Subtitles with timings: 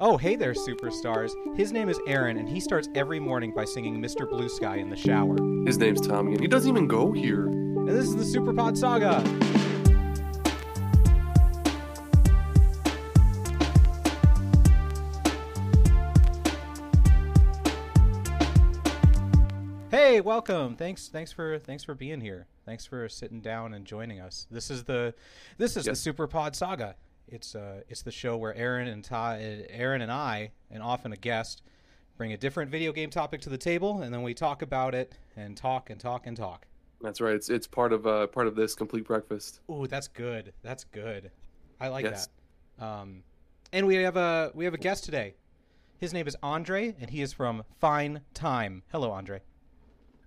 [0.00, 1.32] Oh, hey there, superstars.
[1.56, 4.28] His name is Aaron, and he starts every morning by singing Mr.
[4.28, 5.36] Blue Sky in the shower.
[5.66, 7.46] His name's Tommy, and he doesn't even go here.
[7.46, 9.24] And this is the Superpod Saga.
[19.90, 20.76] Hey, welcome.
[20.76, 22.46] Thanks thanks for thanks for being here.
[22.66, 24.46] Thanks for sitting down and joining us.
[24.50, 25.14] This is the
[25.56, 26.04] this is Yes.
[26.04, 26.94] the Superpod Saga.
[27.30, 31.16] It's uh it's the show where Aaron and Ty, Aaron and I, and often a
[31.16, 31.62] guest,
[32.16, 35.14] bring a different video game topic to the table, and then we talk about it
[35.36, 36.66] and talk and talk and talk.
[37.00, 37.34] That's right.
[37.34, 39.60] It's it's part of uh part of this complete breakfast.
[39.70, 40.52] Ooh, that's good.
[40.62, 41.30] That's good.
[41.80, 42.28] I like Yes.
[42.78, 42.84] that.
[42.84, 43.22] Um,
[43.72, 45.34] and we have a we have a guest today.
[45.98, 48.82] His name is Andre, and he is from Fine Time.
[48.92, 49.40] Hello, Andre.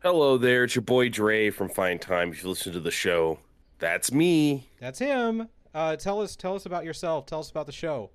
[0.03, 2.31] Hello there, it's your boy Dre from Fine Time.
[2.31, 3.39] If you listen to the show,
[3.79, 4.69] that's me.
[4.79, 5.47] That's him.
[5.73, 7.25] Uh, tell us tell us about yourself.
[7.25, 8.09] Tell us about the show.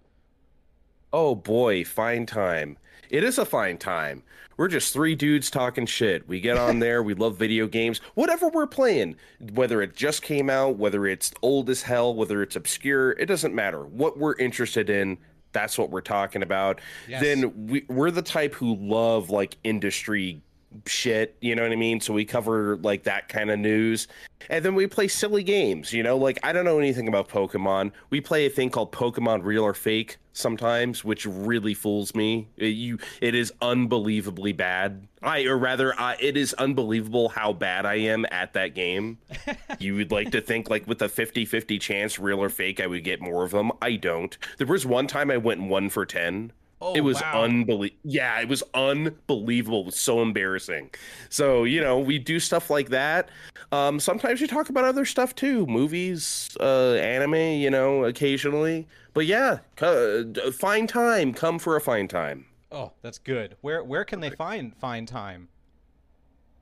[1.12, 2.78] Oh boy, Fine Time.
[3.10, 4.22] It is a fine time.
[4.56, 6.26] We're just three dudes talking shit.
[6.26, 9.16] We get on there, we love video games, whatever we're playing,
[9.52, 13.54] whether it just came out, whether it's old as hell, whether it's obscure, it doesn't
[13.54, 13.84] matter.
[13.84, 15.18] What we're interested in,
[15.52, 16.80] that's what we're talking about.
[17.08, 17.22] Yes.
[17.22, 20.42] Then we, we're the type who love like industry
[20.86, 22.00] shit, you know what I mean?
[22.00, 24.08] So we cover like that kind of news.
[24.48, 26.16] And then we play silly games, you know?
[26.16, 27.92] Like I don't know anything about Pokemon.
[28.10, 32.48] We play a thing called Pokemon Real or Fake sometimes, which really fools me.
[32.56, 35.08] It, you it is unbelievably bad.
[35.22, 39.18] I or rather I, it is unbelievable how bad I am at that game.
[39.78, 43.04] you would like to think like with a 50-50 chance real or fake I would
[43.04, 43.72] get more of them.
[43.80, 44.36] I don't.
[44.58, 46.52] There was one time I went 1 for 10.
[46.80, 47.44] Oh, it was wow.
[47.44, 48.00] unbelievable.
[48.04, 49.80] Yeah, it was unbelievable.
[49.80, 50.90] It was so embarrassing.
[51.30, 53.30] So, you know, we do stuff like that.
[53.72, 58.86] Um, sometimes we talk about other stuff too movies, uh, anime, you know, occasionally.
[59.14, 61.32] But yeah, uh, fine time.
[61.32, 62.46] Come for a fine time.
[62.70, 63.56] Oh, that's good.
[63.60, 65.48] Where where can they find Fine Time?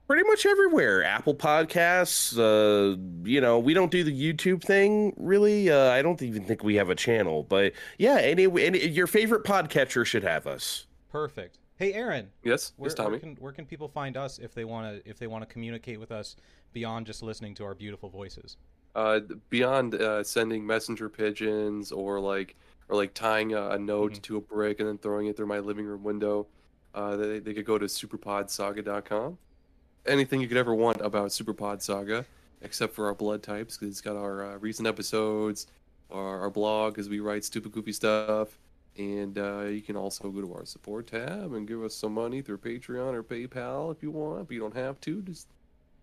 [0.06, 1.02] Pretty much everywhere.
[1.02, 2.36] Apple Podcasts.
[2.38, 5.70] Uh, you know, we don't do the YouTube thing really.
[5.70, 7.42] Uh, I don't even think we have a channel.
[7.42, 10.86] But yeah, any, any your favorite podcatcher should have us.
[11.10, 11.58] Perfect.
[11.76, 12.30] Hey, Aaron.
[12.44, 13.18] Yes, Where, yes, where Tommy.
[13.18, 15.98] can where can people find us if they want to if they want to communicate
[15.98, 16.36] with us
[16.74, 18.58] beyond just listening to our beautiful voices?
[18.94, 22.54] Uh, beyond uh, sending messenger pigeons or like
[22.90, 24.22] or like tying a, a note Mhm.
[24.22, 26.46] to a brick and then throwing it through my living room window,
[26.94, 29.38] uh, they they could go to superpodsaga.com.
[30.06, 32.26] Anything you could ever want about Superpod Saga,
[32.60, 35.66] except for our blood types, because it's got our uh, recent episodes,
[36.10, 38.58] our, our blog, because we write stupid goofy stuff.
[38.96, 42.42] And uh, you can also go to our support tab and give us some money
[42.42, 45.20] through Patreon or PayPal if you want, but you don't have to.
[45.22, 45.48] Just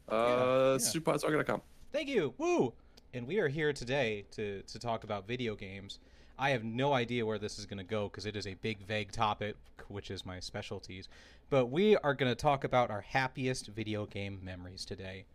[0.09, 0.88] uh, yeah.
[0.88, 1.62] superpodsaga.com.
[1.94, 2.33] Thank you.
[2.38, 2.73] Woo!
[3.13, 6.00] And we are here today to to talk about video games.
[6.41, 8.84] I have no idea where this is going to go because it is a big,
[8.88, 9.56] vague topic,
[9.90, 11.07] which is my specialties.
[11.52, 15.25] But we are going to talk about our happiest video game memories today.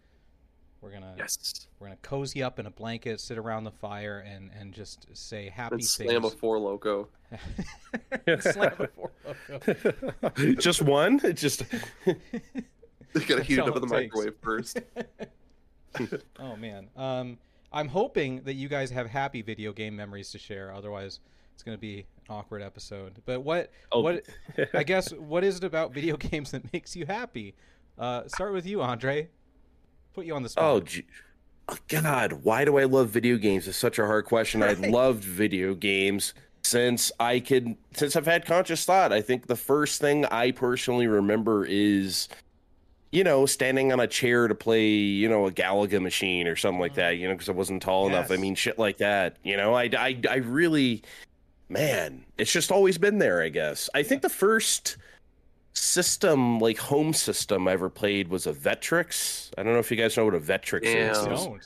[0.82, 1.66] We're gonna Yes.
[1.80, 5.48] we're gonna cozy up in a blanket, sit around the fire, and and just say
[5.48, 7.08] happy And slam a four loco.
[8.40, 9.10] slam a four
[9.50, 10.52] loco.
[10.60, 11.18] just one?
[11.34, 11.64] Just
[12.04, 12.14] You
[13.26, 14.80] gotta heat it up in the microwave first.
[16.38, 16.88] Oh man.
[16.94, 17.38] Um,
[17.76, 20.72] I'm hoping that you guys have happy video game memories to share.
[20.72, 21.20] Otherwise,
[21.52, 23.20] it's going to be an awkward episode.
[23.26, 24.00] But what Oh.
[24.00, 24.24] what
[24.72, 27.54] I guess what is it about video games that makes you happy?
[27.98, 29.28] Uh, start with you, Andre.
[30.14, 30.64] Put you on the spot.
[30.64, 31.04] Oh, gee.
[31.68, 33.68] Oh, God, why do I love video games?
[33.68, 34.60] It's such a hard question.
[34.62, 34.70] Right.
[34.70, 36.32] I've loved video games
[36.62, 39.12] since I could since I've had conscious thought.
[39.12, 42.28] I think the first thing I personally remember is,
[43.16, 46.78] you know, standing on a chair to play, you know, a Galaga machine or something
[46.78, 47.00] like mm-hmm.
[47.00, 48.30] that, you know, because I wasn't tall enough.
[48.30, 49.38] I mean, shit like that.
[49.42, 51.02] You know, I, I, I really,
[51.70, 53.88] man, it's just always been there, I guess.
[53.94, 54.98] I think the first
[55.72, 59.50] system, like home system I ever played was a Vectrex.
[59.56, 61.12] I don't know if you guys know what a Vectrex Yeah.
[61.12, 61.18] is.
[61.20, 61.60] I don't.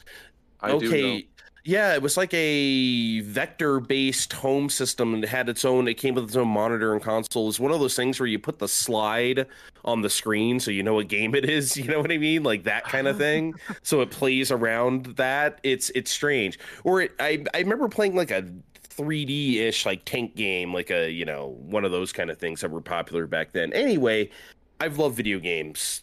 [0.60, 0.86] I do know.
[0.86, 1.26] okay.
[1.65, 5.88] Yeah, it was like a vector-based home system and it had its own.
[5.88, 7.48] It came with its own monitor and console.
[7.48, 9.47] It's one of those things where you put the slide
[9.84, 11.77] on the screen so you know what game it is.
[11.80, 13.54] You know what I mean, like that kind of thing.
[13.83, 15.60] so it plays around that.
[15.62, 16.59] It's it's strange.
[16.84, 18.45] Or it, I I remember playing like a
[18.91, 22.60] 3D ish like tank game, like a you know one of those kind of things
[22.60, 23.72] that were popular back then.
[23.72, 24.30] Anyway,
[24.78, 26.03] I've loved video games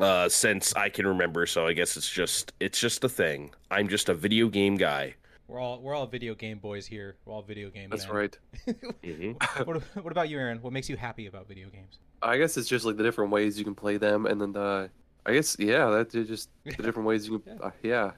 [0.00, 3.52] uh since I can remember so I guess it's just it's just a thing.
[3.70, 5.14] I'm just a video game guy.
[5.46, 7.16] We're all we're all video game boys here.
[7.24, 7.90] We're all video game.
[7.90, 8.16] That's men.
[8.16, 8.38] right.
[9.04, 9.66] Mhm.
[9.66, 10.58] what, what about you, Aaron?
[10.62, 11.98] What makes you happy about video games?
[12.22, 14.90] I guess it's just like the different ways you can play them, and then the.
[15.26, 17.58] I guess yeah, that's just the different ways you can.
[17.62, 18.12] Uh, yeah.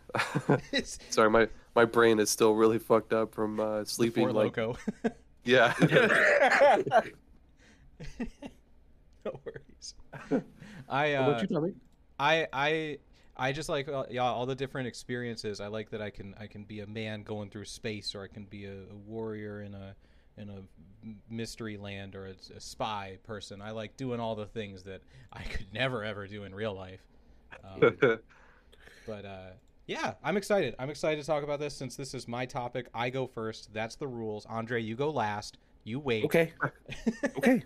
[1.11, 4.79] Sorry, my my brain is still really fucked up from uh, sleeping Four like Loco.
[5.45, 5.75] Yeah.
[9.25, 9.95] no worries.
[10.89, 11.73] I What about uh, you, Tommy?
[12.19, 12.99] I I
[13.37, 15.61] I just like uh, yeah all the different experiences.
[15.61, 18.29] I like that I can I can be a man going through space, or I
[18.29, 19.95] can be a, a warrior in a
[20.39, 20.63] in a
[21.03, 23.61] m- mystery land, or a, a spy person.
[23.61, 25.03] I like doing all the things that
[25.33, 27.01] I could never ever do in real life.
[27.65, 27.97] Um,
[29.07, 29.51] but uh,
[29.87, 30.75] yeah, I'm excited.
[30.79, 32.89] I'm excited to talk about this since this is my topic.
[32.95, 33.73] I go first.
[33.73, 34.47] That's the rules.
[34.47, 35.59] Andre, you go last.
[35.85, 36.25] You wait.
[36.25, 36.53] Okay.
[37.37, 37.63] Okay.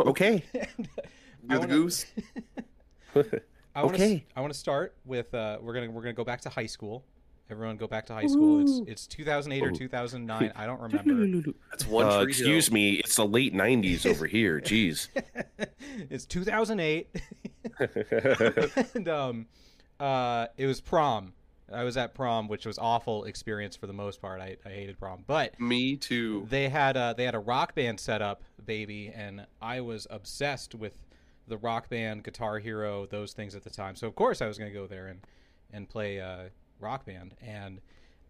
[0.00, 0.42] Okay.
[0.54, 0.88] And
[1.48, 2.06] You're wanna- goose.
[3.74, 4.02] I want to.
[4.04, 4.24] Okay.
[4.36, 5.32] I want to start with.
[5.34, 7.04] Uh, we're gonna we're gonna go back to high school.
[7.50, 8.62] Everyone go back to high school.
[8.62, 10.52] It's it's 2008 or 2009.
[10.56, 11.52] I don't remember.
[11.70, 12.74] That's one Uh, excuse hill.
[12.74, 14.60] me, it's the late '90s over here.
[14.60, 15.08] Jeez.
[16.10, 17.08] it's 2008,
[18.94, 19.46] and um,
[20.00, 21.32] uh, it was prom.
[21.72, 24.40] I was at prom, which was awful experience for the most part.
[24.40, 26.46] I, I hated prom, but Me too.
[26.50, 30.74] they had a they had a rock band set up, baby, and I was obsessed
[30.74, 30.92] with
[31.48, 33.96] the rock band, Guitar Hero, those things at the time.
[33.96, 35.20] So of course I was gonna go there and
[35.72, 36.44] and play uh,
[36.80, 37.34] rock band.
[37.40, 37.80] And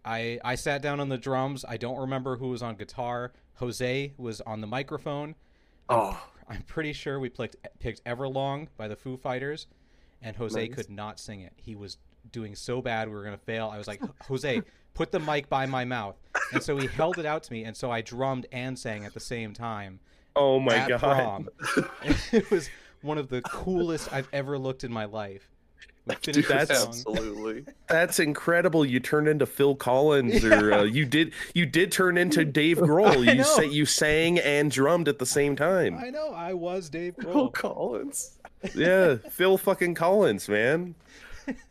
[0.05, 1.65] I I sat down on the drums.
[1.67, 3.33] I don't remember who was on guitar.
[3.55, 5.35] Jose was on the microphone.
[5.89, 6.19] Oh,
[6.49, 9.67] I'm pretty sure we picked picked Everlong by the Foo Fighters,
[10.21, 10.75] and Jose Nice.
[10.75, 11.53] could not sing it.
[11.55, 11.97] He was
[12.31, 13.69] doing so bad we were gonna fail.
[13.71, 14.61] I was like, Jose,
[14.93, 16.15] put the mic by my mouth,
[16.51, 19.13] and so he held it out to me, and so I drummed and sang at
[19.13, 19.99] the same time.
[20.35, 20.99] Oh my god.
[20.99, 21.49] prom.
[22.31, 22.69] it was
[23.03, 25.47] one of the coolest I've ever looked in my life.
[26.21, 27.63] Dude, that's- absolutely.
[27.87, 28.83] That's incredible.
[28.85, 33.25] You turned into Phil Collins, or uh, you did you did turn into Dave Grohl.
[33.27, 35.97] I You say you sang and drummed at the same time.
[35.97, 37.31] I know I was Dave Grohl.
[37.33, 37.53] Phil Grohl.
[37.53, 38.37] Collins.
[38.75, 40.95] Yeah, Phil fucking Collins, man.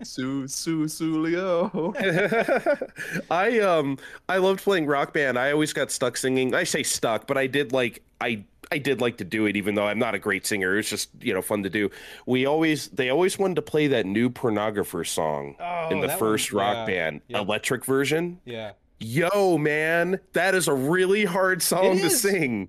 [0.02, 1.94] Sue Sue Sue Leo.
[3.30, 3.98] I um
[4.28, 5.38] I loved playing rock band.
[5.38, 6.54] I always got stuck singing.
[6.54, 9.74] I say stuck, but I did like I I did like to do it even
[9.74, 10.72] though I'm not a great singer.
[10.74, 11.90] It was just, you know, fun to do.
[12.26, 16.52] We always they always wanted to play that new pornographer song Oh, in the first
[16.52, 17.40] one- rock yeah, band yeah.
[17.40, 18.40] electric version.
[18.44, 18.72] Yeah.
[19.00, 22.20] Yo, man, that is a really hard song to is.
[22.20, 22.68] sing.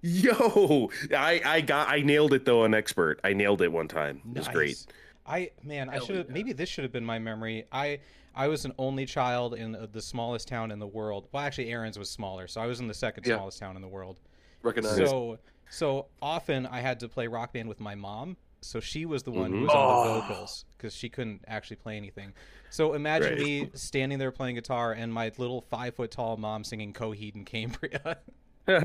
[0.00, 2.64] Yo, I I got I nailed it though.
[2.64, 4.20] An expert, I nailed it one time.
[4.34, 4.84] It was great.
[5.26, 5.48] Nice.
[5.62, 6.32] I man, I should have yeah.
[6.34, 7.64] maybe this should have been my memory.
[7.72, 8.00] I
[8.34, 11.28] I was an only child in the- the smallest town in the world.
[11.32, 13.36] Well, actually, Aaron's was smaller, so I was in the second Yeah.
[13.36, 14.20] smallest town in the world.
[14.62, 14.96] Recognize.
[14.96, 15.38] So
[15.70, 18.36] so often I had to play rock band with my mom.
[18.60, 19.62] So she was the one who Mhm.
[19.66, 20.20] was on the Oh.
[20.22, 22.32] vocals because she couldn't actually play anything.
[22.70, 23.38] So imagine Right.
[23.44, 27.44] me standing there playing guitar and my little five foot tall mom singing Coheed and
[27.46, 28.18] Cambria.
[28.68, 28.80] oh,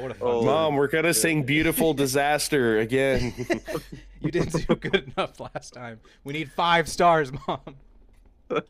[0.00, 0.44] what a fun Oh.
[0.44, 3.32] Mom, we're gonna sing "Beautiful Disaster" again.
[4.20, 6.00] You didn't do good enough last time.
[6.24, 7.60] We need five stars, mom.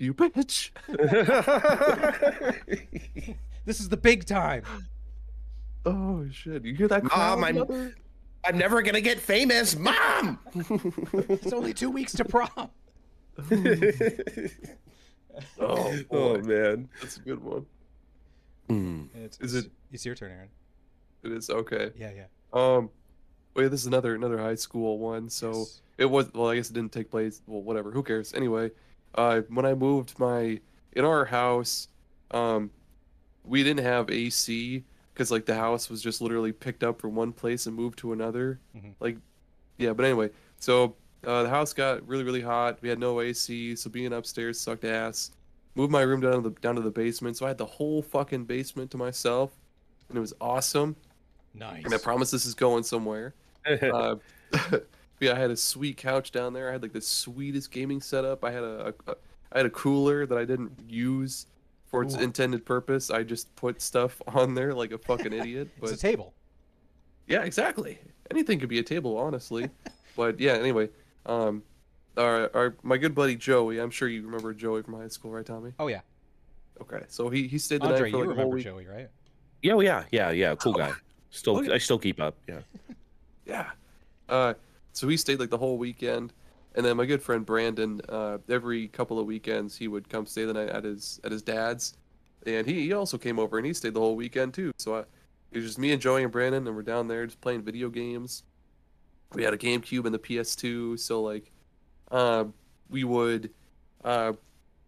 [0.00, 0.70] you bitch.
[3.64, 4.64] This is the big time.
[5.84, 6.64] Oh shit!
[6.64, 7.04] You hear that?
[7.04, 7.10] Mom,
[7.40, 7.94] crowd, I'm-
[8.44, 10.40] I'm never gonna get famous, Mom.
[11.28, 12.70] It's only two weeks to prom.
[15.60, 16.88] Oh, oh man.
[17.00, 17.64] that's a good one.
[18.68, 19.08] Mm.
[19.14, 20.48] It's, Is it- It's your turn, Aaron.
[21.22, 21.90] It is okay.
[21.96, 22.26] Yeah, yeah.
[22.52, 22.90] Um,
[23.54, 25.28] wait, this is another another high school one.
[25.28, 25.80] So Yes.
[25.98, 27.42] it was well, I guess it didn't take place.
[27.46, 27.90] Well, whatever.
[27.90, 28.32] Who cares?
[28.34, 28.70] Anyway,
[29.14, 30.60] uh, when I moved my
[30.92, 31.88] in our house,
[32.30, 32.70] um,
[33.44, 37.32] we didn't have AC because like the house was just literally picked up from one
[37.32, 38.60] place and moved to another.
[38.76, 38.94] Mhm.
[39.00, 39.18] Like,
[39.78, 39.92] yeah.
[39.92, 40.30] But anyway,
[40.60, 42.78] so uh, the house got really really hot.
[42.82, 45.30] We had no AC, so being upstairs sucked ass.
[45.76, 48.02] Moved my room down to the down to the basement, so I had the whole
[48.02, 49.52] fucking basement to myself,
[50.08, 50.96] and it was awesome.
[51.52, 51.84] Nice.
[51.84, 53.34] And I promise this is going somewhere.
[53.66, 54.14] Uh,
[55.20, 56.68] yeah, I had a sweet couch down there.
[56.68, 58.44] I had like the sweetest gaming setup.
[58.44, 59.16] I had a, a
[59.50, 61.46] I had a cooler that I didn't use
[61.86, 62.20] for its Ooh.
[62.20, 63.10] intended purpose.
[63.10, 65.68] I just put stuff on there like a fucking idiot.
[65.82, 66.32] It's a table.
[67.26, 67.98] yeah, exactly.
[68.30, 69.68] Anything could be a table, honestly.
[70.16, 70.90] but yeah, anyway,
[71.26, 71.64] um,
[72.16, 73.78] our, our my good buddy Joey.
[73.78, 75.72] I'm sure you remember Joey from high school, right, Tommy?
[75.78, 76.00] Oh yeah,
[76.80, 78.64] Okay, so he he stayed the Andre, night for you like a whole remember week.
[78.64, 79.08] Joey, right?
[79.62, 80.54] yeah, oh, yeah, yeah, yeah.
[80.54, 80.92] Cool guy.
[81.30, 81.74] Still, Oh, yeah.
[81.74, 82.36] I still keep up.
[82.48, 82.60] Yeah.
[83.46, 83.70] Yeah.
[84.28, 84.54] Uh,
[84.92, 86.32] so he stayed like the whole weekend,
[86.74, 90.44] and then my good friend Brandon, uh, every couple of weekends he would come stay
[90.44, 91.94] the night at his at his dad's,
[92.44, 94.72] and he, he also came over and he stayed the whole weekend too.
[94.78, 95.00] So I,
[95.52, 97.88] it was just me and Joey and Brandon, and we're down there just playing video
[97.88, 98.42] games.
[99.32, 101.52] We had a GameCube and the PS2, so like,
[102.10, 102.44] uh,
[102.90, 103.50] we would,
[104.04, 104.32] uh,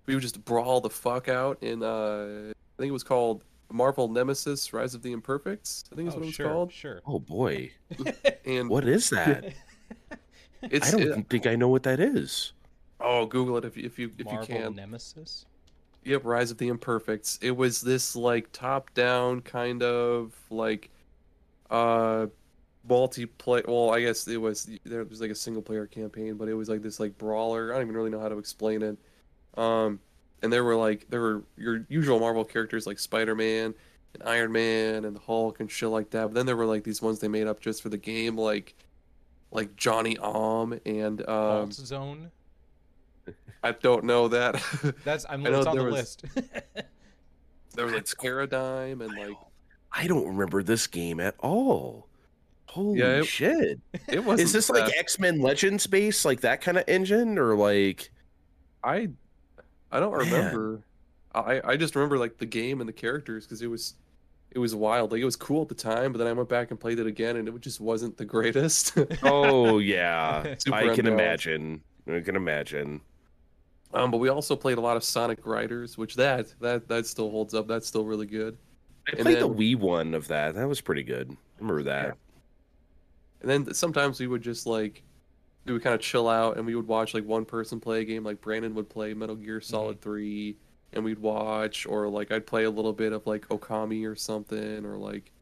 [0.06, 4.08] we would just brawl the fuck out in uh, I think it was called Marvel
[4.08, 5.84] Nemesis: Rise of the Imperfects.
[5.92, 6.72] I think is oh what it was sure, called.
[6.72, 7.00] sure.
[7.06, 7.70] Oh boy,
[8.44, 9.52] And what is that?
[10.62, 12.52] it's I don't it- think I know what that is.
[13.00, 14.74] Oh, Google it if you if you if Marvel you can.
[14.74, 15.44] Nemesis.
[16.04, 17.38] Yep, Rise of the Imperfects.
[17.42, 20.90] It was this like top-down kind of like
[21.70, 22.26] uh
[22.88, 23.66] multiplayer.
[23.66, 26.82] Well, I guess it was there was like a single-player campaign, but it was like
[26.82, 27.72] this like brawler.
[27.72, 28.98] I don't even really know how to explain it.
[29.60, 30.00] Um,
[30.42, 33.74] and there were like there were your usual Marvel characters like Spider-Man
[34.14, 36.22] and Iron Man and the Hulk and shit like that.
[36.28, 38.74] But then there were like these ones they made up just for the game, like
[39.50, 42.30] like Johnny Ohm and um, Fault Zone.
[43.62, 44.62] I don't know that.
[45.04, 46.24] That's I'm I know it's on the was- list.
[46.34, 48.22] there was like That's cool.
[48.30, 49.36] Paradigm and like
[49.92, 52.06] I don't remember this game at all.
[52.68, 53.80] Holy Yeah, it- shit!
[54.08, 54.40] it was.
[54.40, 58.10] Is this like X Men Legends based, like that kind of engine, or like?
[58.84, 59.08] I
[59.90, 60.20] I don't Man.
[60.32, 60.82] remember.
[61.34, 63.94] I I just remember like the game and the characters because it was
[64.50, 65.12] it was wild.
[65.12, 67.06] Like it was cool at the time, but then I went back and played it
[67.06, 68.96] again, and it just wasn't the greatest.
[69.22, 71.82] Oh yeah, I can imagine.
[72.10, 73.00] I can imagine.
[73.94, 77.30] um, but we also played a lot of Sonic Riders, which that that that still
[77.30, 77.66] holds up.
[77.66, 78.56] That's still really good.
[79.06, 80.54] I played the then- Wii one of that.
[80.54, 81.30] That was pretty good.
[81.30, 82.16] I remember that.
[83.40, 85.02] And then sometimes we would just like
[85.66, 88.04] we would kind of chill out and we would watch like one person play a
[88.04, 88.24] game.
[88.24, 90.56] Like Brandon would play Metal Gear Solid Three,
[90.92, 94.84] and we'd watch, or like I'd play a little bit of like Okami or something,
[94.86, 95.32] or like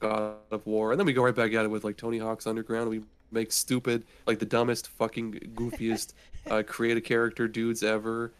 [0.00, 2.46] God of War, and then we go right back at it with like Tony Hawk's
[2.46, 2.90] Underground.
[2.90, 6.14] We make stupid, like the dumbest, fucking goofiest,
[6.50, 8.32] uh, create a character dudes ever,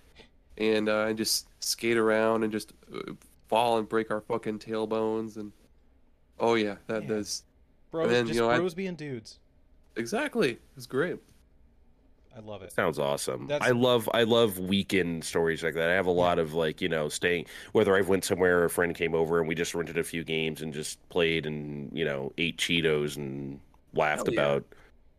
[0.59, 3.13] and uh, and just skate around and just uh,
[3.49, 5.53] fall and break our fucking tailbones and.
[6.39, 7.09] Oh yeah, that Yeah.
[7.09, 7.45] does
[7.91, 9.39] Bros, then, just you know, I- bros being dudes.
[9.97, 10.53] exactly.
[10.53, 11.19] It was great.
[12.35, 12.73] I love it.
[12.73, 13.49] Sounds awesome.
[13.49, 15.91] That's- I love I love weekend stories like that.
[15.91, 18.71] I have a lot of like you know staying whether I went somewhere or a
[18.71, 22.05] friend came over and we just rented a few games and just played and you
[22.05, 23.59] know ate Cheetos and
[23.95, 24.35] laughed yeah.
[24.35, 24.65] about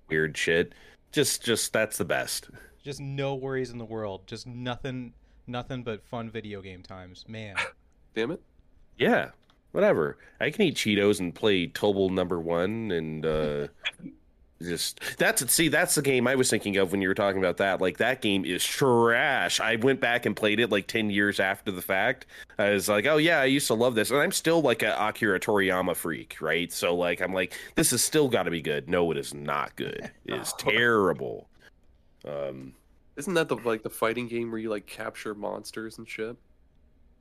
[0.08, 0.74] weird shit.
[1.12, 2.50] Just just that's the best.
[2.82, 4.26] Just no worries in the world.
[4.26, 5.14] Just nothing,
[5.46, 7.26] nothing but fun video game times.
[7.28, 7.56] Man,
[8.16, 8.42] Damn it.
[8.98, 9.32] Yeah,
[9.72, 10.18] whatever.
[10.40, 13.68] I can eat Cheetos and play Tobal number one and uh
[14.62, 17.40] just that's it see that's the game I was thinking of when you were talking
[17.40, 17.82] about that.
[17.82, 19.60] Like that game is trash.
[19.60, 22.28] I went back and played it like ten years after the fact.
[22.58, 24.96] I was like, oh yeah, I used to love this, and I'm still like a
[25.00, 26.72] Akira Toriyama freak, right?
[26.72, 28.90] So like I'm like, this has still got to be good.
[28.90, 30.12] No, it is not good.
[30.26, 31.50] It is terrible.
[32.26, 32.74] Um.
[33.18, 36.38] Isn't that the like the fighting game where you like capture monsters and shit?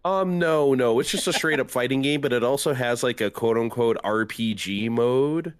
[0.04, 3.20] Um, no, no, it's just a straight up fighting game, but it also has like
[3.20, 5.54] a quote unquote RPG mode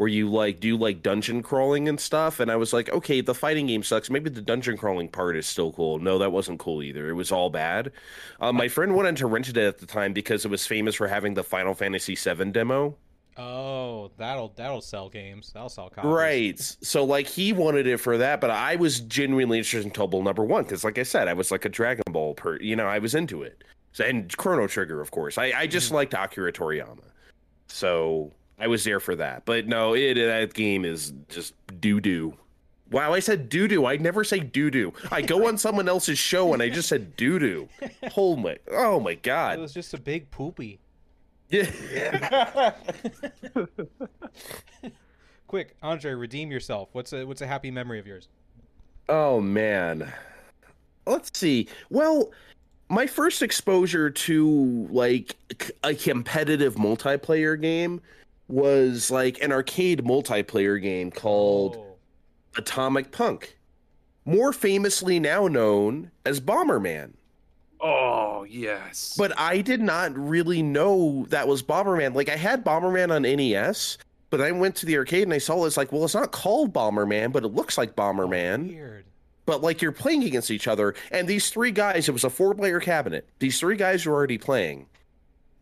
[0.00, 2.40] where you like do like dungeon crawling and stuff.
[2.40, 4.08] And I was like, okay, the fighting game sucks.
[4.08, 5.98] Maybe the dungeon crawling part is still cool.
[5.98, 7.10] No, that wasn't cool either.
[7.10, 7.92] It was all bad.
[8.40, 11.08] Um, my friend wanted to rent it at the time because it was famous for
[11.08, 12.96] having the Final Fantasy VII demo.
[13.40, 15.50] Oh, that'll that'll sell games.
[15.52, 16.10] That'll sell copies.
[16.10, 16.60] Right.
[16.60, 20.44] So like he wanted it for that, but I was genuinely interested in Tobal number
[20.44, 22.56] one because, like I said, I was like a Dragon Ball per.
[22.60, 23.64] You know, I was into it.
[23.92, 25.38] So, and Chrono Trigger, of course.
[25.38, 25.96] I I just mm-hmm.
[25.96, 27.04] liked Akira Toriyama,
[27.68, 29.44] so I was there for that.
[29.46, 32.36] But no, it that game is just doo doo.
[32.90, 33.86] Wow, I said doo doo.
[33.86, 34.92] I never say doo doo.
[35.12, 37.68] I go on someone else's show and I just said doo doo.
[38.16, 39.58] My, oh my god.
[39.58, 40.80] It was just a big poopy.
[41.50, 42.72] Yeah.
[45.46, 46.90] Quick, Andre, redeem yourself.
[46.92, 48.28] What's a what's a happy memory of yours?
[49.08, 50.12] Oh man.
[51.06, 51.68] Let's see.
[51.90, 52.30] Well,
[52.88, 55.34] my first exposure to like
[55.82, 58.00] a competitive multiplayer game
[58.48, 61.96] was like an arcade multiplayer game called Oh,
[62.56, 63.56] Atomic Punk.
[64.24, 67.14] More famously now known as Bomberman.
[67.82, 69.14] Oh yes.
[69.16, 72.14] But I did not really know that was Bomberman.
[72.14, 73.96] Like I had Bomberman on NES,
[74.28, 76.72] but I went to the arcade and I saw it's like, well, it's not called
[76.74, 78.66] Bomberman, but it looks like Bomberman.
[78.70, 79.04] Oh, weird.
[79.46, 82.54] but like you're playing against each other and these three guys it was a four
[82.54, 84.86] player cabinet these three guys were already playing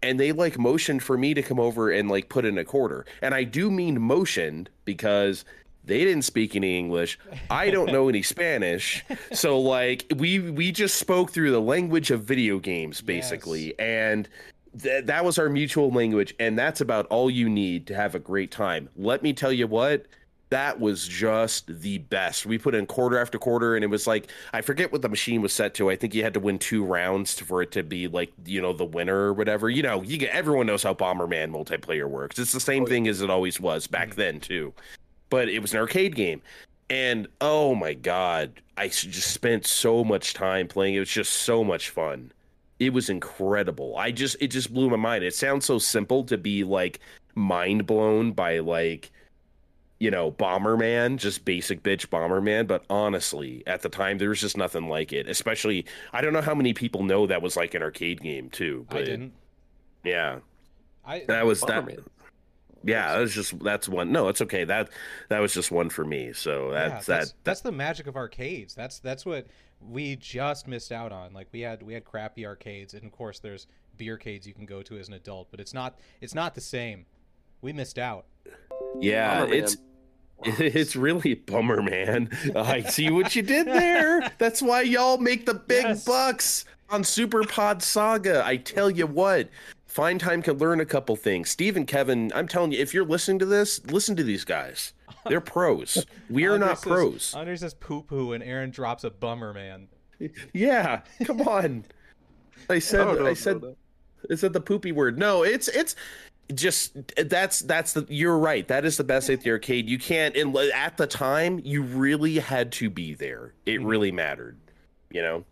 [0.03, 3.07] and they like motioned for me to come over and like put in a quarter
[3.23, 5.45] and i do mean motioned because
[5.88, 7.18] they didn't speak any english
[7.50, 12.23] i don't know any spanish so like we we just spoke through the language of
[12.23, 14.28] video games basically and
[14.80, 18.18] th- that was our mutual language and that's about all you need to have a
[18.18, 20.07] great time let me tell you what
[20.50, 22.47] that was just the best.
[22.47, 25.42] We put in quarter after quarter, and it was like I forget what the machine
[25.42, 25.90] was set to.
[25.90, 28.73] I think you had to win two rounds for it to be like you know
[28.73, 29.68] the winner or whatever.
[29.68, 32.38] You know, you get, everyone knows how Bomberman multiplayer works.
[32.38, 34.21] It's the same oh, thing as it always was back mm-hmm.
[34.21, 34.73] then too,
[35.30, 36.42] but it was an arcade game,
[36.90, 40.94] and oh my god, I just spent so much time playing.
[40.94, 42.32] It was just so much fun.
[42.78, 43.97] It was incredible.
[43.97, 45.25] I just it just blew my mind.
[45.25, 47.00] It sounds so simple to be like
[47.35, 49.11] mind blown by like
[49.99, 52.66] you know, Bomberman, just basic bitch Bomberman.
[52.66, 55.28] But honestly, at the time, there was just nothing like it.
[55.28, 58.87] Especially, I don't know how many people know that was like an arcade game too.
[58.90, 59.32] But I didn't.
[60.04, 60.38] Yeah,
[61.04, 61.85] I that was that.
[62.85, 62.88] Bomberman.
[62.88, 64.12] Yeah, that was just that's one.
[64.12, 64.64] No, it's okay.
[64.64, 64.90] That
[65.28, 66.32] that was just one for me.
[66.32, 67.44] So yeah, that's that's, that.
[67.44, 68.75] that's the magic of arcades.
[68.75, 69.47] That's that's what
[69.80, 71.32] we just missed out on.
[71.32, 73.66] Like we had we had crappy arcades, and of course there's
[73.97, 76.61] beer arcades you can go to as an adult, but it's not it's not the
[76.61, 77.06] same.
[77.61, 78.26] We missed out.
[79.00, 79.52] Yeah, Bomberman.
[79.52, 79.76] it's
[80.61, 82.30] it's really a bummer, man.
[82.54, 84.32] I see what you did there.
[84.38, 86.04] That's why y'all make the big Yes.
[86.04, 88.44] bucks on Super Pod Saga.
[88.44, 89.49] I tell you what,
[89.99, 91.50] Fine Time can learn a couple things.
[91.50, 94.93] Steve and Kevin, I'm telling you, if you're listening to this, listen to these guys.
[95.26, 96.07] They're pros.
[96.31, 97.35] We are Andre not says- pros.
[97.35, 99.88] Andre says poo poo, and Aaron drops a bummer, man.
[100.55, 101.85] Yeah, come on.
[102.71, 103.75] I said, No, no, I said, no.
[104.31, 105.19] I said the poopy word.
[105.19, 105.97] No, it's it's
[106.55, 108.69] just that's that's the you're right.
[108.69, 109.88] That is the best at the arcade.
[109.88, 113.52] You can't and at the time you really had to be there.
[113.67, 113.87] It Mhm.
[113.88, 114.59] really mattered.
[115.11, 115.45] You know.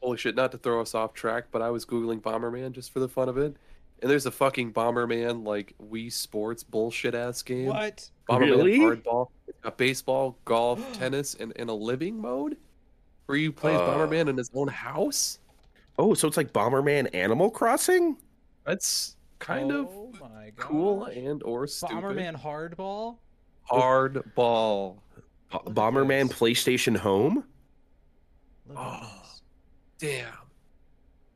[0.00, 0.34] Holy shit!
[0.36, 3.28] Not to throw us off track, but I was googling Bomberman just for the fun
[3.28, 3.56] of it,
[4.00, 7.66] and there's a fucking Bomberman like Wii Sports bullshit ass game.
[7.66, 8.08] What?
[8.28, 8.78] Bomberman Really?
[8.78, 9.28] Hardball.
[9.48, 12.56] It's got baseball, golf, tennis, and, and a living mode
[13.26, 13.80] where you play Uh.
[13.80, 15.38] Bomberman in his own house.
[15.98, 18.16] Oh, so it's like Bomberman Animal Crossing.
[18.64, 21.96] That's kind of oh my cool and or stupid.
[21.96, 23.16] Bomberman Hardball.
[23.68, 24.96] Hardball.
[25.50, 26.38] Bo- Bomberman this.
[26.38, 27.42] PlayStation Home.
[28.76, 29.12] Oh.
[29.98, 30.10] This.
[30.10, 30.32] Damn.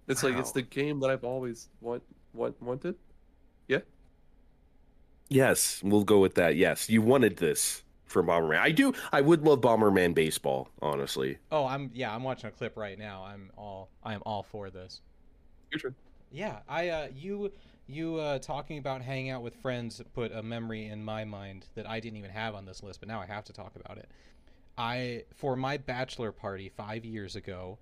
[0.09, 2.03] It's like it's the game that I've always want,
[2.35, 2.97] want wanted.
[3.69, 3.79] Yeah.
[5.29, 6.57] Yes, we'll go with that.
[6.57, 8.59] Yes, you wanted this for Bomberman.
[8.59, 8.93] I do.
[9.13, 10.69] I would love Bomberman baseball.
[10.81, 11.39] Honestly.
[11.51, 12.15] Oh, I'm yeah.
[12.15, 13.25] I'm watching a clip right now.
[13.25, 15.01] I'm all I am all for this.
[15.71, 15.95] Your turn.
[16.31, 17.53] Yeah, I uh, you
[17.87, 21.89] you uh, talking about hanging out with friends put a memory in my mind that
[21.89, 24.09] I didn't even have on this list, but now I have to talk about it.
[24.79, 27.79] I for my bachelor party five years ago,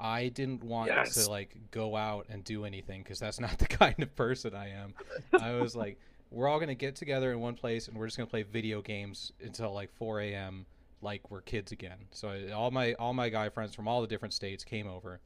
[0.00, 1.14] I didn't want Yes.
[1.24, 4.70] to like go out and do anything because that's not the kind of person I
[4.70, 4.94] am.
[5.40, 5.98] I was like,
[6.30, 9.32] we're all gonna get together in one place and we're just gonna play video games
[9.42, 10.66] until like 4 a.m.
[11.02, 11.98] like we're kids again.
[12.12, 15.20] So I, all my all my guy friends from all the different states came over,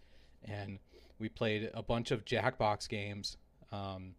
[0.45, 0.79] and
[1.19, 3.37] we played a bunch of Jackbox games.
[3.71, 4.15] Um,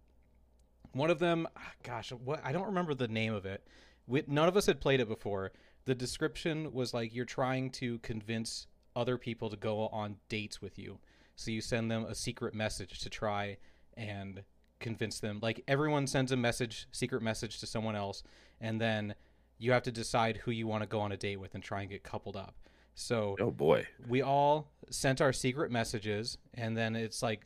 [0.93, 3.65] one of them, ah, gosh, what I don't remember the name of it.
[4.07, 5.51] We, none of us had played it before.
[5.85, 10.77] The description was like you're trying to convince other people to go on dates with
[10.79, 10.99] you.
[11.35, 13.57] So you send them a secret message to try
[13.95, 14.43] and
[14.79, 15.39] convince them.
[15.41, 18.23] Like everyone sends a message, secret message to someone else,
[18.61, 19.15] and then
[19.57, 21.81] you have to decide who you want to go on a date with and try
[21.81, 22.55] and get coupled up.
[22.93, 23.87] So Oh boy.
[24.07, 27.45] we all sent our secret messages and then it's like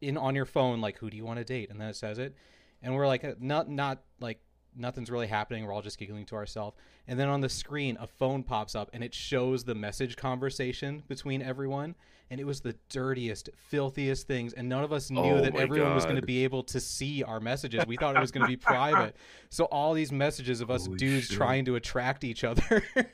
[0.00, 2.18] in on your phone like who do you want to date and then it says
[2.18, 2.34] it
[2.82, 4.40] and we're like not not like
[4.80, 8.06] nothing's really happening we're all just giggling to ourselves and then on the screen a
[8.06, 11.94] phone pops up and it shows the message conversation between everyone
[12.30, 15.94] and it was the dirtiest filthiest things and none of us knew Oh that everyone
[15.94, 18.48] was going to be able to see our messages we thought it was going to
[18.48, 19.16] be private
[19.50, 21.36] so all these messages of us Holy dudes shit.
[21.36, 22.82] trying to attract each other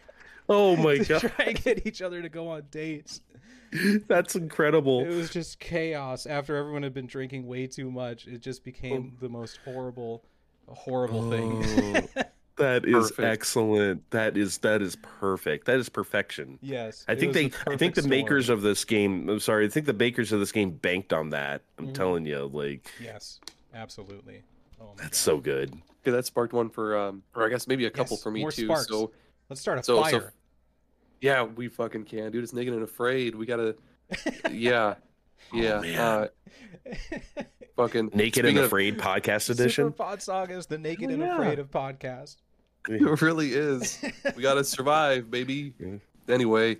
[0.48, 1.20] Oh my god.
[1.20, 3.20] try and get each other to go on dates.
[4.08, 5.00] That's incredible.
[5.00, 6.26] It was just chaos.
[6.26, 10.24] After everyone had been drinking way too much, it just became um, the most horrible,
[10.74, 12.08] horrible thing.
[12.58, 13.20] That is Perfect.
[13.20, 14.10] excellent.
[14.12, 15.66] That is that is perfect.
[15.66, 16.58] That is perfection.
[16.62, 19.68] yes, I think they I think the perfect makers of this game I'm sorry, I
[19.68, 21.60] think the makers of this game banked on that.
[21.78, 21.92] I'm Mhm.
[21.94, 23.40] telling you, like yes,
[23.74, 24.42] absolutely.
[24.80, 25.32] Oh my that's God.
[25.32, 25.74] so good.
[26.00, 28.40] Okay, that sparked one for um, or I guess maybe a couple Yes, for me
[28.40, 28.64] more too.
[28.64, 28.88] sparks.
[28.88, 29.10] So
[29.50, 30.32] Let's start a So- so- fire.
[31.20, 32.42] yeah, we fucking can, dude.
[32.42, 33.34] It's naked and afraid.
[33.34, 33.76] We gotta,
[34.50, 34.94] yeah,
[35.52, 35.78] yeah.
[35.78, 35.98] Oh, man.
[35.98, 36.26] uh,
[37.76, 39.92] fucking Naked speaking and of- Afraid podcast Super edition.
[39.92, 41.34] Pod Saga is the naked Oh, and yeah.
[41.34, 42.36] afraid of podcast.
[42.88, 44.00] It really is.
[44.36, 45.72] we gotta survive, baby.
[45.80, 45.96] Yeah.
[46.28, 46.76] Anyway,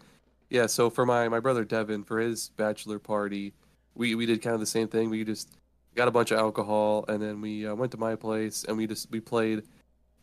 [0.51, 0.66] yeah.
[0.66, 3.53] So for my my brother Devin for his bachelor party,
[3.97, 5.11] we we did kind of the same thing.
[5.11, 5.57] We just
[5.97, 8.87] got a bunch of alcohol and then we uh, went to my place and we
[8.87, 9.64] just we played.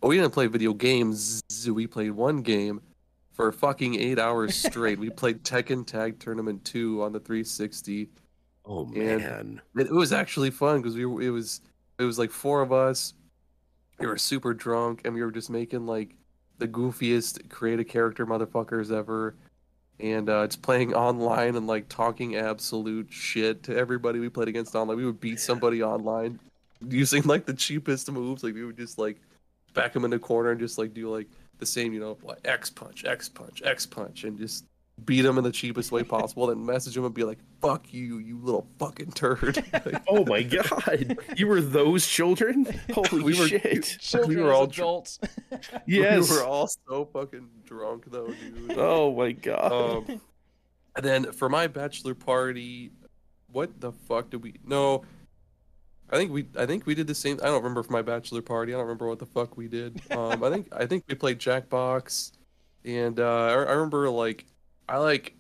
[0.02, 1.41] Oh, we didn't play video games.
[1.69, 2.80] We played one game
[3.34, 5.00] for fucking eight hours straight.
[5.00, 8.08] we played Tekken Tag Tournament Two on the 360.
[8.65, 9.62] Oh man.
[9.76, 11.62] It, it was actually fun because we were, it was
[11.99, 13.13] it was like four of us.
[13.99, 16.15] We were super drunk and we were just making like
[16.58, 19.36] the goofiest create a character motherfuckers ever,
[19.99, 24.76] and uh, just playing online and like talking absolute shit to everybody we played against
[24.76, 24.97] online.
[24.97, 26.39] We would beat somebody online
[26.88, 28.43] using like the cheapest moves.
[28.43, 29.21] Like we would just like
[29.73, 31.28] back them in the corner and just like do like
[31.60, 34.65] the same, you know, X punch, X punch, X punch, and just
[35.06, 38.19] beat him in the cheapest way possible, then message him and be like, "Fuck you,
[38.19, 42.65] you little fucking turd." Like, Oh my god, you were those children?
[42.93, 43.97] Holy We were- shit!
[43.99, 45.19] Children were as all dr- adults.
[45.88, 46.29] Yes.
[46.29, 48.75] we were all so fucking drunk though, dude.
[48.77, 49.71] Oh my god.
[50.10, 50.21] Um,
[50.95, 52.91] and then for my bachelor party,
[53.51, 54.56] what the fuck did we?
[54.65, 55.03] No,
[56.10, 57.39] I think we I think we did the same.
[57.41, 58.73] I don't remember for my bachelor party.
[58.73, 59.99] I don't remember what the fuck we did.
[60.12, 62.34] Um, I think I think we played Jackbox,
[62.86, 64.45] and uh, I, I remember like
[64.89, 65.36] I like.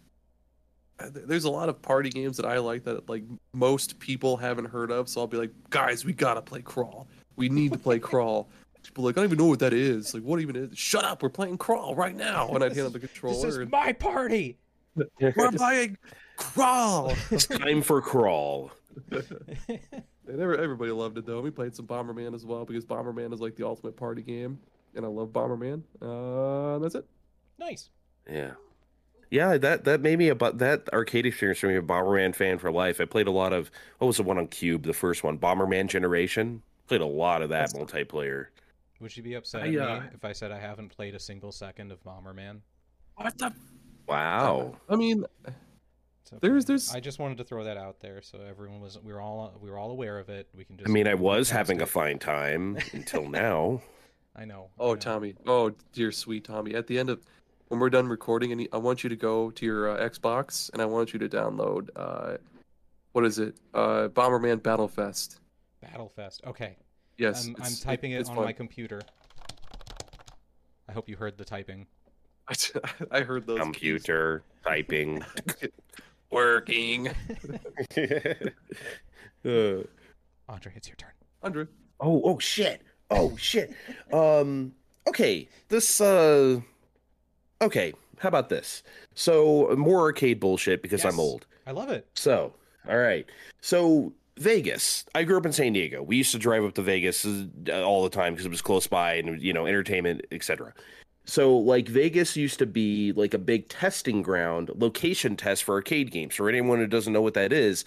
[0.99, 4.65] uh, There's a lot of party games that I like that like most people haven't
[4.65, 5.09] heard of.
[5.09, 7.07] So I'll be like, guys, we gotta play Crawl.
[7.35, 8.49] We need to play Crawl.
[8.83, 10.13] People are like, I don't even know what that is.
[10.13, 10.77] Like, what even is?
[10.77, 12.49] Shut up, we're playing Crawl right now.
[12.49, 13.35] And I'd hand them the controller.
[13.35, 14.57] this is and- my party.
[15.21, 15.97] we're playing
[16.37, 17.13] crawl.
[17.31, 18.71] it's time for crawl.
[20.25, 21.41] And every- everybody loved it though.
[21.41, 24.57] We played some Bomberman as well because Bomberman is like the ultimate party game,
[24.95, 25.81] and I love Bomberman.
[26.01, 27.05] Uh, that's it.
[27.59, 27.89] nice.
[28.29, 28.51] Yeah.
[29.33, 32.71] Yeah, that that made me about that arcade experience for me a Bomberman fan for
[32.71, 33.01] life.
[33.01, 35.87] I played a lot of what was the one on Cube, the first one, Bomberman
[35.87, 36.61] Generation.
[36.87, 38.47] Played a lot of that That's- multiplayer.
[38.99, 41.19] Would you be upset I, at uh, me if I said I haven't played a
[41.19, 42.59] single second of Bomberman?
[43.15, 43.51] What the?
[44.07, 44.75] Wow.
[44.87, 46.37] I mean, It's okay.
[46.39, 49.19] There's- there's- I just wanted to throw that out there so everyone was we were
[49.19, 50.47] all we were all aware of it.
[50.55, 53.81] We can just I mean, I was past having a fine time until now.
[54.35, 54.69] I know.
[54.79, 54.95] I oh know.
[54.95, 56.75] Tommy, oh dear sweet Tommy.
[56.75, 57.19] At the end of
[57.67, 60.81] when we're done recording, and I want you to go to your uh, Xbox, and
[60.81, 61.89] I want you to download.
[61.95, 62.37] Uh,
[63.13, 63.55] what is it?
[63.73, 65.39] Uh, Bomberman Battlefest.
[65.83, 66.45] Battlefest.
[66.45, 66.77] Okay.
[67.17, 68.45] Yes, I'm, I'm typing it it's on fun.
[68.45, 69.01] my computer.
[70.89, 71.87] I hope you heard the typing.
[73.11, 73.63] I heard those keys.
[73.63, 75.23] Computer typing.
[76.33, 77.09] working.
[79.45, 79.83] Uh,
[80.47, 81.09] Andre, it's your turn.
[81.41, 81.67] Andre.
[81.99, 82.81] oh, oh shit.
[83.09, 83.73] Oh shit.
[84.13, 84.71] Um
[85.05, 86.61] okay, this uh
[87.63, 88.83] okay, how about this?
[89.15, 91.13] So more arcade bullshit because Yes.
[91.13, 91.45] I'm old.
[91.65, 92.07] I love it.
[92.13, 92.53] So,
[92.87, 93.25] all right.
[93.61, 95.05] So, Vegas.
[95.13, 96.01] I grew up in San Diego.
[96.01, 98.87] We used to drive up to Vegas uh, all the time because it was close
[98.87, 100.73] by and you know, entertainment, etc.
[101.25, 106.11] So, like Vegas used to be like a big testing ground, location test for arcade
[106.11, 106.35] games.
[106.35, 107.85] For anyone who doesn't know what that is,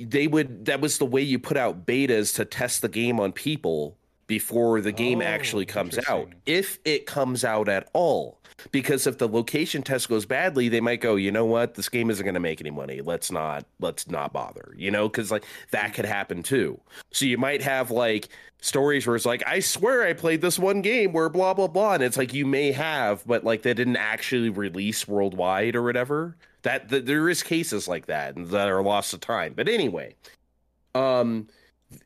[0.00, 3.32] they would that was the way you put out betas to test the game on
[3.32, 3.96] people
[4.26, 6.32] before the game Oh, actually comes out.
[6.46, 8.40] If it comes out at all.
[8.72, 12.08] Because if the location test goes badly, they might go, you know what, this game
[12.08, 13.02] isn't going to make any money.
[13.02, 14.74] Let's not, let's not bother.
[14.78, 16.80] You know, because like that could happen too.
[17.12, 18.30] So you might have like
[18.62, 21.94] stories where it's like, I swear I played this one game where blah blah blah,
[21.94, 26.36] and it's like you may have, but like they didn't actually release worldwide or whatever.
[26.62, 29.52] That, that there is cases like that that are lost to time.
[29.54, 30.14] But anyway,
[30.94, 31.46] um,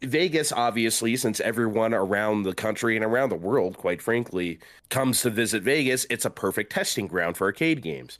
[0.02, 4.58] Vegas, obviously, since everyone around the country and around the world, quite frankly,
[4.90, 8.18] comes to visit Vegas, it's a perfect testing ground for arcade games.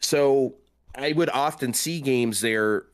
[0.00, 0.54] So
[0.94, 2.86] I would often see games there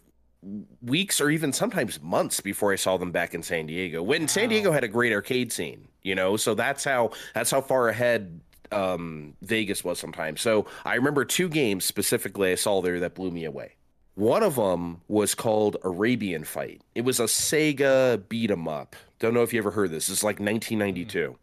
[0.83, 4.03] weeks or even sometimes months before I saw them back in San Diego.
[4.03, 7.63] When San Diego had a great arcade scene, you know, so that's how that's how
[7.63, 8.41] far ahead
[8.73, 10.43] um Vegas was sometimes.
[10.43, 13.77] So I remember two games specifically I saw there that blew me away.
[14.15, 16.81] One of them was called Arabian Fight.
[16.95, 18.95] It was a Sega beat 'em up.
[19.19, 20.09] Don't know if you ever heard this.
[20.09, 21.37] It's like 1992.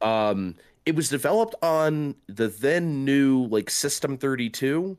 [0.00, 4.96] Um, it was developed on the then new like System 32.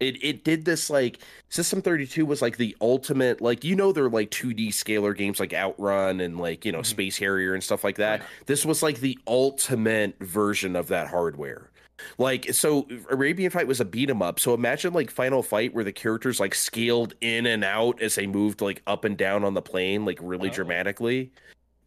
[0.00, 1.18] It it did this like
[1.50, 5.52] System 32 was like the ultimate like you know they're like 2D scalar games like
[5.54, 6.86] Outrun and like you know Mhm.
[6.86, 8.22] Space Harrier and stuff like that.
[8.46, 11.69] This was like the ultimate version of that hardware.
[12.18, 14.40] Like so Arabian Fight was a beat 'em up.
[14.40, 18.26] So imagine like Final Fight where the characters like scaled in and out as they
[18.26, 20.52] moved like up and down on the plane like really Oh.
[20.52, 21.32] dramatically.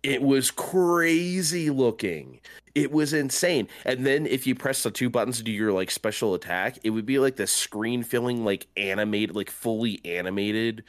[0.04, 2.42] It was crazy looking.
[2.76, 3.70] It was insane.
[3.86, 6.90] And then if you press the two buttons to do your like special attack, it
[6.90, 10.84] would be like the screen filling like animated like fully animated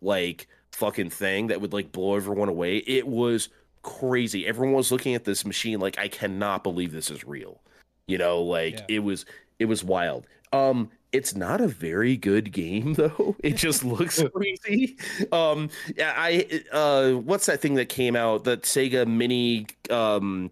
[0.00, 2.76] like fucking thing that would like blow everyone away.
[2.78, 3.48] It was
[3.82, 4.46] crazy.
[4.46, 7.60] Everyone was looking at this machine like I cannot believe this is real.
[8.06, 8.84] You know, like Yeah.
[8.88, 9.26] it was
[9.58, 10.26] it was wild.
[10.52, 13.36] Um it's not a very good game though.
[13.42, 14.96] It just looks crazy.
[15.32, 18.44] Um yeah, I uh what's that thing that came out?
[18.44, 20.50] That Sega mini um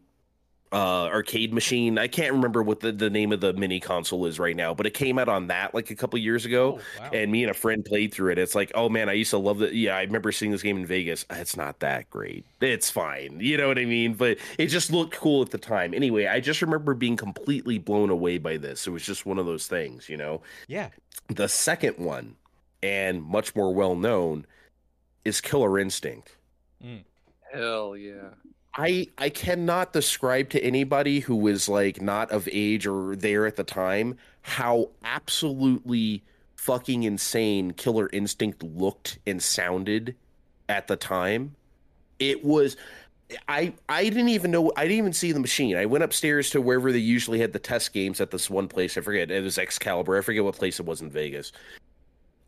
[0.74, 1.98] uh arcade machine.
[1.98, 4.86] I can't remember what the, the name of the mini console is right now, but
[4.86, 7.10] it came out on that like a couple years ago Oh, wow.
[7.12, 8.38] and me and a friend played through it.
[8.38, 9.72] It's like, oh man, I used to love that.
[9.74, 11.24] Yeah, I remember seeing this game in Vegas.
[11.30, 12.44] It's not that great.
[12.60, 13.38] It's fine.
[13.40, 14.14] You know what I mean?
[14.14, 15.94] But it just looked cool at the time.
[15.94, 18.86] Anyway, I just remember being completely blown away by this.
[18.86, 20.42] It was just one of those things, you know?
[20.68, 20.88] yeah.
[21.28, 22.36] The second one,
[22.82, 24.44] and much more well known,
[25.24, 26.36] is Killer Instinct.
[27.52, 28.30] Hell yeah.
[28.76, 33.56] I I cannot describe to anybody who was like not of age or there at
[33.56, 36.22] the time how absolutely
[36.56, 40.16] fucking insane Killer Instinct looked and sounded
[40.68, 41.54] at the time.
[42.18, 42.76] It was
[43.48, 45.76] I I didn't even know I didn't even see the machine.
[45.76, 48.98] I went upstairs to wherever they usually had the test games at this one place.
[48.98, 50.18] I forget it was Excalibur.
[50.18, 51.52] I forget what place it was in Vegas.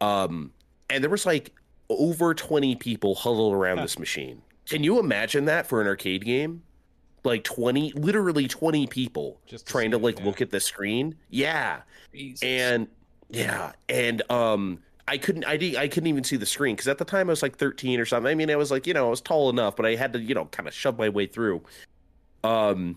[0.01, 0.53] Um,
[0.91, 1.53] and there was like
[1.89, 4.43] over twenty people huddled around this machine.
[4.69, 6.63] Can you imagine that for an arcade game?
[7.25, 10.25] Like twenty, literally twenty people Just to trying see to it, like yeah.
[10.27, 11.17] look at the screen.
[11.31, 11.81] Yeah,
[12.13, 12.43] Jesus.
[12.43, 12.89] and
[13.29, 16.99] yeah, and um, I couldn't, I didn't, I couldn't even see the screen because at
[16.99, 18.31] the time I was like 13 or something.
[18.31, 20.21] I mean, I was like, you know, I was tall enough, but I had to,
[20.21, 21.63] you know, kind of shove my way through.
[22.43, 22.97] Um,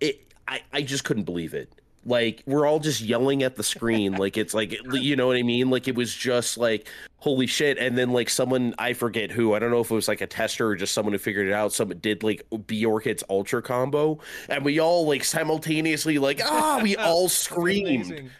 [0.00, 1.72] it, I, I just couldn't believe it.
[2.04, 5.42] Like we're all just yelling at the screen, like it's like, you know what I
[5.42, 5.68] mean?
[5.68, 7.76] Like it was just like, holy shit!
[7.76, 10.26] And then like someone, I forget who, I don't know if it was like a
[10.26, 11.72] tester or just someone who figured it out.
[11.72, 12.84] Someone did like B.
[12.86, 18.30] Orchid's ultra combo, and we all like simultaneously like, ah, we all screamed.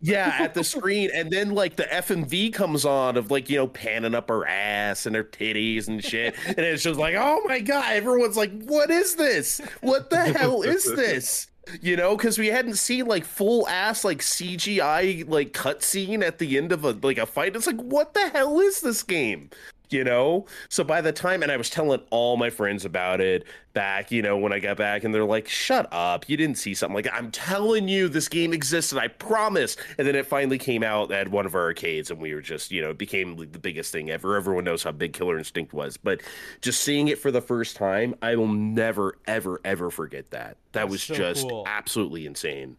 [0.00, 3.66] Yeah, at the screen, and then like the FMV comes on of like you know
[3.66, 7.58] panning up her ass and her titties and shit, and it's just like, oh my
[7.58, 9.60] god, everyone's like, what is this?
[9.80, 11.48] What the hell is this?
[11.80, 16.56] You know, because we hadn't seen like full ass like CGI like cutscene at the
[16.56, 17.56] end of a like a fight.
[17.56, 19.50] It's like, what the hell is this game?
[19.90, 23.44] You know, so by the time, and I was telling all my friends about it
[23.72, 26.28] back, you know, when I got back, and they're like, "Shut up!
[26.28, 28.98] You didn't see something like that." I'm telling you, this game existed.
[28.98, 29.76] I promise.
[29.96, 32.70] And then it finally came out at one of our arcades, and we were just,
[32.70, 34.36] you know, it became like the biggest thing ever.
[34.36, 36.20] Everyone knows how big Killer Instinct was, but
[36.60, 40.56] just seeing it for the first time, I will never, ever, ever forget that.
[40.72, 41.64] That That's was so just cool.
[41.66, 42.78] absolutely insane.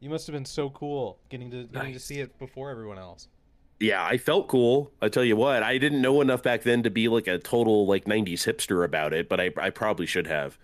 [0.00, 3.28] You must have been so cool getting to getting to see it before everyone else.
[3.80, 4.92] Yeah, I felt cool.
[5.00, 7.86] I tell you what, I didn't know enough back then to be like a total
[7.86, 10.58] like '90s hipster about it, but I I probably should have.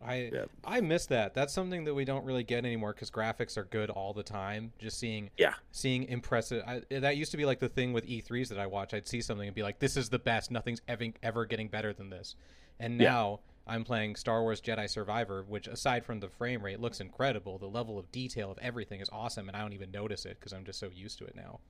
[0.00, 0.44] I Yeah.
[0.64, 1.34] I miss that.
[1.34, 4.72] That's something that we don't really get anymore because graphics are good all the time.
[4.78, 5.54] Just seeing Yeah.
[5.72, 6.62] seeing impressive.
[6.66, 8.94] I, that used to be like the thing with E3s that I watch.
[8.94, 10.50] I'd see something and be like, "This is the best.
[10.50, 12.36] Nothing's ever ever getting better than this."
[12.78, 13.10] And Yeah.
[13.10, 17.58] now I'm playing Star Wars Jedi Survivor, which aside from the frame rate looks incredible.
[17.58, 20.52] The level of detail of everything is awesome, and I don't even notice it because
[20.52, 21.60] I'm just so used to it now.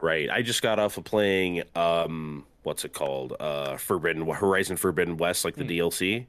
[0.00, 0.28] Right.
[0.30, 3.34] I just got off of playing um what's it called?
[3.40, 5.70] Uh Forbidden Horizon Forbidden West like the Hmm.
[5.70, 6.26] DLC.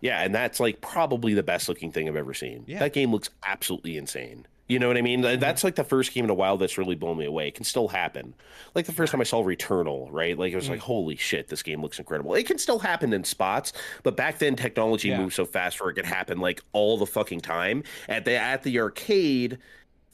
[0.00, 2.64] Yeah, and that's like probably the best looking thing I've ever seen.
[2.66, 2.78] Yeah.
[2.78, 4.46] That game looks absolutely insane.
[4.68, 5.22] You know what I mean?
[5.22, 7.48] Th- That's like the first game in a while that's really blown me away.
[7.48, 8.34] It can still happen.
[8.74, 10.38] Like the first time I saw Returnal, right?
[10.38, 12.34] Like it was like, holy shit, this game looks incredible.
[12.34, 15.20] It can still happen in spots, but back then technology Yeah.
[15.20, 17.82] moved so fast where it could happen like all the fucking time.
[18.10, 19.56] At the at the arcade,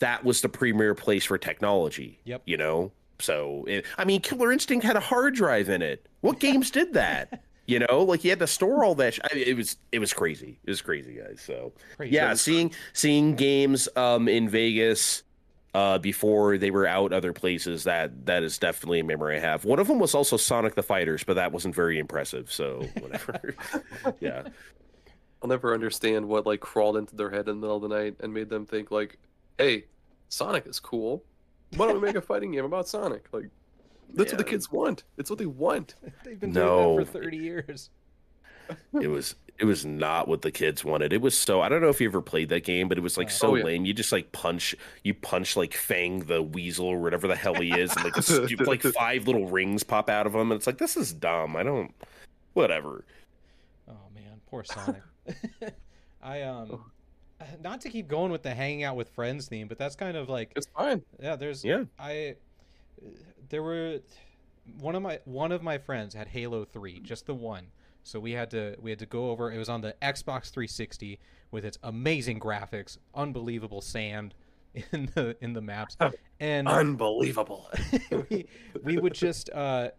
[0.00, 2.18] that was the premier place for technology.
[2.24, 2.42] Yep.
[2.46, 2.92] You know?
[3.20, 6.08] So it, I mean, Killer Instinct had a hard drive in it.
[6.20, 7.42] What games did that?
[7.66, 9.14] You know, like you had to store all that.
[9.14, 10.58] Sh- I mean, it was it was crazy.
[10.64, 11.40] It was crazy, guys.
[11.40, 12.14] So Crazy.
[12.14, 15.22] yeah, seeing seeing games um in Vegas
[15.72, 19.64] uh before they were out other places that that is definitely a memory I have.
[19.64, 22.52] One of them was also Sonic the Fighters, but that wasn't very impressive.
[22.52, 23.54] So whatever.
[24.20, 24.42] yeah.
[25.42, 28.16] I'll never understand what like crawled into their head in the middle of the night
[28.20, 29.16] and made them think like,
[29.58, 29.84] "Hey,
[30.28, 31.22] Sonic is cool.
[31.76, 33.48] Why don't we make a fighting game about Sonic?" Like,
[34.12, 35.04] that's what the kids want.
[35.16, 35.94] It's what they want.
[36.24, 36.98] They've been doing No.
[36.98, 37.90] that for 30 years.
[39.00, 41.12] it was it was not what the kids wanted.
[41.12, 43.18] It was so I don't know if you ever played that game, but it was
[43.18, 43.30] like Oh.
[43.30, 43.64] so Oh, yeah.
[43.64, 43.84] lame.
[43.84, 47.70] You just like punch you punch like Fang the weasel or whatever the hell he
[47.72, 50.78] is, and like stu- like five little rings pop out of him, and it's like
[50.78, 51.56] this is dumb.
[51.56, 51.92] I don't
[52.54, 53.04] whatever.
[53.88, 55.02] Oh man, poor Sonic.
[56.22, 56.84] I um,
[57.62, 60.28] not to keep going with the hanging out with friends theme, but that's kind of
[60.28, 61.02] like It's fine.
[61.20, 61.36] yeah.
[61.36, 61.84] There's Yeah.
[61.98, 62.36] I
[63.48, 64.00] there were
[64.78, 67.66] one of my one of my friends had Halo Three, just the one.
[68.02, 69.50] So we had to we had to go over.
[69.52, 71.18] It was on the Xbox 360
[71.50, 74.34] with its amazing graphics, unbelievable sand
[74.92, 75.96] in the in the maps,
[76.40, 77.70] and Unbelievable.
[78.30, 78.46] we
[78.82, 79.90] we would just uh,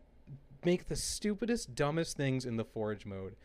[0.64, 3.36] make the stupidest, dumbest things in the forge mode.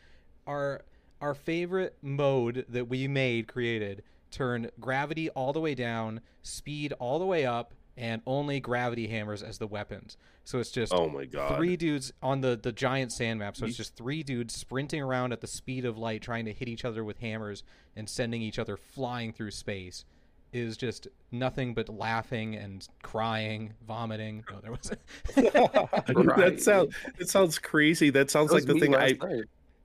[0.46, 0.82] Our
[1.20, 7.18] our favorite mode that we made created turn gravity all the way down, speed all
[7.18, 10.16] the way up, and only gravity hammers as the weapons.
[10.44, 11.56] So it's just Oh my god.
[11.56, 13.56] three dudes on the the giant sand map.
[13.56, 16.68] So it's just three dudes sprinting around at the speed of light, trying to hit
[16.68, 17.62] each other with hammers
[17.96, 20.04] and sending each other flying through space.
[20.52, 24.42] Is just nothing but laughing and crying, vomiting.
[24.50, 25.00] No, there wasn't.
[25.36, 28.10] that sounds it sounds crazy.
[28.10, 29.20] That sounds That like the thing I night.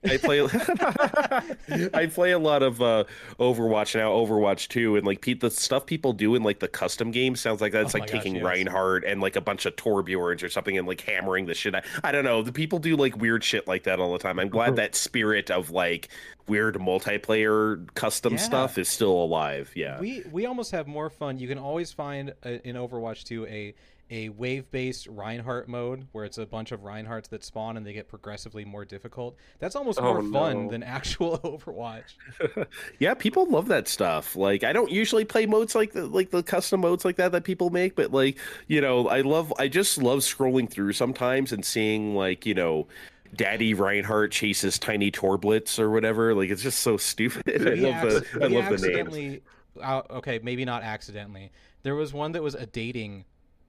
[0.06, 0.42] I play
[1.94, 3.04] I play a lot of uh
[3.40, 7.36] Overwatch now, Overwatch 2, and like the stuff people do in like the custom game
[7.36, 8.44] sounds like that's Oh like gosh, taking yes.
[8.44, 11.76] Reinhardt and like a bunch of Torbjorns or something and like hammering the shit.
[11.76, 11.84] out.
[12.04, 12.42] I don't know.
[12.42, 14.40] The people do like weird shit like that all the time.
[14.40, 16.10] I'm glad that spirit of like
[16.48, 18.40] weird multiplayer custom Yeah.
[18.40, 19.72] stuff is still alive.
[19.76, 20.00] Yeah.
[20.00, 21.38] We we almost have more fun.
[21.40, 23.74] You can always find a, in Overwatch 2 a
[24.12, 28.08] a wave-based Reinhardt mode where it's a bunch of Reinhardts that spawn and they get
[28.08, 29.36] progressively more difficult.
[29.60, 30.70] That's almost more Oh, fun no.
[30.72, 32.14] than actual Overwatch.
[33.00, 34.36] Yeah, people love that stuff.
[34.36, 37.44] Like I don't usually play modes like the like the custom modes like that that
[37.44, 38.38] people make, but like,
[38.68, 42.88] you know, I love I just love scrolling through sometimes and seeing like, you know,
[43.36, 46.34] Daddy Reinhardt chases tiny Torblitz or whatever.
[46.36, 47.44] Like it's just so stupid.
[47.68, 48.74] I love the I love the names.
[48.84, 49.42] accidentally,
[49.82, 51.52] uh, okay, maybe not accidentally.
[51.84, 53.26] There was one that was a dating.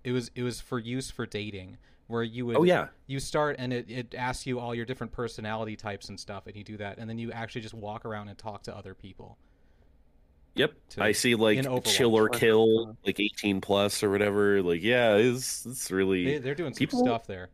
[0.06, 2.88] It was it was for use for dating, where you would Oh yeah.
[3.08, 6.54] you start and it, it asks you all your different personality types and stuff, and
[6.54, 9.36] you do that, and then you actually just walk around and talk to other people.
[10.54, 10.72] Yep.
[10.90, 11.84] to- I see like in Overwatch.
[11.96, 14.62] chill or kill like 18 plus or whatever.
[14.62, 17.48] Like yeah, it's it's really They, they're doing some People- stuff there.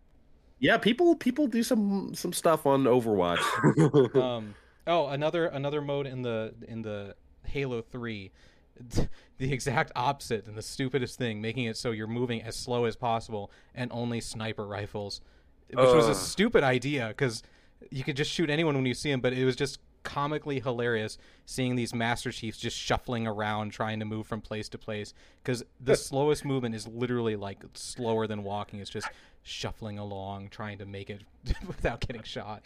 [0.61, 4.15] Yeah, people people do some some stuff on Overwatch.
[4.23, 4.55] um
[4.87, 8.31] oh another another mode in the in the halo 3
[9.39, 12.97] the exact opposite and the stupidest thing making it so you're moving as slow as
[12.97, 15.21] possible and only sniper rifles
[15.69, 17.43] which was a stupid idea because
[17.91, 21.19] you could just shoot anyone when you see them but it was just comically hilarious
[21.47, 25.65] seeing these master chiefs just shuffling around trying to move from place to place because
[25.81, 28.81] the slowest movement is literally like slower than walking.
[28.81, 29.09] It's just
[29.43, 31.23] shuffling along trying to make it
[31.67, 32.63] without getting shot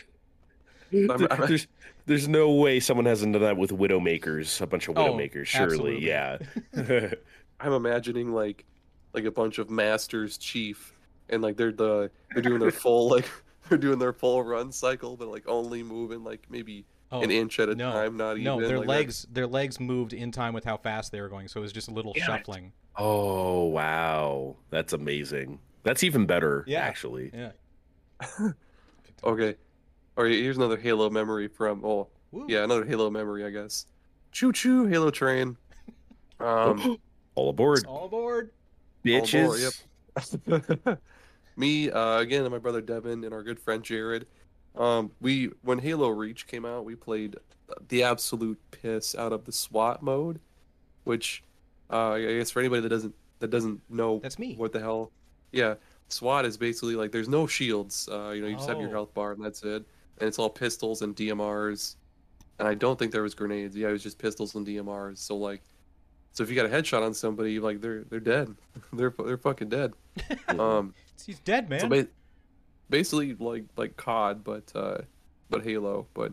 [1.11, 1.67] I'm- I'm- there's
[2.07, 6.07] there's no way someone hasn't done that with Widowmakers, a bunch of Oh, Widowmakers, surely.
[6.07, 6.07] absolutely.
[6.07, 7.11] Yeah.
[7.61, 8.65] I'm imagining like
[9.13, 10.93] like a bunch of masters chief
[11.31, 13.29] and like they're the they're doing their full like
[13.69, 17.59] they're doing their full run cycle but like only moving like maybe oh an inch
[17.59, 17.91] at a no.
[17.91, 21.11] time not no even their like, legs their legs moved in time with how fast
[21.13, 22.27] they were going so it was just a little Damn it.
[22.27, 25.59] shuffling oh wow, that's amazing.
[25.83, 26.65] That's even better.
[26.67, 26.81] Yeah.
[26.81, 27.31] actually.
[27.35, 27.51] yeah
[29.25, 29.57] okay
[30.17, 32.47] all right here's another halo memory from oh Woo.
[32.49, 33.87] yeah another halo memory i guess
[34.33, 35.57] choo choo halo train
[36.41, 36.97] um
[37.35, 38.51] All aboard, all aboard
[39.05, 39.69] bitches.
[40.17, 40.99] aboard, yep.
[41.57, 44.27] me uh again and my brother devin and our good friend jared
[44.75, 47.37] um we when halo reach came out we played
[47.89, 50.41] the absolute piss out of the swat mode
[51.05, 51.43] which
[51.91, 55.13] uh i guess for anybody that doesn't that doesn't know that's me what the hell
[55.53, 55.75] yeah
[56.09, 58.93] swat is basically like there's no shields uh you know you just have your Oh.
[58.93, 59.85] health bar and that's it
[60.19, 61.97] and it's all pistols and dmrs
[62.59, 63.77] and i don't think there was grenades.
[63.77, 65.63] Yeah it was just pistols and dmrs so like
[66.37, 68.55] so if you got a headshot on somebody like they're they're dead.
[68.93, 69.95] They're they're fucking dead.
[70.49, 70.93] Um
[71.25, 71.81] he's dead man.
[71.81, 72.09] so ba-
[72.91, 74.99] basically like like cod but uh
[75.49, 76.07] but halo.
[76.13, 76.33] But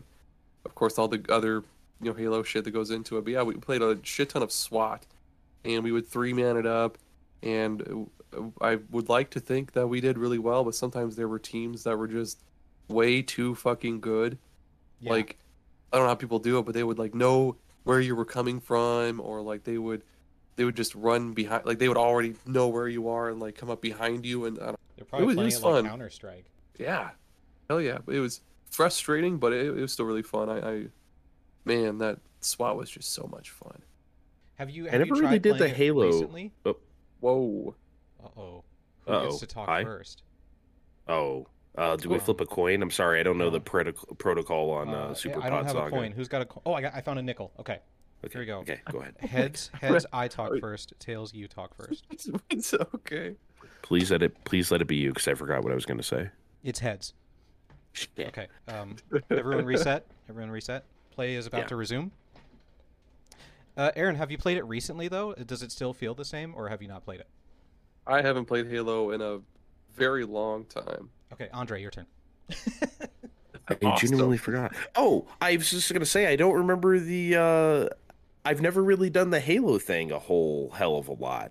[0.66, 1.64] of course all the other
[2.02, 3.24] you know halo shit that goes into it.
[3.24, 5.06] But yeah we played a shit ton of swat
[5.64, 6.98] and we would three man it up.
[7.42, 11.28] And uh, i would like to think that we did really well but sometimes there
[11.28, 12.42] were teams that were just
[12.88, 14.38] way too fucking good
[15.00, 15.10] Yeah.
[15.12, 15.38] like
[15.92, 18.24] i don't know how people do it but they would like know where you were
[18.24, 20.02] coming from or like they would
[20.56, 23.54] they would just run behind like they would already know where you are and like
[23.56, 25.74] come up behind you and I don't they're probably it was- it was it like
[25.74, 25.84] fun.
[25.86, 26.44] counter strike
[26.78, 27.10] yeah,
[27.68, 27.98] hell yeah.
[28.08, 30.48] It was frustrating, but it, it was still really fun.
[30.50, 30.86] I, I,
[31.64, 33.80] man, that SWAT was just so much fun.
[34.56, 36.76] have you I have you never really did the Halo- recently oh.
[37.20, 37.74] Whoa.
[38.24, 38.64] uh-oh
[39.06, 39.26] who Uh-oh.
[39.28, 39.84] gets to talk I?
[39.84, 40.22] first
[41.06, 42.82] Oh, uh, do we flip a coin?
[42.82, 45.66] I'm sorry, I don't know the protoc- protocol on uh, Uh, Super i don't Pod
[45.66, 45.86] have Saga.
[45.86, 47.80] a coin who's got a co- oh i got i found a nickel okay
[48.24, 48.58] Okay, Here we go.
[48.60, 49.16] Okay, go ahead.
[49.20, 53.34] heads heads i talk first tails you talk first It's, it's okay.
[53.82, 54.42] Please let it.
[54.44, 56.30] Please let it be you, because I forgot what I was going to say.
[56.62, 57.12] it's heads
[57.92, 58.08] Shit.
[58.28, 58.48] Okay.
[58.66, 58.96] Um,
[59.30, 60.06] everyone reset.
[60.28, 60.84] Everyone reset.
[61.12, 61.66] Play is about Yeah.
[61.68, 62.10] to resume.
[63.76, 65.34] Uh, Aaron, have you played it recently though?
[65.34, 67.28] Does it still feel the same, or have you not played it?
[68.06, 69.40] I haven't played Halo in a
[69.94, 71.10] very long time.
[71.34, 72.06] Okay, Andre, your turn.
[72.50, 72.54] I
[73.82, 74.08] Awesome.
[74.08, 74.74] genuinely forgot.
[74.94, 77.36] Oh, I was just gonna say I don't remember the.
[77.36, 77.94] uh
[78.46, 81.50] I've never really done the Halo thing a whole hell of a lot.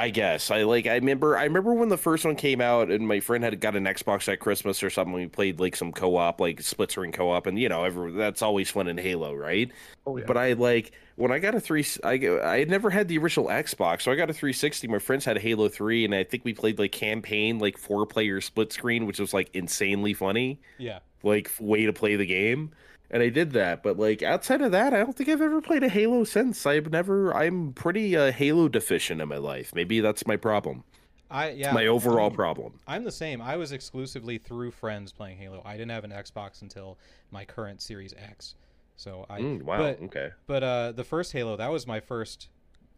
[0.00, 0.86] I guess I like.
[0.86, 1.36] I remember.
[1.36, 4.32] I remember when the first one came out, and my friend had got an Xbox
[4.32, 5.12] at Christmas or something.
[5.12, 8.70] We played like some co-op, like split screen co-op, and you know, every, that's always
[8.70, 9.70] fun in Halo, right?
[10.06, 10.24] Oh yeah.
[10.26, 11.84] But I like when I got a three.
[12.02, 14.88] I I had never had the original Xbox, so I got a 360.
[14.88, 18.40] My friends had Halo 3, and I think we played like campaign, like four player
[18.40, 21.00] split screen, which was like insanely funny Yeah.
[21.22, 22.70] like way to play the game
[23.10, 25.82] and i did that but like outside of that i don't think i've ever played
[25.82, 30.26] a halo since i've never i'm pretty uh, halo deficient in my life maybe that's
[30.26, 30.84] my problem
[31.32, 31.70] I yeah.
[31.72, 32.80] my overall I'm- problem.
[32.88, 33.40] I'm the same.
[33.40, 35.62] I was exclusively through friends playing Halo.
[35.64, 36.98] I didn't have an Xbox until
[37.30, 38.56] my current Series X.
[38.96, 39.78] So I Mm, wow.
[39.78, 40.30] but okay.
[40.48, 42.48] but uh the first Halo, that was my first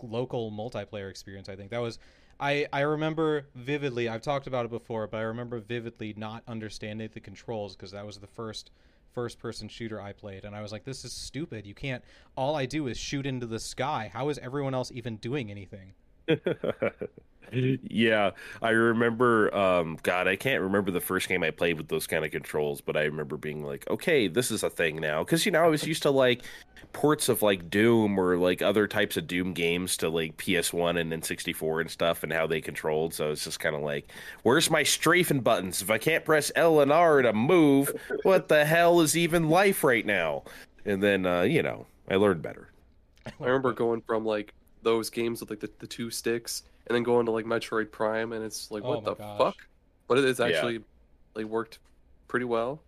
[0.02, 1.70] local multiplayer experience, I think.
[1.72, 1.98] That was
[2.40, 4.08] I I remember vividly.
[4.08, 8.06] I've talked about it before, but I remember vividly not understanding the controls because that
[8.06, 8.70] was the first
[9.14, 11.66] first person shooter I played and I was like this is stupid.
[11.66, 12.02] You can't
[12.36, 14.10] all I do is shoot into the sky.
[14.12, 15.94] How is everyone else even doing anything?
[17.52, 18.30] yeah,
[18.62, 19.54] I remember.
[19.54, 22.80] Um, God, I can't remember the first game I played with those kind of controls,
[22.80, 25.68] but I remember being like, "Okay, this is a thing now." Because you know, I
[25.68, 26.42] was used to like
[26.92, 31.12] ports of like Doom or like other types of Doom games to like PS1 and
[31.12, 33.14] N64 and stuff, and how they controlled.
[33.14, 34.10] So it's just kind of like,
[34.42, 35.82] "Where's my strafing buttons?
[35.82, 39.84] If I can't press L and R to move, what the hell is even life
[39.84, 40.44] right now?"
[40.84, 42.70] And then, uh, you know, I learned better.
[43.26, 47.02] I remember going from like those games with like the, the two sticks and then
[47.02, 49.38] going to like Metroid Prime and it's like Oh what my the gosh.
[49.38, 49.56] fuck?
[50.08, 50.46] But it is Yeah.
[50.48, 50.80] actually
[51.34, 51.78] like worked
[52.28, 52.82] pretty well.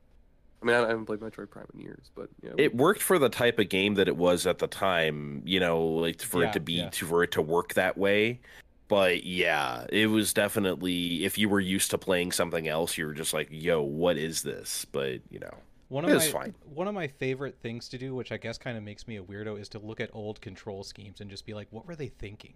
[0.63, 3.29] I mean, I haven't played Metroid Prime in years, but yeah, it worked for the
[3.29, 6.53] type of game that it was at the time you know like for Yeah, it
[6.55, 6.89] to be yeah.
[6.91, 8.41] to, for it to work that way
[8.89, 13.15] but yeah it was definitely if you were used to playing something else you were
[13.15, 15.55] just like yo what is this but you know
[15.89, 16.55] One of It my was fine.
[16.63, 19.23] one of my favorite things to do, which I guess kind of makes me a
[19.23, 22.09] weirdo, is to look at old control schemes and just be like, what were they
[22.09, 22.55] thinking?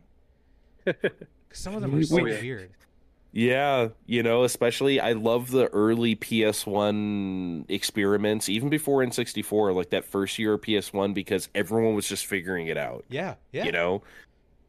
[1.52, 2.70] some of them are so weird.
[3.32, 10.04] yeah you know especially i love the early ps1 experiments even before n64 like that
[10.04, 13.64] first year of ps1 because everyone was just figuring it out Yeah, yeah.
[13.64, 14.02] you know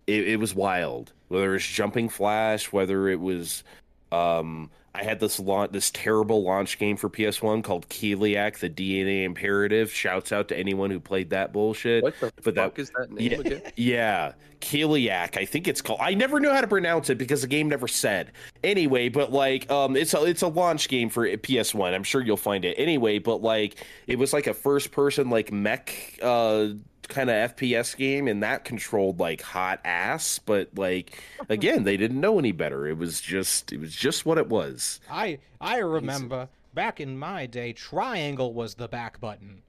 [0.07, 3.63] it, it was wild whether it's jumping flash whether it was
[4.11, 9.23] um i had this launch this terrible launch game for ps1 called Kileak, the dna
[9.23, 12.91] imperative shouts out to anyone who played that bullshit what the but that- fuck is
[12.97, 13.61] that name yeah, again?
[13.75, 14.31] yeah,
[14.61, 15.37] Kileak.
[15.37, 15.99] I think it's called.
[16.01, 18.31] I never knew how to pronounce it because the game never said.
[18.63, 21.93] Anyway, but like, um, it's a it's a launch game for PS1.
[21.93, 22.75] I'm sure you'll find it.
[22.77, 26.69] Anyway, but like, it was like a first person like mech uh
[27.09, 30.39] kind of FPS game, and that controlled like hot ass.
[30.39, 32.87] But like, again, they didn't know any better.
[32.87, 34.99] It was just it was just what it was.
[35.09, 39.63] I I remember back in my day, triangle was the back button.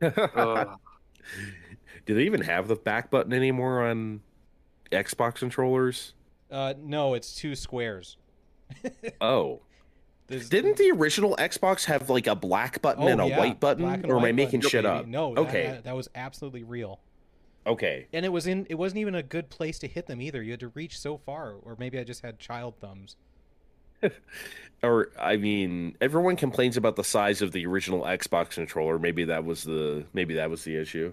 [0.00, 0.76] Uh,
[2.06, 4.20] Do they even have the back button anymore on
[4.90, 6.14] Xbox controllers?
[6.50, 8.16] Uh, no, it's two squares.
[9.20, 9.60] Oh.
[10.28, 13.60] There's- Didn't the original Xbox have like a black button Oh, and a yeah, white
[13.60, 14.98] button, black and or am I making button, shit baby.
[15.00, 15.06] up?
[15.06, 15.66] No, Okay.
[15.66, 17.00] that, that was absolutely real.
[17.66, 18.06] Okay.
[18.12, 18.66] And it was in.
[18.70, 20.42] It wasn't even a good place to hit them either.
[20.42, 23.16] You had to reach so far, or maybe I just had child thumbs.
[24.84, 28.98] Or I mean, everyone complains about the size of the original Xbox controller.
[28.98, 31.12] Maybe that was the maybe that was the issue.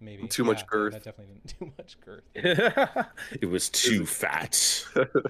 [0.00, 0.92] Maybe Too much Yeah, girth.
[0.94, 2.24] That definitely didn't too much girth.
[3.40, 4.56] it was too fat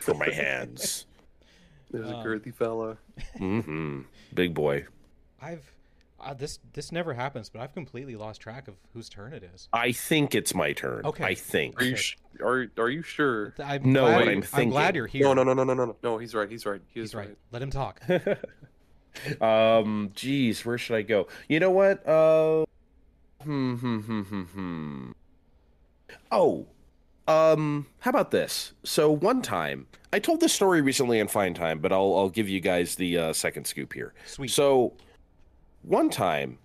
[0.01, 1.05] for my hands.
[1.91, 2.99] There's a Um, girthy fella.
[3.37, 4.03] hmm
[4.35, 4.85] Big boy.
[5.41, 5.73] I've
[6.21, 9.69] uh, this this never happens, but I've completely lost track of whose turn it is.
[9.73, 11.07] I think it's my turn.
[11.07, 11.25] Okay.
[11.25, 11.81] I think.
[11.81, 12.01] Are you okay.
[12.01, 13.55] sh- are are you sure?
[13.63, 14.71] I'm No, glad, I'm I'm thinking.
[14.71, 15.23] glad you're here.
[15.25, 15.97] No, no, no, no, no, no, no.
[16.03, 16.51] No, he's right.
[16.51, 16.81] He's right.
[16.89, 17.37] He is He's right.
[17.53, 18.03] Let him talk.
[19.41, 21.29] um, geez, where should I go?
[21.49, 22.07] You know what?
[22.07, 22.65] Uh,
[23.43, 25.11] hmm, hmm, hmm, hmm, hmm.
[26.33, 26.67] Oh,
[27.29, 28.73] um, how about this?
[28.85, 32.49] So one time, I told this story recently in Fine Time, but I'll I'll give
[32.49, 34.15] you guys the uh, second scoop here.
[34.27, 34.51] Sweet.
[34.51, 34.95] So,
[35.83, 36.59] one time,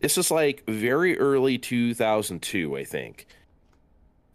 [0.00, 3.26] this is like very early 2002, I think.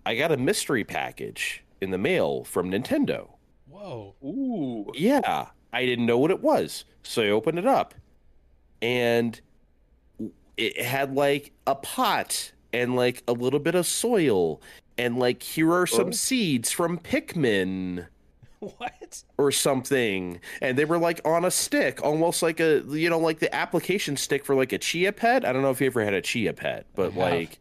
[0.05, 3.29] I got a mystery package in the mail from Nintendo.
[3.67, 4.15] Whoa.
[4.23, 4.91] Ooh.
[4.93, 6.85] Yeah, I didn't know what it was.
[7.03, 7.93] So I opened it up
[8.81, 9.39] and
[10.57, 14.61] it had like a pot and like a little bit of soil
[14.99, 16.11] and like here are some Oh.
[16.11, 18.05] seeds from Pikmin
[18.59, 19.23] What?
[19.37, 20.39] or something.
[20.61, 24.17] And they were like on a stick almost like a you know like the application
[24.17, 25.45] stick for like a chia pet?
[25.45, 27.57] I don't know if you ever had a chia pet but like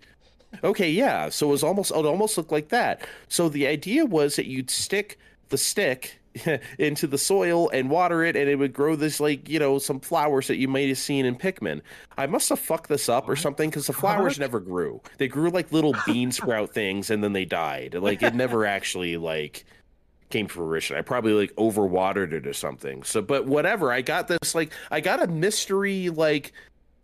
[0.64, 1.28] okay yeah.
[1.28, 3.06] So it was almost it almost looked like that.
[3.28, 5.18] So the idea was that you'd stick
[5.50, 6.18] the stick
[6.78, 10.00] into the soil and water it and it would grow this like you know some
[10.00, 11.80] flowers that you might have seen in pikmin
[12.16, 14.40] i must have fucked this up or something because the flowers Fuck.
[14.40, 18.34] never grew they grew like little bean sprout things and then they died like it
[18.34, 19.64] never actually like
[20.30, 20.94] came to fruition.
[20.94, 23.02] I probably like overwatered it or something.
[23.02, 23.90] So, but whatever.
[23.90, 26.52] I got this like I got a mystery like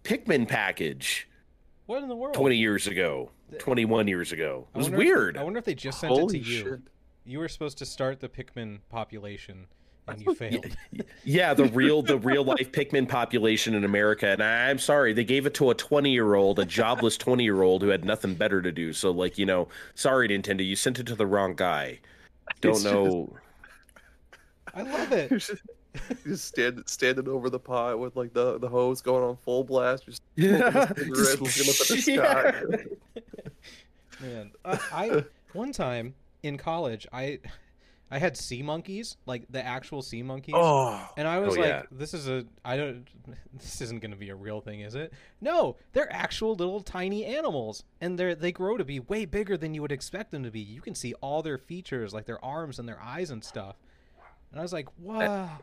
[0.03, 1.27] Pikmin package
[1.87, 2.35] What in the world?
[2.35, 4.67] twenty years ago, twenty one years ago.
[4.75, 5.39] It was wonder if- weird.
[5.39, 6.59] I wonder if they just sent Holy it to you.
[6.65, 6.81] shit.
[7.25, 9.67] You were supposed to start the Pikmin population,
[10.09, 10.67] and you failed.
[11.25, 15.25] Yeah, the real the real life Pikmin population in America, and I, I'm sorry they
[15.25, 18.35] gave it to a twenty year old, a jobless twenty year old who had nothing
[18.35, 18.93] better to do.
[18.93, 22.01] So like you know, sorry Nintendo, you sent it to the wrong guy.
[22.61, 23.35] Don't It's know.
[24.75, 25.31] I love it.
[25.39, 25.53] Just,
[26.25, 30.05] just stand, standing over the pot with like the, the hose going on full blast,
[30.07, 30.87] just Yeah.
[30.89, 32.65] smoking a looking up at the sky.
[34.21, 36.13] Man, I, I one time
[36.45, 37.41] in college, I
[38.11, 40.55] I had sea monkeys, like the actual sea monkeys.
[40.57, 41.83] Oh, And I was Oh, like, yeah.
[41.91, 43.07] "This is a I don't.
[43.55, 45.13] This isn't going to be a real thing, is it?
[45.41, 49.75] No, they're actual little tiny animals, and they they grow to be way bigger than
[49.75, 50.61] you would expect them to be.
[50.61, 53.77] You can see all their features, like their arms and their eyes and stuff.
[54.51, 55.59] And I was like, "Wow,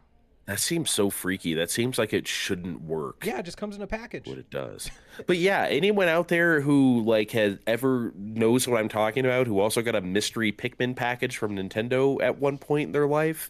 [0.51, 1.53] That seems so freaky.
[1.53, 3.25] That seems like it shouldn't work.
[3.25, 4.91] yeah, it just comes in a package." What it does.
[5.25, 9.61] But yeah, anyone out there who like has ever knows what I'm talking about, who
[9.61, 13.49] also got a mystery Pikmin package from Nintendo at one point in their life,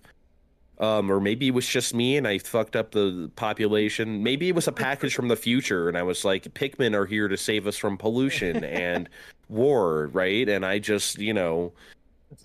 [0.77, 4.21] um, or maybe it was just me and I fucked up the population.
[4.21, 7.27] Maybe it was a package from the future, and I was like, Pikmin are here
[7.27, 9.09] to save us from pollution and
[9.49, 10.47] war, right?
[10.47, 11.73] And I just, you know,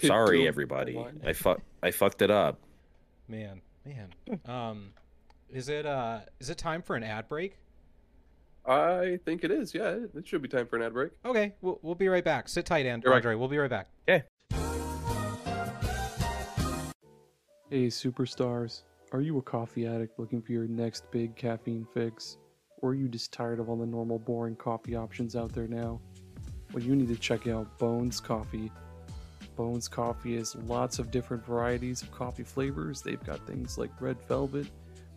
[0.00, 2.58] sorry everybody, I fuck, I fucked it up.
[3.28, 4.40] Man, man.
[4.46, 4.90] Um,
[5.48, 7.58] is it uh is it time for an ad break?
[8.66, 9.74] I think it is.
[9.74, 11.12] Yeah, it it should be time for an ad break.
[11.24, 12.48] Okay, we'll we'll be right back.
[12.48, 13.38] Sit tight, and You're right.
[13.38, 13.88] We'll be right back.
[17.68, 18.82] Hey, superstars.
[19.12, 22.38] Are you a coffee addict looking for your next big caffeine fix?
[22.82, 26.00] Or are you just tired of all the normal boring coffee options out there now?
[26.72, 28.70] Well, you need to check out Bones Coffee.
[29.56, 33.02] Bones Coffee has lots of different varieties of coffee flavors.
[33.02, 34.66] They've got things like red velvet,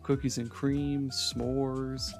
[0.02, 2.10] cookies and cream, s'mores.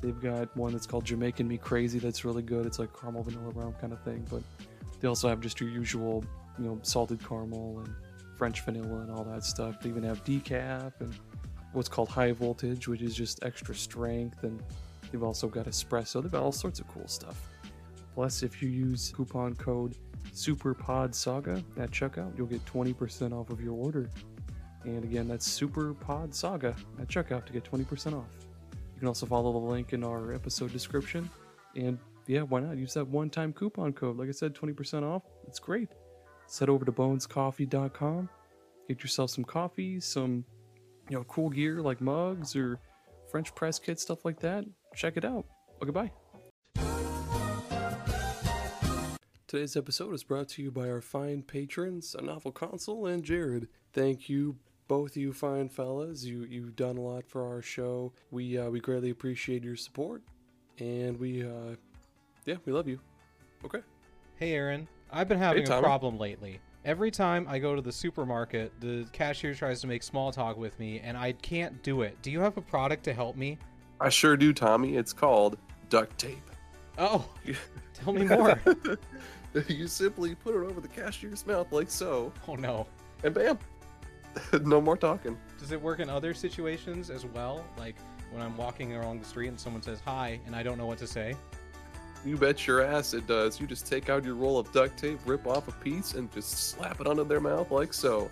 [0.00, 2.66] They've got one that's called Jamaican Me Crazy that's really good.
[2.66, 4.26] It's like caramel vanilla rum kind of thing.
[4.30, 4.42] But
[5.00, 6.24] they also have just your usual,
[6.58, 7.94] you know, salted caramel and
[8.36, 9.80] French vanilla and all that stuff.
[9.80, 11.14] They even have decaf and
[11.72, 14.42] what's called high voltage, which is just extra strength.
[14.42, 14.62] And
[15.12, 16.22] they've also got espresso.
[16.22, 17.49] They've got all sorts of cool stuff.
[18.20, 19.96] Plus, if you use coupon code
[20.34, 24.10] SuperPodSaga at checkout, you'll get 20% off of your order.
[24.84, 28.26] And again, that's SuperPodSaga at checkout to get 20% off.
[28.72, 31.30] You can also follow the link in our episode description.
[31.74, 32.76] And yeah, why not?
[32.76, 34.18] Use that one time coupon code.
[34.18, 35.22] Like I said, 20% off.
[35.48, 35.88] It's great.
[36.42, 38.28] Let's head over to bonescoffee.com.
[38.86, 40.44] Get yourself some coffee, some
[41.08, 42.78] you know, cool gear like mugs or
[43.30, 44.66] French press kits, stuff like that.
[44.94, 45.46] Check it out.
[45.82, 46.12] Okay, bye.
[49.50, 53.66] Today's episode is brought to you by our fine patrons, a novel console and Jared.
[53.92, 54.54] Thank you,
[54.86, 56.24] both you fine fellas.
[56.24, 58.12] You you've done a lot for our show.
[58.30, 60.22] We uh, we greatly appreciate your support,
[60.78, 61.74] and we uh,
[62.46, 63.00] yeah we love you.
[63.64, 63.80] Okay.
[64.36, 64.86] Hey, Aaron.
[65.10, 66.60] I've been having a problem lately.
[66.84, 70.78] Every time I go to the supermarket, the cashier tries to make small talk with
[70.78, 72.16] me, and I can't do it.
[72.22, 73.58] Do you have a product to help me?
[74.00, 74.94] I sure do, Tommy.
[74.94, 76.38] It's called duct tape.
[76.98, 77.28] Oh,
[77.94, 78.60] tell me more.
[79.68, 82.86] you simply put it over the cashier's mouth like so, oh no.
[83.24, 83.58] and bam,
[84.62, 85.36] no more talking.
[85.58, 87.64] Does it work in other situations as well?
[87.78, 87.96] Like
[88.30, 90.98] when I'm walking along the street and someone says hi, and I don't know what
[90.98, 91.34] to say?
[92.24, 93.58] You bet your ass it does.
[93.58, 96.68] You just take out your roll of duct tape, rip off a piece, and just
[96.70, 98.30] slap it onto their mouth like so.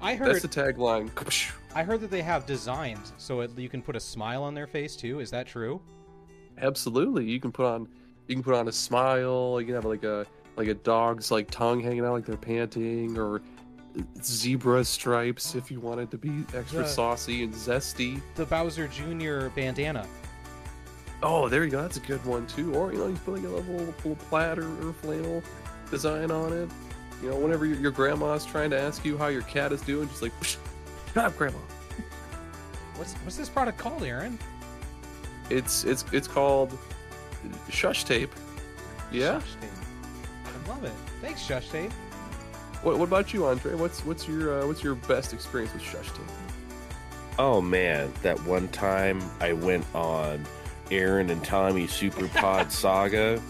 [0.00, 1.10] I That's heard the tagline.
[1.74, 4.66] I heard that they have designs so it, you can put a smile on their
[4.66, 5.20] face too.
[5.20, 5.80] Is that true?
[6.60, 7.24] Absolutely.
[7.24, 7.88] You can put on
[8.28, 10.26] you can put on a smile, you can have like a
[10.56, 13.40] like a dog's like tongue hanging out like they're panting or
[14.22, 16.86] zebra stripes if you wanted to be extra Yeah.
[16.86, 18.20] saucy and zesty.
[18.36, 19.48] The Bowser Jr.
[19.54, 20.06] bandana.
[21.22, 21.82] Oh, there you go.
[21.82, 22.74] That's a good one too.
[22.74, 25.42] Or you know, you put like a little, little plaid or, or flannel
[25.90, 26.68] design on it.
[27.22, 30.08] You know, whenever your, your grandma's trying to ask you how your cat is doing,
[30.08, 30.60] just like, shut
[31.16, 31.58] up, grandma.
[32.96, 34.38] What's what's this product called, Aaron?
[35.50, 36.76] It's it's it's called
[37.70, 38.30] shush tape.
[39.10, 39.40] Yeah.
[39.40, 39.70] Shush tape.
[40.46, 40.92] I love it.
[41.20, 41.92] Thanks, Shush Tape.
[42.82, 43.74] What, what about you, Andre?
[43.74, 46.26] What's what's your uh, what's your best experience with shush tape?
[47.38, 50.44] Oh man, that one time I went on
[50.90, 53.40] Aaron and Tommy Super Pod Saga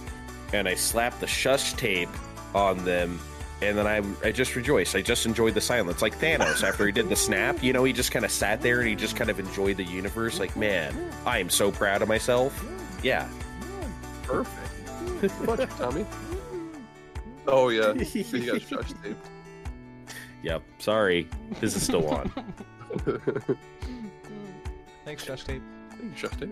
[0.53, 2.09] and I slapped the shush tape
[2.55, 3.20] on them
[3.61, 4.95] and then I I just rejoiced.
[4.95, 6.01] I just enjoyed the silence.
[6.01, 8.80] Like Thanos after he did the snap, you know, he just kind of sat there
[8.80, 10.95] and he just kind of enjoyed the universe like, man,
[11.26, 12.64] I am so proud of myself.
[13.03, 13.28] Yeah.
[14.28, 15.32] Perfect.
[15.46, 16.06] What about you, Tommy?
[17.50, 19.16] Oh yeah, you got shush tape.
[20.42, 20.62] Yep.
[20.78, 21.26] Sorry.
[21.62, 22.30] This is still on.
[25.06, 25.62] Thanks, Shush Tape.
[26.14, 26.50] shush tape.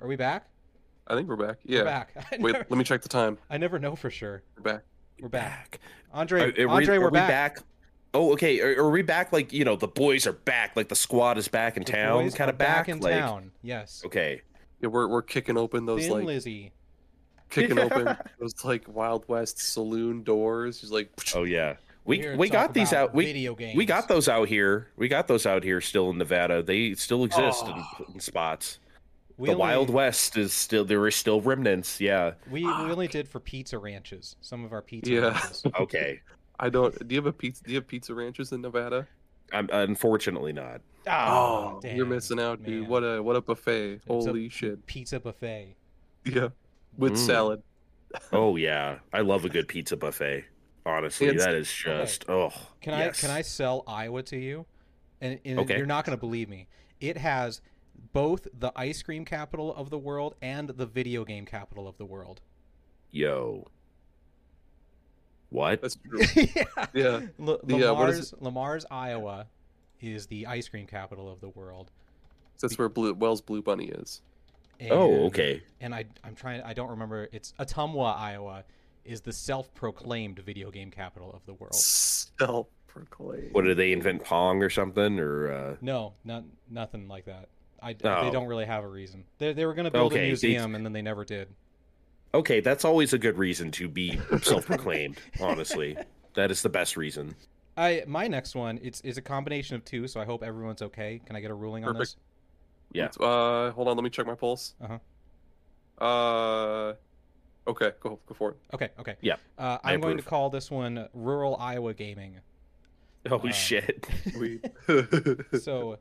[0.00, 0.46] Are we back?
[1.06, 1.58] I think we're back.
[1.64, 1.80] Yeah.
[1.80, 2.12] We're back.
[2.16, 3.36] I Wait, never, let me check the time.
[3.50, 4.42] I never know for sure.
[4.56, 4.82] We're back.
[5.20, 5.72] We're back.
[5.72, 5.80] Back.
[6.14, 7.58] Andre, Are, are we, Andre, are we're we back.
[8.14, 8.58] Oh, okay.
[8.62, 9.34] Are, are we back?
[9.34, 10.76] Like you know, the boys are back.
[10.76, 12.22] Like the squad is back in The town.
[12.24, 12.86] boys Kind are of back.
[12.86, 13.50] back in like, town.
[13.62, 14.02] Yes.
[14.06, 14.40] Okay.
[14.80, 16.72] Yeah, we're we're kicking open those Thin like Lizzy.
[17.50, 20.80] kicking open those like Wild West saloon doors.
[20.80, 21.76] Just like Oh yeah.
[22.04, 23.12] We we got these out.
[23.14, 23.76] We video games.
[23.76, 24.88] we got those out here.
[24.96, 26.62] We got those out here still in Nevada.
[26.62, 28.02] They still exist in, ah.
[28.14, 28.78] in spots.
[29.36, 32.00] We the only- Wild West is still there are still remnants.
[32.00, 32.32] Yeah.
[32.50, 34.36] We, we only did for pizza ranches.
[34.40, 35.20] Some of our pizza Yeah.
[35.28, 35.64] ranches.
[35.80, 36.20] Okay.
[36.58, 37.06] I don't.
[37.06, 37.62] Do you have a pizza?
[37.62, 39.06] Do you have pizza ranches in Nevada?
[39.52, 40.80] I'm unfortunately not.
[41.10, 42.86] Oh, you're missing out, dude.
[42.88, 43.92] What a what a buffet!
[43.94, 44.84] It's a Holy shit!
[44.86, 45.74] Pizza buffet.
[46.24, 46.48] Yeah,
[46.96, 47.16] with Mm.
[47.26, 47.62] salad.
[48.32, 50.44] Oh yeah, I love a good pizza buffet.
[50.86, 52.50] Honestly, It's- that is just oh.
[52.80, 53.22] Can yes.
[53.22, 54.66] I can I sell Iowa to you?
[55.20, 55.76] And, and Okay.
[55.76, 56.68] you're not going to believe me.
[57.00, 57.60] It has
[58.12, 62.04] both the ice cream capital of the world and the video game capital of the
[62.06, 62.40] world.
[63.10, 63.66] Yo.
[65.50, 65.80] What?
[65.82, 66.20] That's true.
[66.34, 66.64] yeah.
[66.94, 67.20] Yeah.
[67.40, 69.46] L- The, uh, what is Le Mars, Lamar's, Iowa
[70.00, 71.90] is the ice cream capital of the world.
[72.60, 74.20] That's where Blue, Wells Blue Bunny is.
[74.90, 75.62] Oh, okay.
[75.80, 78.64] And I I'm trying I don't remember it's Ottumwa, Iowa
[79.04, 81.74] is the self-proclaimed video game capital of the world.
[81.74, 83.52] Self-proclaimed.
[83.52, 87.48] What did they invent Pong or something or uh No, not nothing like that.
[87.82, 88.24] I, Oh.
[88.24, 89.24] They don't really have a reason.
[89.38, 91.48] They, they were going to build Okay, a they- museum and then they never did.
[92.34, 95.96] Okay, that's always a good reason to be self-proclaimed, honestly.
[96.34, 97.34] That is the best reason.
[97.78, 101.20] I my next one it's is a combination of two, so I hope everyone's okay.
[101.24, 102.16] Can I get a ruling on this?
[102.92, 103.08] Yeah.
[103.20, 103.96] Uh, hold on.
[103.96, 104.74] Let me check my pulse.
[104.82, 104.98] Uh-huh.
[106.04, 106.94] Uh.
[107.66, 107.92] Okay.
[108.00, 108.56] Go go for it.
[108.74, 109.16] Okay, okay.
[109.20, 112.40] Yeah, Uh, I I'm going to call this one Rural Iowa Gaming.
[113.30, 114.06] Oh Uh, shit.
[114.38, 114.60] We.
[115.60, 115.98] so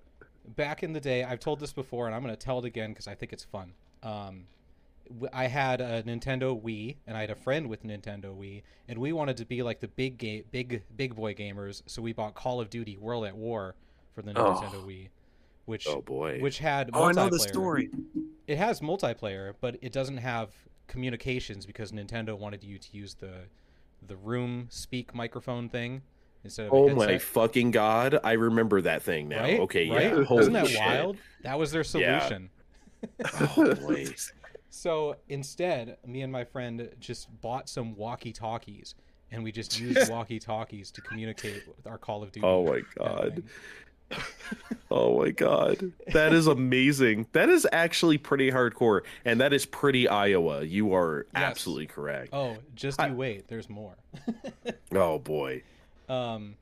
[0.55, 2.91] back in the day i've told this before and i'm going to tell it again
[2.91, 4.45] because i think it's fun um, w-
[5.33, 9.11] i had a nintendo wii and i had a friend with nintendo wii and we
[9.13, 12.59] wanted to be like the big game big big boy gamers so we bought call
[12.59, 13.75] of duty world at war
[14.13, 14.53] for the Oh.
[14.55, 15.09] nintendo wii
[15.65, 16.39] which Oh boy.
[16.39, 17.89] which had oh, I know the story.
[18.47, 20.49] it has multiplayer but it doesn't have
[20.87, 23.33] communications because nintendo wanted you to use the
[24.07, 26.01] the room speak microphone thing
[26.43, 28.19] instead of a Oh my fucking god!
[28.23, 29.41] I remember that thing now.
[29.41, 29.59] Right?
[29.59, 30.13] Okay, right?
[30.29, 30.37] yeah.
[30.39, 30.79] Isn't that shit.
[30.79, 31.17] wild?
[31.41, 32.19] That was their Yeah.
[32.19, 32.49] solution.
[33.57, 34.05] Oh boy.
[34.69, 38.95] So instead, me and my friend just bought some walkie talkies
[39.31, 42.45] and we just used walkie talkies to communicate with our Call of Duty.
[42.45, 43.43] Oh my god.
[44.89, 45.91] Oh my god.
[46.13, 47.27] That is amazing.
[47.33, 50.63] That is actually pretty hardcore and that is pretty Iowa.
[50.63, 51.43] You are Yes.
[51.43, 52.29] absolutely correct.
[52.31, 53.47] Oh, just I- you wait.
[53.49, 53.95] There's more.
[54.93, 55.63] Oh boy.
[56.07, 56.55] um,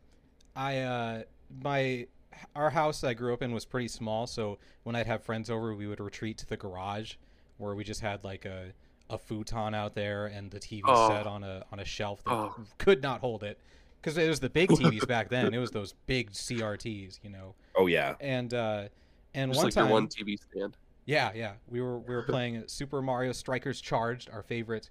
[0.56, 1.24] I uh,
[1.64, 2.08] my
[2.56, 5.76] our house I grew up in was pretty small, so when I'd have friends over,
[5.76, 7.14] we would retreat to the garage,
[7.58, 8.74] where we just had like a
[9.10, 11.10] a futon out there and the TV Oh.
[11.10, 12.56] set on a on a shelf that Oh.
[12.78, 13.60] could not hold it,
[14.01, 15.53] because it was the big TVs back then.
[15.53, 17.53] It was those big CRTs, you know.
[17.76, 18.16] Oh yeah.
[18.20, 18.88] And uh,
[19.34, 20.76] and Just one like time, one TV stand.
[21.06, 24.89] yeah, yeah, we were we were playing Super Mario Strikers Charged, our favorite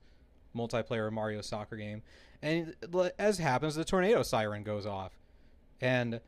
[0.55, 2.03] multiplayer Mario soccer game,
[2.41, 2.77] and
[3.19, 5.13] as happens, the tornado siren goes off,
[5.81, 6.21] and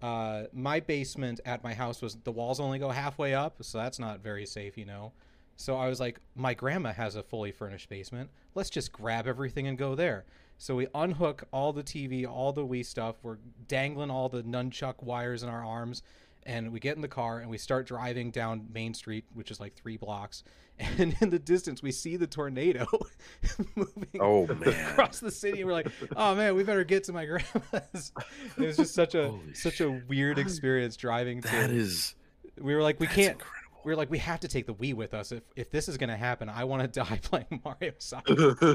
[0.00, 3.98] uh, my basement at my house was the walls only go halfway up, so that's
[3.98, 5.12] not very safe, you know.
[5.56, 8.30] So I was like, my grandma has a fully furnished basement.
[8.54, 10.24] Let's just grab everything and go there.
[10.58, 13.16] So we unhook all the TV, all the Wii stuff.
[13.22, 13.38] We're
[13.68, 16.02] dangling all the nunchuck wires in our arms,
[16.44, 19.60] and we get in the car and we start driving down Main Street, which is
[19.60, 20.42] like three blocks.
[20.98, 22.86] And in the distance, we see the tornado
[23.76, 24.68] moving Oh man.
[24.90, 25.64] across the city.
[25.64, 28.12] We're like, oh man, we better get to my grandma's.
[28.58, 31.48] It was just such a Holy such a weird experience driving to.
[31.48, 32.14] That is
[32.60, 33.32] we were like, we can't.
[33.40, 33.65] incredible.
[33.86, 35.30] We were like, we have to take the Wii with us.
[35.30, 38.66] If if this is gonna happen, I want to die playing Mario Soccer.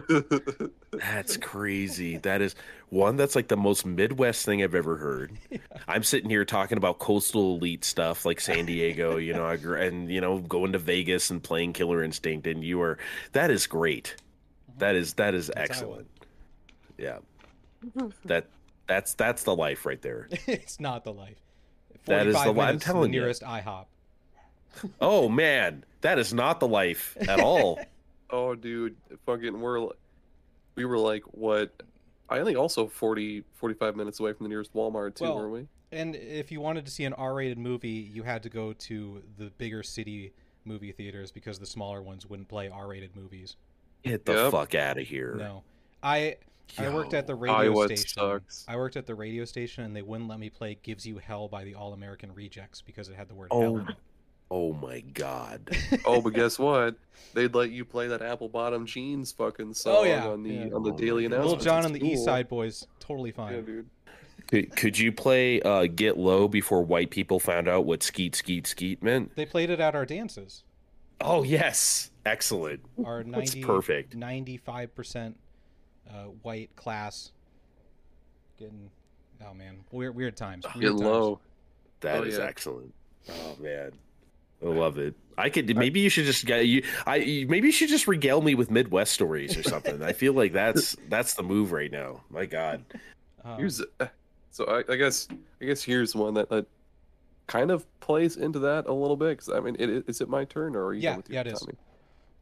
[0.93, 2.16] That's crazy.
[2.20, 2.55] That is
[2.88, 5.38] one that's like the most Midwest thing I've ever heard.
[5.89, 10.22] I'm sitting here talking about coastal elite stuff like San Diego, you know, and you
[10.22, 12.97] know, going to Vegas and playing Killer Instinct, and you are
[13.34, 14.16] that is great.
[14.16, 14.80] Mm-hmm.
[14.80, 16.07] That is that is That's excellent.
[16.97, 17.18] Yeah,
[18.24, 18.47] that
[18.88, 20.30] that's that's the life right there.
[20.47, 21.36] it's not the life.
[22.05, 23.22] That is the 45 li- I'm telling the you.
[23.22, 23.88] nearest IHOP.
[24.99, 27.80] Oh man, that is not the life at all.
[28.30, 28.95] oh, dude,
[29.26, 29.88] fucking, we're
[30.76, 31.72] we were like what?
[32.30, 35.67] I think also 40, 45 minutes away from the nearest Walmart too, Well, weren't we?
[35.91, 39.51] And if you wanted to see an R-rated movie, you had to go to the
[39.57, 40.32] bigger city
[40.63, 43.57] movie theaters because the smaller ones wouldn't play R-rated movies.
[44.03, 44.51] Get the Yep.
[44.51, 45.36] fuck out of here.
[45.38, 45.63] No,
[46.01, 46.38] I
[46.78, 48.07] I worked at the radio Iowa station.
[48.07, 48.63] sucks.
[48.69, 51.49] I worked at the radio station, and they wouldn't let me play "Gives You Hell"
[51.49, 53.95] by the All American Rejects because it had the word Oh, hell in it.
[54.54, 55.70] Oh my god.
[56.06, 56.95] oh, but guess what?
[57.34, 60.66] They'd let you play that apple bottom jeans fucking song Oh, yeah, on the yeah.
[60.76, 61.43] on the Oh, daily my God.
[61.45, 61.58] Little.
[61.60, 62.26] John It's and the East.
[62.26, 63.54] Side Boys, totally fine.
[63.56, 63.89] Yeah, dude.
[64.47, 68.68] Could, could you play uh, Get Low before white people found out what skeet skeet
[68.68, 69.34] skeet meant?
[69.38, 70.64] They played it at our dances.
[71.22, 72.82] Oh yes, excellent.
[73.06, 74.18] Our That's perfect.
[74.20, 75.36] 95%
[76.10, 77.32] uh, white class.
[78.60, 78.89] getting.
[79.47, 80.66] Oh man, weird weird times.
[80.76, 81.02] Weird Get times.
[81.02, 81.39] low.
[82.02, 82.43] That Oh, is yeah.
[82.43, 82.93] excellent.
[83.30, 83.91] Oh man,
[84.64, 85.16] I love it.
[85.38, 86.84] I could maybe you should just get you.
[87.07, 90.03] I you- maybe you should just regale me with Midwest stories or something.
[90.03, 92.22] I feel like that's that's the move right now.
[92.30, 92.84] My God.
[93.43, 94.07] Um, Here's uh,
[94.51, 95.28] so I, I guess
[95.62, 96.68] I guess here's one that, that
[97.47, 99.39] kind of plays into that a little bit.
[99.39, 101.36] Cause I mean, it, it- is it my turn or are you Yeah, with your
[101.36, 101.59] yeah, it is.
[101.59, 101.74] Tommy?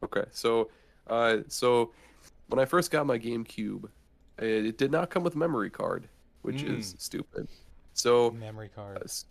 [0.02, 0.68] Okay, so
[1.06, 1.92] uh, so
[2.48, 3.84] when I first got my GameCube,
[4.38, 6.08] it, it did not come with memory card,
[6.42, 7.00] which is Mm.
[7.00, 7.48] stupid.
[7.94, 8.98] So memory uh, card.
[9.04, 9.24] s-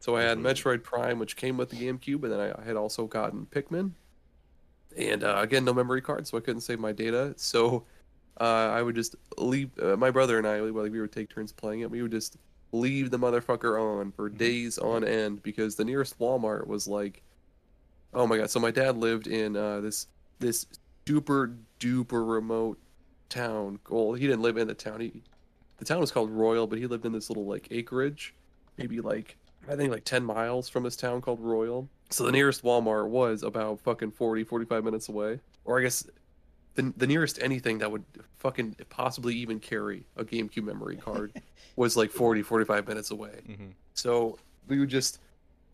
[0.00, 0.38] so I had.
[0.38, 3.92] Metroid Prime, which came with the GameCube, and then I, I had also gotten Pikmin.
[4.96, 7.34] And uh, again, no memory card, so I couldn't save my data.
[7.36, 7.84] So
[8.40, 9.70] uh, I would just leave.
[9.78, 11.90] Uh, my brother and I, we, we would take turns playing it.
[11.90, 12.36] We would just
[12.72, 14.38] leave the motherfucker on for Mhm.
[14.38, 17.22] days on end because the nearest Walmart was like,
[18.14, 18.50] oh my god.
[18.50, 20.06] So my dad lived in uh, this
[20.38, 20.66] this
[21.06, 22.78] super duper remote
[23.28, 23.78] town.
[23.88, 25.00] Well, he didn't live in the town.
[25.00, 25.22] He
[25.78, 28.34] the town was called Royal, but he lived in this little like acreage,
[28.78, 29.36] maybe like
[29.68, 31.88] I think like 10 miles from this town called Royal.
[32.10, 35.40] So the nearest Walmart was about fucking 40, 45 minutes away.
[35.64, 36.06] Or I guess
[36.76, 38.04] the, the nearest anything that would
[38.38, 41.32] fucking possibly even carry a GameCube memory card
[41.76, 43.40] was like 40, 45 minutes away.
[43.46, 44.38] hmm So
[44.68, 45.18] we would just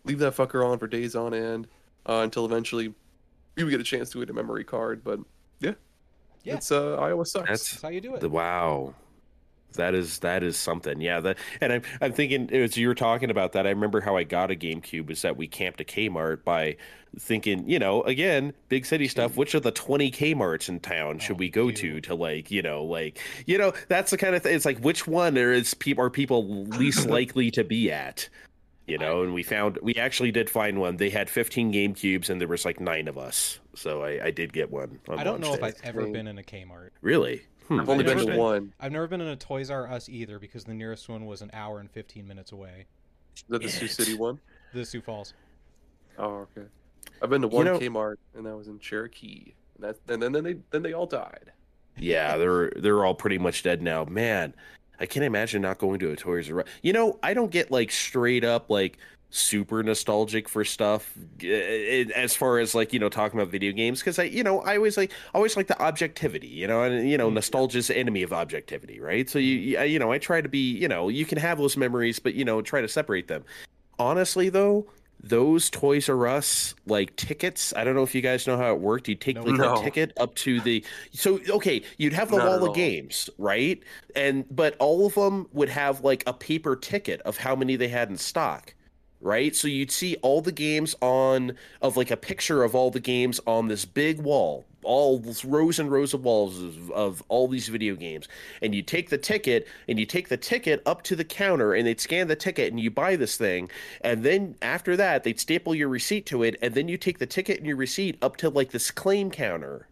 [0.04, 1.66] leave that fucker on for days on end
[2.06, 2.94] uh, until eventually
[3.56, 5.04] we would get a chance to get a memory card.
[5.04, 5.20] But
[5.60, 5.72] yeah,
[6.44, 6.54] Yeah.
[6.54, 7.48] it's uh, Iowa sucks.
[7.48, 8.20] That's That's how you do it.
[8.20, 8.94] The, wow.
[9.74, 11.00] That is that is something.
[11.00, 14.16] Yeah, that and I'm I'm thinking as you were talking about that, I remember how
[14.16, 16.76] I got a GameCube is that we camped a Kmart by
[17.18, 21.36] thinking, you know, again, big city stuff, which of the 20 Kmarts in town should
[21.36, 21.74] Oh, we go you.
[21.74, 24.54] to to like, you know, like, you know, that's the kind of thing.
[24.54, 28.28] It's like which one are is people are people least likely to be at?
[28.86, 30.96] You know, and we found we actually did find one.
[30.96, 33.60] They had 15 GameCubes and there was like 9 of us.
[33.74, 34.98] So I I did get one.
[35.08, 35.62] on I don't know launch if.
[35.64, 36.90] I've ever been in a Kmart.
[37.00, 37.42] Really?
[37.72, 37.80] Hmm.
[37.80, 38.72] I've only I've been to been- one.
[38.80, 41.50] I've never been in a Toys R Us either because the nearest one was an
[41.52, 42.86] hour and 15 minutes away.
[43.36, 44.38] Is that the Sioux City one?
[44.74, 45.32] The Sioux Falls.
[46.18, 46.66] Oh, okay.
[47.22, 49.54] I've been to You one know- Kmart, and that was in Cherokee.
[49.76, 51.52] And that, and then, then they then they all died.
[51.96, 54.04] Yeah, they're they're all pretty much dead now.
[54.04, 54.54] Man,
[55.00, 56.66] I can't imagine not going to a Toys R Us.
[56.82, 58.98] You know, I don't get like straight up like
[59.34, 63.72] super nostalgic for stuff eh, eh, as far as like you know talking about video
[63.72, 67.08] games because I you know I always like always like the objectivity you know and
[67.08, 67.36] you know mm-hmm.
[67.36, 69.84] nostalgia's the enemy of objectivity right so you mm-hmm.
[69.84, 72.34] you- you know I try to be you know you can have those memories but
[72.34, 73.42] you know try to separate them
[73.98, 74.86] honestly though
[75.22, 77.72] those Toys R Us like tickets.
[77.76, 79.06] I don't know if you guys know how it worked.
[79.06, 79.42] You take No.
[79.44, 79.76] like No.
[79.76, 83.80] a ticket up to the so okay, you'd have the Not wall of games, right?
[84.16, 87.88] And but all of them would have like a paper ticket of how many they
[87.88, 88.74] had in stock.
[89.24, 89.54] Right?
[89.54, 93.40] So you'd see all the games on of like a picture of all the games
[93.46, 97.94] on this big wall, all rows and rows of walls of, of all these video
[97.94, 98.26] games.
[98.60, 101.86] And you take the ticket and you take the ticket up to the counter and
[101.86, 103.70] they'd scan the ticket and you buy this thing.
[104.00, 106.56] And then after that, they'd staple your receipt to it.
[106.60, 109.86] And then you take the ticket and your receipt up to like this claim counter.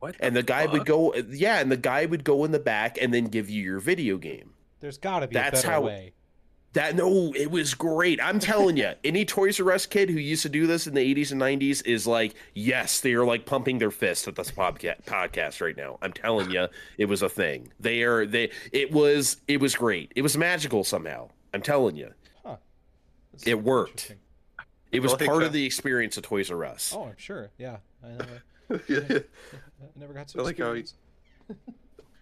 [0.00, 0.16] What?
[0.18, 3.14] And the guy would go, yeah, and the guy would go in the back and
[3.14, 4.54] then give you your video game.
[4.80, 6.12] There's got to be That's a better how- way.
[6.74, 8.18] That no, it was great.
[8.22, 11.14] I'm telling you, any Toys R Us kid who used to do this in the
[11.14, 15.02] 80s and 90s is like, yes, they are like pumping their fist at this podca-
[15.04, 15.98] podcast right now.
[16.00, 17.72] I'm telling you, it was a thing.
[17.78, 18.50] They are they.
[18.72, 20.12] It was it was great.
[20.16, 21.28] It was magical somehow.
[21.52, 22.10] I'm telling you,
[22.44, 24.14] That's It worked.
[24.90, 26.94] it was Like, part uh, of the experience of Toys R Us.
[26.96, 27.50] Oh, I'm sure.
[27.58, 27.76] Yeah.
[28.02, 29.18] I never, yeah.
[29.18, 30.94] I never got to I like how he- experience.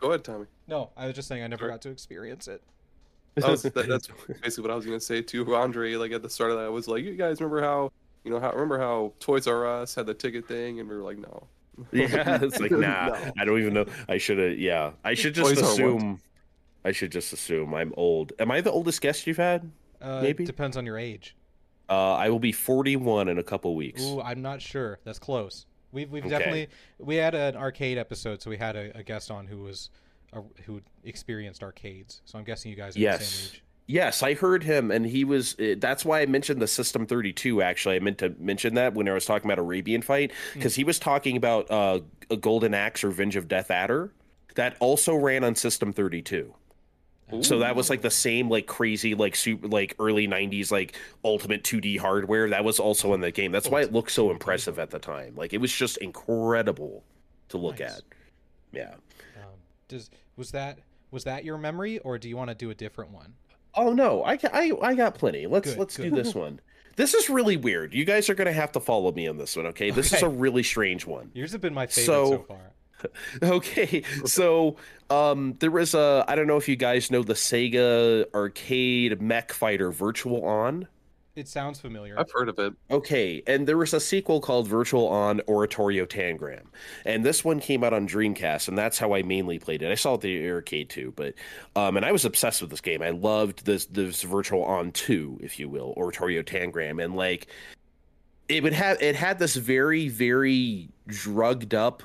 [0.01, 0.47] Go ahead, Tommy.
[0.67, 1.69] No, I was just saying I never Sure.
[1.69, 2.63] got to experience it.
[3.37, 4.09] That was, that, that's
[4.43, 6.69] basically what I was gonna say to Andre, like at the start of that, I
[6.69, 7.93] was like, "You guys remember how,
[8.25, 11.03] you know, how remember how Toys R Us had the ticket thing?" And we were
[11.03, 11.47] like, "No."
[11.93, 13.09] yeah, it's like nah.
[13.09, 13.33] No.
[13.39, 13.87] I don't even know.
[14.09, 14.59] I should have.
[14.59, 16.21] Yeah, I should just Toys assume.
[16.85, 18.33] I should just assume I'm old.
[18.39, 19.71] Am I the oldest guest you've had?
[20.01, 20.45] Uh, Maybe.
[20.45, 21.37] depends on your age.
[21.91, 24.03] Uh, I will be 41 in a couple weeks.
[24.03, 24.99] Ooh, I'm not sure.
[25.05, 25.67] That's close.
[25.93, 26.31] We've we've Okay.
[26.31, 26.69] definitely
[26.99, 30.10] we had an arcade episode, so we had a, a guest on who was a,
[30.65, 32.21] who experienced arcades.
[32.25, 33.27] So I'm guessing you guys are the Yes.
[33.29, 33.63] same age.
[33.87, 35.59] Yes, I heard him, and he was.
[35.59, 37.61] uh, That's why I mentioned the System 32.
[37.61, 40.85] Actually, I meant to mention that when I was talking about Arabian Fight, because he
[40.85, 41.99] was talking about uh,
[42.31, 44.13] a Golden Axe, Revenge of Death Adder,
[44.55, 46.55] that also ran on System 32.
[47.43, 51.63] So that was like the same, like crazy, like super, like early '90s, like ultimate
[51.63, 52.49] 2D hardware.
[52.51, 53.53] That was also in the game.
[53.53, 55.35] That's why it looked so impressive at the time.
[55.37, 57.05] Like it was just incredible
[57.51, 57.99] to look Nice.
[57.99, 58.03] at.
[58.73, 58.95] Yeah.
[59.91, 60.79] Does was that
[61.11, 63.35] was that your memory, or do you want to do a different one?
[63.75, 65.47] Oh no, I, I I got plenty.
[65.47, 66.61] Let's Good, let's do this one.
[66.97, 67.93] This is really weird.
[67.95, 69.91] You guys are gonna have to follow me on this one, okay?
[69.91, 71.31] This is a really strange one.
[71.35, 72.73] Yours have been my favorite So- so, far.
[73.43, 74.77] Okay, so
[75.09, 79.53] um, there was a I don't know if you guys know the Sega arcade mech
[79.53, 80.87] fighter Virtual On.
[81.37, 82.19] It sounds familiar.
[82.19, 82.75] I've heard of it.
[82.91, 86.65] Okay, and there was a sequel called Virtual On Oratorio Tangram,
[87.05, 89.93] and this one came out on Dreamcast, and that's how I mainly played it.
[89.93, 91.35] I saw it at the arcade too, but
[91.77, 93.01] um, and I was obsessed with this game.
[93.01, 97.47] I loved this this Virtual On Two, if you will, Oratorio Tangram, and like
[98.49, 102.03] it would have it had this very very drugged up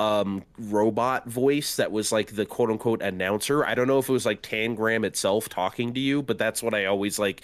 [0.00, 3.64] um robot voice that was like the quote unquote announcer.
[3.64, 6.74] I don't know if it was like Tangram itself talking to you, but that's what
[6.74, 7.42] I always like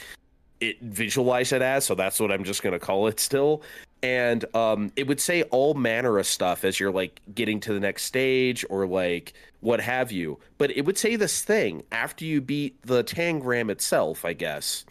[0.61, 3.62] it visualize it as, so that's what I'm just gonna call it still.
[4.02, 7.80] And um it would say all manner of stuff as you're like getting to the
[7.80, 10.38] next stage or like what have you.
[10.59, 14.84] But it would say this thing after you beat the Tangram itself, I guess.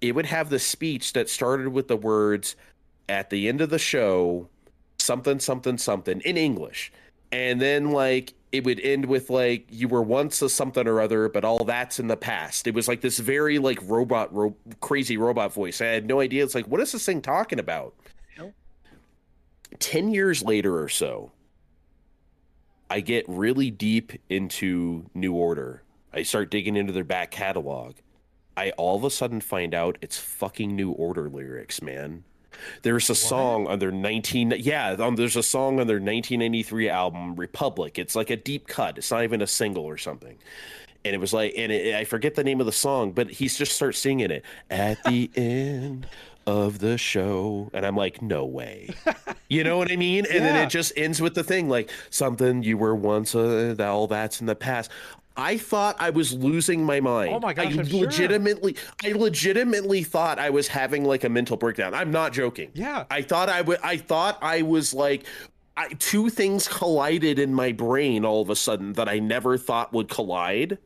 [0.00, 2.54] It would have the speech that started with the words
[3.08, 4.48] at the end of the show,
[4.98, 6.92] something, something, something in English.
[7.32, 11.28] And then like it would end with like you were once a something or other,
[11.28, 12.66] but all that's in the past.
[12.66, 15.80] It was like this very like robot, ro- crazy robot voice.
[15.80, 16.44] I had no idea.
[16.44, 17.94] It's like, what is this thing talking about?
[18.36, 18.52] Hell.
[19.78, 21.32] Ten years later or so,
[22.88, 25.82] I get really deep into New Order.
[26.12, 27.96] I start digging into their back catalog.
[28.56, 32.24] I all of a sudden find out it's fucking New Order lyrics, man.
[32.82, 37.36] There's a song on their 19 yeah, um, there's a song on their 1993 album
[37.36, 37.98] Republic.
[37.98, 38.98] It's like a deep cut.
[38.98, 40.38] It's not even a single or something.
[41.04, 43.48] And it was like and it, I forget the name of the song, but he
[43.48, 46.06] just starts singing it at the end
[46.46, 48.90] of the show and I'm like, "No way."
[49.48, 50.26] You know what I mean?
[50.26, 53.88] And then it just ends with the thing like something you were once uh, that
[53.88, 54.90] all that's in the past.
[55.36, 57.34] I thought I was losing my mind.
[57.34, 58.00] Oh my gosh, I I'm sure.
[58.00, 61.94] legitimately I legitimately thought I was having like a mental breakdown.
[61.94, 62.70] I'm not joking.
[62.74, 63.04] Yeah.
[63.10, 65.26] I thought I would I thought I was like
[65.76, 69.92] I, two things collided in my brain all of a sudden that I never thought
[69.92, 70.78] would collide.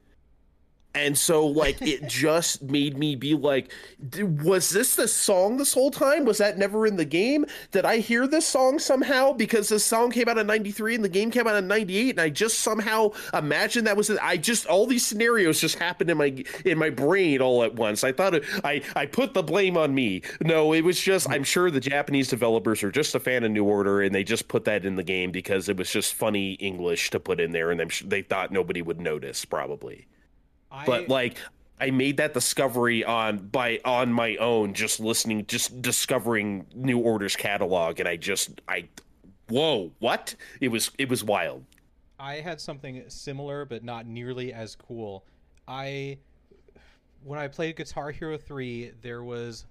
[0.95, 3.73] And so, like, it just made me be like,
[4.09, 6.25] "D- was this the song this whole time?
[6.25, 7.47] Was that never in the game?
[7.71, 9.33] Did I hear this song somehow?
[9.33, 12.21] Because this song came out in 93 and the game came out in 98, and
[12.21, 14.19] I just somehow imagined that was it.
[14.21, 18.03] I just, all these scenarios just happened in my in my brain all at once.
[18.03, 20.23] I thought it, I, I put the blame on me.
[20.41, 23.65] No, it was just, I'm sure the Japanese developers are just a fan of New
[23.65, 27.11] Order, and they just put that in the game because it was just funny English
[27.11, 30.09] to put in there, and I'm sure they thought nobody would notice, probably
[30.71, 31.37] I, but like
[31.81, 37.37] I made that discovery on by on my own, just listening, just discovering New Order's
[37.37, 38.89] catalog, and I just I,
[39.49, 40.35] whoa, what?
[40.61, 41.65] It was it was wild.
[42.21, 45.25] I had something similar, but not nearly as cool.
[45.67, 46.19] I,
[47.25, 49.65] when I played Guitar Hero 3, there was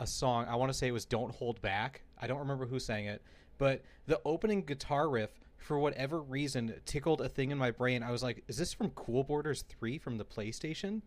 [0.00, 2.02] a song, I want to say it was Don't Hold Back.
[2.20, 3.22] I don't remember who sang it,
[3.56, 5.30] but the opening guitar riff,
[5.64, 8.02] for whatever reason, tickled a thing in my brain.
[8.02, 11.00] I was like, is this from Cool Borders 3 from the PlayStation?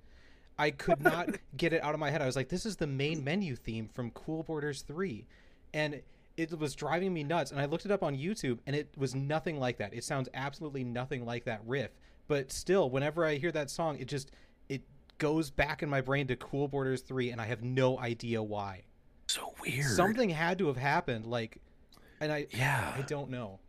[0.57, 2.23] I could not get it out of my head.
[2.23, 5.27] I was like, this is the main menu theme from Cool Borders 3.
[5.75, 6.01] And
[6.37, 7.51] it was driving me nuts.
[7.51, 9.93] And I looked it up on YouTube, and it was nothing like that.
[9.93, 11.91] It sounds absolutely nothing like that riff.
[12.27, 14.31] But still, whenever I hear that song, it just
[14.69, 14.81] it
[15.19, 18.85] goes back in my brain to Cool Borders 3, and I have no idea why.
[19.27, 19.85] So weird.
[19.85, 21.59] Something had to have happened, like,
[22.19, 22.95] and I Yeah.
[22.97, 23.59] I don't know.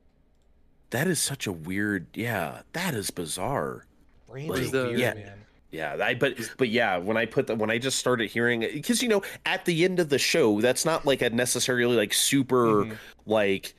[0.91, 2.07] That is such a weird.
[2.14, 3.86] Yeah, that is bizarre.
[4.28, 5.14] Brains Like, are the- weird, yeah.
[5.14, 5.32] man.
[5.70, 8.72] Yeah, I but but yeah, when I put the when I just started hearing it
[8.72, 12.14] because you know at the end of the show, that's not like a necessarily like
[12.14, 12.97] super Mhm.
[13.26, 13.74] like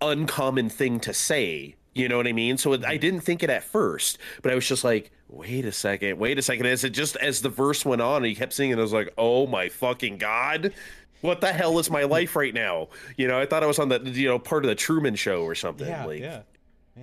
[0.00, 1.74] uncommon thing to say.
[1.94, 2.56] You know what I mean?
[2.58, 5.72] So it, I didn't think it at first, but I was just like, wait a
[5.72, 6.66] second, wait a second.
[6.66, 8.78] As it just as the verse went on, and he kept singing.
[8.78, 10.72] I was like, oh my fucking god.
[11.20, 12.88] What the hell is my life right now?
[13.16, 15.42] You know, I thought I was on the you know part of the Truman Show
[15.42, 15.88] or something.
[15.88, 16.42] Yeah, like, yeah.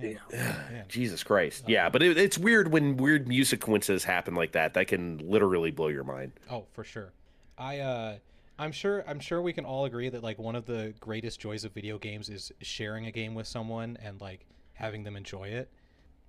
[0.00, 0.18] Yeah.
[0.32, 0.82] yeah.
[0.88, 1.64] Jesus Christ.
[1.66, 4.74] Yeah, but it, it's weird when weird music coincidences happen like that.
[4.74, 6.32] That can literally blow your mind.
[6.50, 7.12] Oh, for sure.
[7.58, 8.16] I uh
[8.58, 11.64] I'm sure I'm sure we can all agree that like one of the greatest joys
[11.64, 15.70] of video games is sharing a game with someone and like having them enjoy it.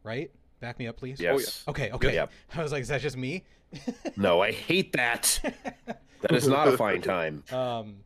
[0.04, 0.32] Right?
[0.60, 1.20] Back me up, please.
[1.20, 1.64] Yes.
[1.68, 2.14] Okay, okay.
[2.16, 2.32] Yep.
[2.56, 3.44] I was like, is that just me?
[4.16, 5.40] No, I hate that.
[6.22, 7.44] That is not a fine time.
[7.52, 7.98] um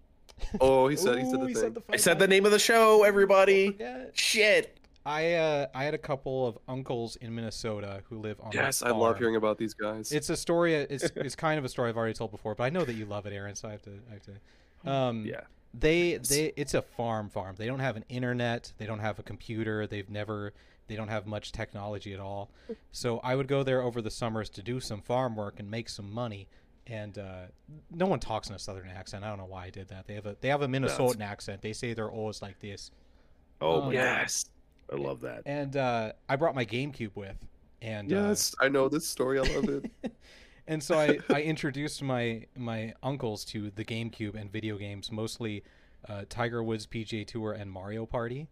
[0.60, 1.62] Oh, he said he said the he thing.
[1.64, 3.76] said the I fine said the name of the show, everybody.
[3.80, 4.06] Yeah.
[4.14, 4.78] Shit.
[5.06, 8.90] I uh I had a couple of uncles in Minnesota who live on yes, I
[8.90, 10.12] love hearing about these guys.
[10.12, 10.74] It's a story.
[10.76, 13.06] It's it's kind of a story I've already told before, but I know that you
[13.06, 13.56] love it, Aaron.
[13.56, 13.92] So I have to.
[14.10, 14.24] I have
[14.84, 14.92] to.
[14.92, 15.42] Um, Yeah.
[15.74, 17.56] They they it's a farm farm.
[17.58, 18.74] They don't have an internet.
[18.78, 19.88] They don't have a computer.
[19.88, 20.54] They've never.
[20.92, 22.52] They don't have much technology at all.
[22.92, 25.88] So I would go there over the summers to do some farm work and make
[25.88, 26.50] some money.
[26.86, 27.44] And uh,
[27.90, 29.24] no one talks in a southern accent.
[29.24, 30.06] I don't know why I did that.
[30.06, 31.62] They have a they have a Minnesotan accent.
[31.62, 32.92] They say they're always like this.
[33.62, 34.46] Oh Oh, yes.
[34.92, 35.44] I love that.
[35.46, 37.38] and uh, I brought my GameCube with,
[37.82, 39.40] and uh, Yes, I know this story.
[39.40, 39.90] I love it.
[40.68, 45.64] and so I, I introduced my my uncles to the GameCube and video games, mostly
[46.10, 48.50] uh, Tiger Woods PGA Tour and Mario Party,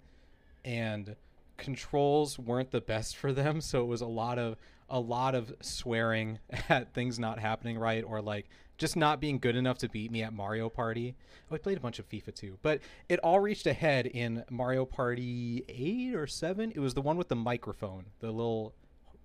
[0.64, 1.16] and
[1.60, 4.58] controls weren't the best for them, so it was a lot of
[4.90, 6.40] a lot of swearing
[6.70, 8.48] at things not happening right or like
[8.80, 11.16] just not being good enough to beat me at Mario Party.
[11.52, 12.80] Oh, I played a bunch of FIFA too, but
[13.10, 16.72] it all reached a head in Mario Party eight or seven.
[16.72, 18.74] It was the one with the microphone, the little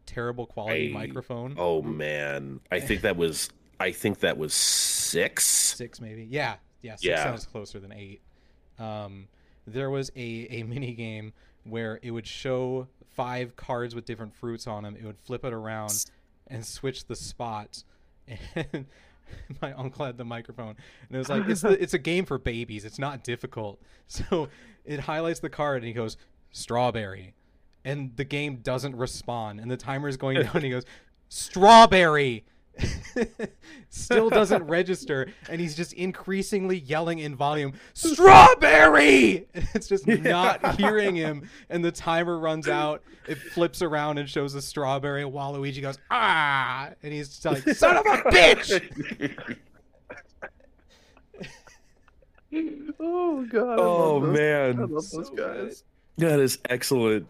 [0.07, 1.55] terrible quality I- microphone.
[1.57, 3.49] Oh man, I think that was
[3.81, 5.47] I think that was six.
[5.47, 7.25] six maybe yeah yeah six Yeah.
[7.25, 8.21] sounds closer than eight
[8.79, 9.29] um
[9.67, 11.33] there was a a mini game
[11.65, 15.53] where it would show five cards with different fruits on them it would flip it
[15.53, 16.07] around
[16.49, 17.85] and switch the spots
[18.57, 18.87] and
[19.63, 20.77] my uncle had the microphone.
[21.09, 22.85] And it was like it's the, it's a game for babies.
[22.85, 23.81] It's not difficult.
[24.07, 24.51] So
[24.85, 26.19] it highlights the card and he goes
[26.51, 27.33] strawberry.
[27.87, 29.59] And the game doesn't respond.
[29.59, 30.85] And the timer is going down and he goes
[31.31, 32.45] strawberry
[33.91, 40.75] still doesn't register and he's just increasingly yelling in volume strawberry and it's just not
[40.81, 45.33] hearing him and the timer runs out it flips around and shows a strawberry and
[45.33, 49.57] waluigi goes ah and he's just like son of a bitch
[53.01, 53.79] oh god.
[53.79, 55.37] Oh love those- man, I love those So good.
[55.69, 55.85] guys.
[56.19, 57.27] that is excellent.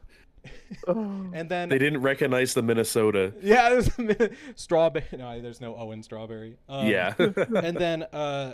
[0.86, 1.30] Oh.
[1.32, 3.32] and then They didn't recognize the Minnesota.
[3.42, 7.14] yeah there's a strawberry no there's no owen strawberry um, yeah.
[7.18, 8.52] and then uh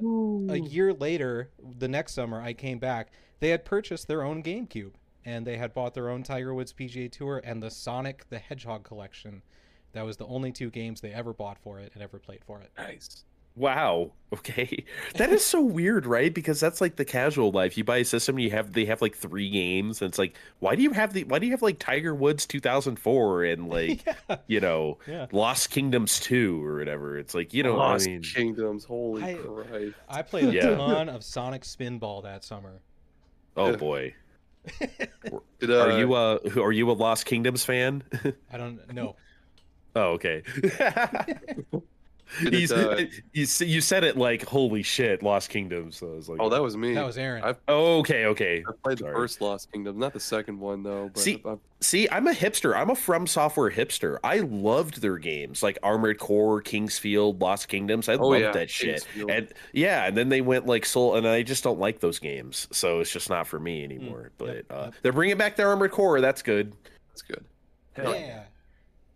[0.48, 3.12] a year later, the next summer, I came back.
[3.40, 4.92] They had purchased their own GameCube,
[5.24, 8.84] and they had bought their own Tiger Woods PGA Tour and the Sonic the Hedgehog
[8.84, 9.42] collection.
[9.92, 12.60] That was the only two games they ever bought for it and ever played for
[12.60, 12.70] it.
[12.78, 13.24] Nice.
[13.56, 14.12] Wow.
[14.32, 14.84] Okay.
[15.16, 16.32] That is so weird, right?
[16.32, 17.76] Because that's like the casual life.
[17.76, 20.76] You buy a system, you have they have like three games, and it's like, why
[20.76, 24.36] do you have the why do you have like Tiger Woods 2004 and like yeah,
[24.46, 25.26] you know yeah.
[25.32, 27.18] Lost Kingdoms 2 or whatever?
[27.18, 28.84] It's like you know, Lost I mean, Kingdoms.
[28.84, 29.94] Holy I- Christ.
[30.08, 30.76] I played a Yeah.
[30.76, 32.82] ton of Sonic Spinball that summer.
[33.56, 34.14] oh boy,
[35.58, 38.04] Did, uh, are you uh are you a Lost Kingdoms fan?
[38.52, 39.16] I don't know.
[39.96, 40.44] oh, okay.
[42.42, 45.96] Did it, He's- uh, you, you said it like holy shit, Lost Kingdoms.
[45.96, 46.94] So I was like, Oh, that was me.
[46.94, 47.42] That was Aaron.
[47.42, 48.64] I've- oh, okay, okay.
[48.68, 51.10] I played the first Lost Kingdom, not the second one though.
[51.12, 52.76] But See- I've- See, I'm a hipster.
[52.76, 54.18] I'm a From Software hipster.
[54.22, 58.06] I loved their games like Armored Core, King's Field, Lost Kingdoms.
[58.10, 58.88] I Oh, loved yeah, that shit.
[58.88, 59.30] King's Field.
[59.30, 62.68] And yeah, and then they went like Soul, and I just don't like those games,
[62.70, 64.30] so it's just not for me anymore.
[64.36, 64.94] But Yep, uh, yep.
[65.00, 66.20] they're bringing back their Armored Core.
[66.20, 66.74] That's good.
[67.08, 67.44] that's good.
[67.96, 68.42] yeah.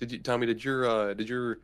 [0.00, 0.46] Did you, Tommy?
[0.46, 1.58] Did your uh, did your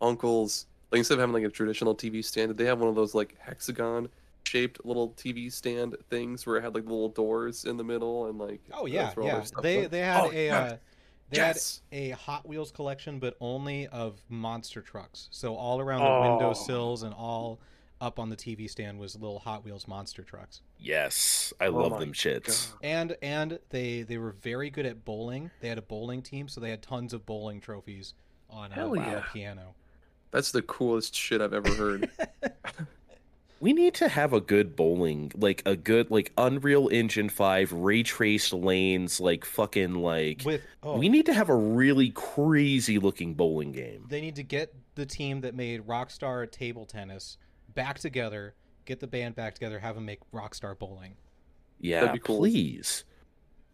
[0.00, 2.94] uncles like instead of having like a traditional TV stand, did they have one of
[2.94, 4.08] those like hexagon
[4.44, 8.38] shaped little TV stand things where it had like little doors in the middle and
[8.38, 9.42] like Oh yeah, yeah.
[9.60, 9.90] They up?
[9.90, 10.58] they had Oh, a yeah.
[10.58, 10.76] uh,
[11.30, 11.80] they Yes.
[11.90, 15.26] had a Hot Wheels collection, but only of monster trucks.
[15.32, 16.20] So all around the Oh.
[16.20, 17.58] windowsills and all
[18.00, 20.62] up on the TV stand was little Hot Wheels monster trucks.
[20.78, 22.70] Yes, I Oh love them shits.
[22.70, 22.78] God.
[22.82, 25.50] And and they they were very good at bowling.
[25.60, 28.14] They had a bowling team, so they had tons of bowling trophies
[28.48, 29.22] on a, Hell a yeah.
[29.32, 29.74] piano.
[30.34, 32.10] That's the coolest shit I've ever heard.
[33.60, 38.02] We need to have a good bowling, like a good like Unreal Engine Five ray
[38.02, 40.42] traced lanes, like fucking like.
[40.44, 44.04] With oh, We need to have a really crazy looking bowling game.
[44.10, 47.38] they need to get the team that made Rockstar Table Tennis
[47.74, 48.52] back together.
[48.84, 49.78] Get the band back together.
[49.78, 51.14] Have them make Rockstar Bowling.
[51.80, 52.40] Yeah, cool.
[52.40, 53.04] please.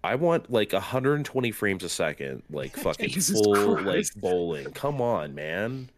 [0.05, 4.71] I want like 120 frames a second, like fucking Jesus full like bowling.
[4.71, 5.91] Come on, man.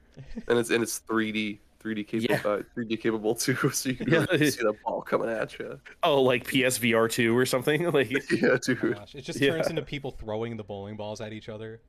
[0.49, 2.51] And it's and it's 3D, 3D capable, Yeah.
[2.51, 4.27] uh, 3D capable too, so you can Yeah.
[4.31, 5.79] really see the ball coming at you.
[6.03, 7.91] Oh, like PSVR 2 or something?
[7.93, 8.83] Like Yeah, Oh dude.
[8.83, 9.51] my gosh, it just Yeah.
[9.53, 11.81] turns into people throwing the bowling balls at each other.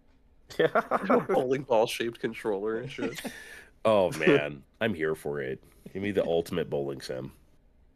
[0.60, 0.68] Yeah,
[1.30, 3.20] bowling ball shaped controller and shit.
[3.86, 5.64] Oh man, I'm here for it.
[5.94, 7.32] Give me the ultimate bowling sim.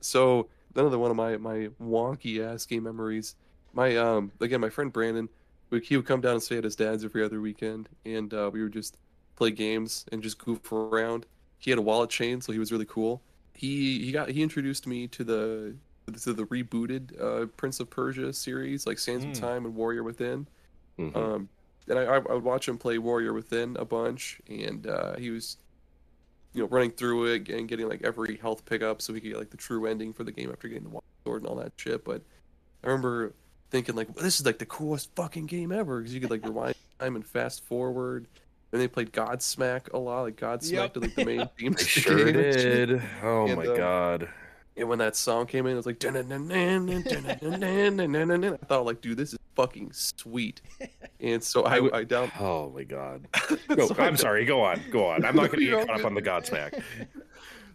[0.01, 3.36] So another one of my my wonky ass game memories.
[3.73, 5.30] My um again my friend Brandon,
[5.69, 8.49] we- he would come down and stay at his dad's every other weekend, and uh,
[8.51, 8.97] we would just
[9.38, 11.25] play games and just goof around.
[11.59, 13.21] He had a wallet chain, so he was really cool.
[13.53, 15.75] He he got he introduced me to the
[16.21, 19.31] to the rebooted uh, Prince of Persia series, like Sands Mm.
[19.31, 20.47] of Time and Warrior Within.
[20.99, 21.15] Mhm.
[21.15, 21.49] Um,
[21.88, 25.57] and I, I would watch him play Warrior Within a bunch, and uh, he was,
[26.53, 29.38] you know, running through it and getting like every health pickup so he could get
[29.38, 32.03] like the true ending for the game after getting the sword and all that shit.
[32.03, 32.21] But
[32.83, 33.33] I remember
[33.69, 36.75] thinking like, this is like the coolest fucking game ever because you could like rewind
[36.99, 38.27] time and fast forward.
[38.72, 40.93] And they played Godsmack a lot, like Godsmack Yep.
[40.93, 41.74] did like the main theme.
[41.74, 43.01] I to the sure did.
[43.24, 44.30] Oh And, my uh, god.
[44.76, 46.03] And when that song came in, it was like.
[46.05, 46.11] I
[48.68, 50.61] thought, like, dude, this is fucking sweet.
[51.20, 52.32] And so I I, down.
[52.39, 53.28] Oh my god.
[53.76, 54.45] Go, so I'm sorry.
[54.45, 54.80] Go on.
[54.91, 55.26] Go on.
[55.26, 56.22] I'm not going to get caught up on the.
[56.22, 56.84] Godsmack.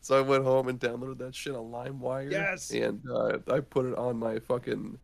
[0.00, 2.30] So I went home and downloaded that shit on LimeWire.
[2.30, 2.70] Yes.
[2.70, 4.98] And uh, I put it on my fucking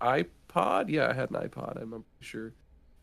[0.00, 0.88] iPod.
[0.88, 1.80] Yeah, I had an iPod.
[1.80, 2.52] I'm, I'm pretty sure.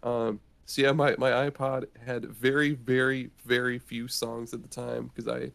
[0.04, 5.08] Um, so yeah, my, my iPod had very, very, very few songs at the time
[5.16, 5.52] because I,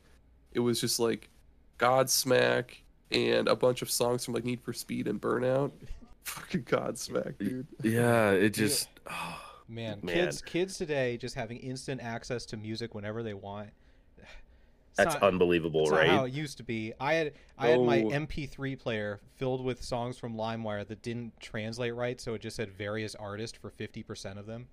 [0.52, 1.28] it was just like
[1.78, 2.70] Godsmack
[3.10, 5.70] and a bunch of songs from like Need for Speed and Burnout.
[6.24, 7.66] Fucking Godsmack, dude.
[7.82, 8.88] Yeah, it just.
[9.10, 9.38] oh,
[9.68, 10.14] Man, Man.
[10.14, 13.70] kids kids today just having instant access to music whenever they want.
[14.18, 16.08] It's that's not- unbelievable, It's not right?
[16.08, 16.92] how it used to be.
[17.00, 18.10] I had I had my Oh.
[18.10, 22.70] MP3 player filled with songs from LimeWire that didn't translate right, so it just said
[22.72, 24.68] various artists for fifty percent of them.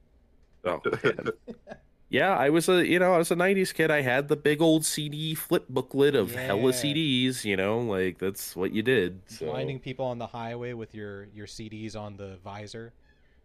[0.65, 0.81] Oh,
[2.09, 3.91] yeah, I was a you know I was a '90s kid.
[3.91, 7.45] I had the big old CD flip booklet of hella CDs.
[7.45, 9.21] You know, like that's what you did.
[9.27, 9.47] So.
[9.47, 12.93] Blinding people on the highway with your your CDs on the visor.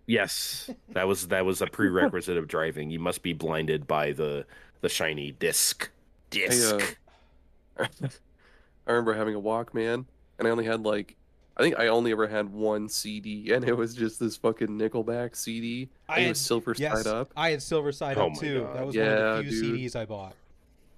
[0.06, 2.90] Yes, that was that was a prerequisite of driving.
[2.90, 4.44] You must be blinded by the
[4.82, 5.88] the shiny disc.
[6.30, 6.96] Disc.
[7.78, 7.86] uh,
[8.86, 10.04] I remember having a Walkman,
[10.38, 11.16] and I only had like,
[11.56, 15.36] I think I only ever had one CD, and it was just this fucking Nickelback
[15.36, 15.88] CD.
[16.08, 17.30] I and it had- was silver Yes, side up.
[17.36, 18.62] I had Silver Side Oh Up too.
[18.62, 18.76] God.
[18.76, 19.80] That was one of the few dude.
[19.92, 20.34] CDs I bought.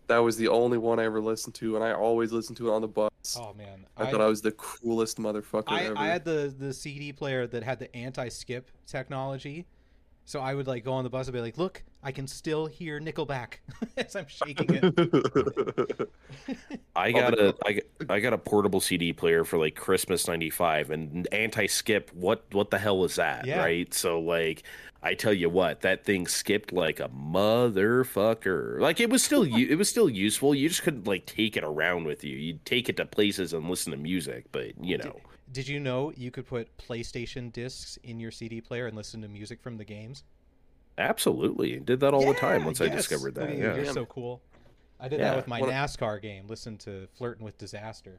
[0.09, 2.73] That was the only one I ever listened to, and I always listened to it
[2.73, 3.11] on the bus.
[3.37, 5.99] Oh man, I, thought I was the coolest motherfucker I, ever.
[5.99, 9.67] I had the the CD player that had the anti-skip technology,
[10.27, 12.66] so I would like go on the bus and be like, "Look, I can still
[12.66, 13.59] hear Nickelback
[13.97, 14.83] as I'm shaking it."
[16.97, 21.29] I got the a I, got- a portable CD player for like Christmas '95, and
[21.33, 22.11] anti skip.
[22.12, 23.47] What what the hell was that?
[23.47, 23.61] Yeah.
[23.61, 23.95] Right.
[23.95, 24.64] So like,
[25.01, 28.81] I tell you what, that thing skipped like a motherfucker.
[28.81, 30.57] Like it was still it was still useful.
[30.57, 32.37] You just couldn't like take it around with you.
[32.37, 35.05] You'd take it to places and listen to music, but you know.
[35.05, 35.22] Did
[35.55, 39.62] you know you could put PlayStation discs in your CD player and listen to music
[39.62, 40.24] from the games?
[40.99, 43.42] Absolutely, did that all the time Yeah, once I discovered that.
[43.42, 43.74] Look at you, Yeah.
[43.76, 44.42] You're so cool.
[44.99, 45.30] I did Yeah.
[45.30, 46.47] that with my What- NASCAR game.
[46.47, 48.18] Listen to "Flirting with Disaster."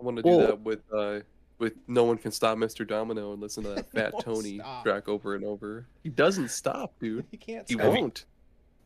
[0.00, 1.20] I want to do Well- that with uh,
[1.58, 2.86] with No One Can Stop Mr.
[2.86, 4.84] Domino and listen to that Fat Tony stop.
[4.84, 5.86] track over and over.
[6.02, 7.24] He doesn't stop, dude.
[7.30, 7.68] He can't.
[7.68, 7.86] He stop.
[7.86, 8.24] won't.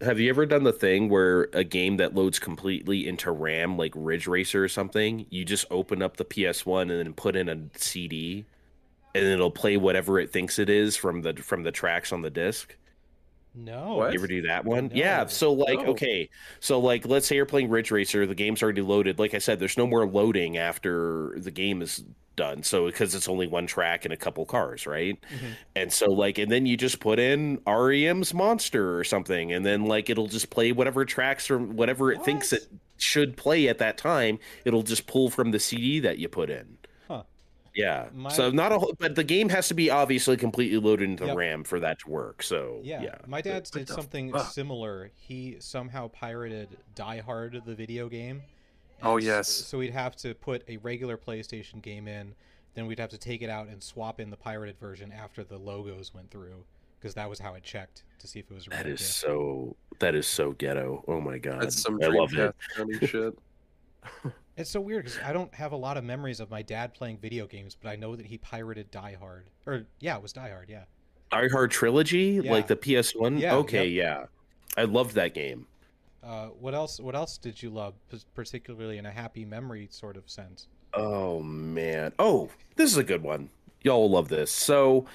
[0.02, 3.92] Have you ever done the thing where a game that loads completely into RAM, like
[3.94, 7.78] Ridge Racer or something, you just open up the PS1 and then put in a
[7.78, 8.44] CD,
[9.14, 12.30] and it'll play whatever it thinks it is from the from the tracks on the
[12.30, 12.76] disc?
[13.54, 13.94] No.
[13.96, 14.12] What?
[14.12, 14.88] You ever do that one?
[14.88, 14.94] No.
[14.94, 15.26] Yeah.
[15.26, 15.86] So like, No.
[15.86, 16.28] okay,
[16.60, 19.18] so like, let's say you're playing Ridge Racer, the game's already loaded.
[19.18, 22.04] Like I said, there's no more loading after the game is
[22.36, 22.62] done.
[22.62, 25.18] So because it's only one track and a couple cars, right?
[25.22, 25.50] Mhm.
[25.74, 29.86] And so like, and then you just put in REM's Monster or something, and then
[29.86, 32.68] like it'll just play whatever tracks from whatever it thinks it
[32.98, 34.38] should play at that time.
[34.64, 36.78] It'll just pull from the CD that you put in.
[37.08, 37.24] Huh.
[37.74, 38.08] Yeah.
[38.14, 41.26] My- So not a whole, but the game has to be obviously completely loaded into
[41.26, 41.36] Yep.
[41.36, 42.42] RAM for that to work.
[42.42, 43.14] So Yeah, yeah.
[43.26, 44.50] my dad what did the something fuck?
[44.52, 45.10] similar.
[45.14, 48.42] He somehow pirated Die Hard, the video game.
[49.02, 49.48] Oh, and s- yes.
[49.48, 52.34] So we'd have to put a regular PlayStation game in,
[52.74, 55.58] then we'd have to take it out and swap in the pirated version after the
[55.58, 56.64] logos went through,
[56.98, 59.12] because that was how it checked to see if it was a That is gift.
[59.12, 59.76] so.
[59.98, 61.04] That is so ghetto.
[61.08, 62.54] Oh my god, That's some I love it.
[63.08, 63.38] Shit.
[64.56, 67.18] It's so weird because I don't have a lot of memories of my dad playing
[67.18, 69.50] video games, but I know that he pirated Die Hard.
[69.66, 70.68] Or yeah, it was Die Hard.
[70.70, 70.84] Yeah.
[71.30, 72.50] Die Hard trilogy, Yeah.
[72.52, 73.36] like the PS One.
[73.38, 74.26] Yeah, okay, yeah,
[74.76, 75.66] I loved that game.
[76.26, 76.98] Uh, what else?
[76.98, 77.94] What else did you love,
[78.34, 80.66] particularly in a happy memory sort of sense?
[80.94, 82.12] Oh man.
[82.18, 83.48] Oh, this is a good one.
[83.82, 84.50] Y'all will love this.
[84.50, 85.06] So,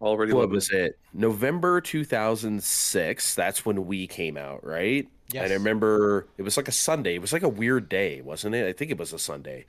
[0.00, 0.98] Already what was it?
[1.12, 3.34] November two thousand six.
[3.34, 5.08] That's when we came out, right?
[5.32, 5.44] Yes.
[5.44, 7.14] And I remember it was like a Sunday.
[7.14, 8.68] It was like a weird day, wasn't it?
[8.68, 9.64] I think it was a Sunday.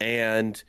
[0.00, 0.62] And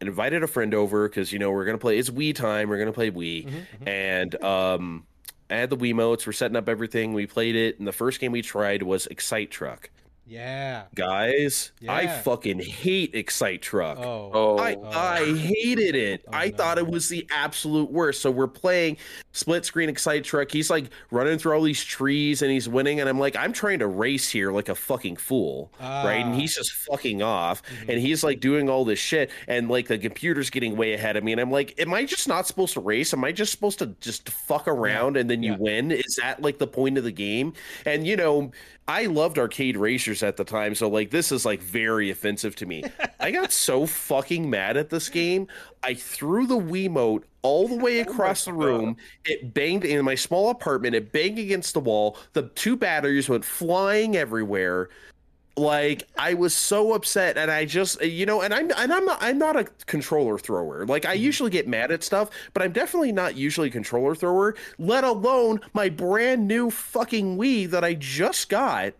[0.00, 1.98] I invited a friend over because you know we're gonna play.
[1.98, 2.68] It's Wii time.
[2.68, 3.46] We're gonna play Wii.
[3.46, 3.88] Mhm, mhm.
[3.88, 5.06] and um
[5.50, 8.30] I had the Wiimotes, we're setting up everything, we played it, and the first game
[8.30, 9.90] we tried was Excite Truck.
[10.30, 10.84] Yeah.
[10.94, 13.98] Guys, I fucking hate Excite Truck.
[13.98, 14.30] Oh.
[14.32, 14.88] Oh, I, Oh.
[14.92, 16.22] I hated it.
[16.28, 18.22] Oh, I thought it was the absolute worst.
[18.22, 18.96] So we're playing
[19.32, 20.52] split screen Excite Truck.
[20.52, 23.00] He's like running through all these trees and he's winning.
[23.00, 25.72] And I'm like, I'm trying to race here like a fucking fool.
[25.80, 26.20] right?
[26.20, 26.36] And Ah.
[26.38, 27.62] he's just fucking off.
[27.64, 27.88] Mhm.
[27.88, 29.30] And he's like doing all this shit.
[29.48, 31.32] And like the computer's getting way ahead of me.
[31.32, 33.12] And I'm like, am I just not supposed to race?
[33.12, 35.58] Am I just supposed to just fuck around and then you Yeah.
[35.58, 35.90] win?
[35.90, 37.52] Is that like the point of the game?
[37.84, 38.52] And you know,
[38.90, 40.74] I loved arcade racers at the time.
[40.74, 42.82] So like this is like very offensive to me.
[43.20, 45.46] I got so fucking mad at this game.
[45.84, 48.64] I threw the Wiimote all the way oh across the God.
[48.64, 48.96] room.
[49.24, 50.96] It banged in my small apartment.
[50.96, 52.18] It banged against the wall.
[52.32, 54.88] The two batteries went flying everywhere.
[55.56, 59.18] Like I was so upset, and I just you know, and I'm and I'm not
[59.20, 60.86] I'm not a controller thrower.
[60.86, 61.24] Like I mm-hmm.
[61.24, 64.54] usually get mad at stuff, but I'm definitely not usually a controller thrower.
[64.78, 68.94] Let alone my brand new fucking Wii that I just got.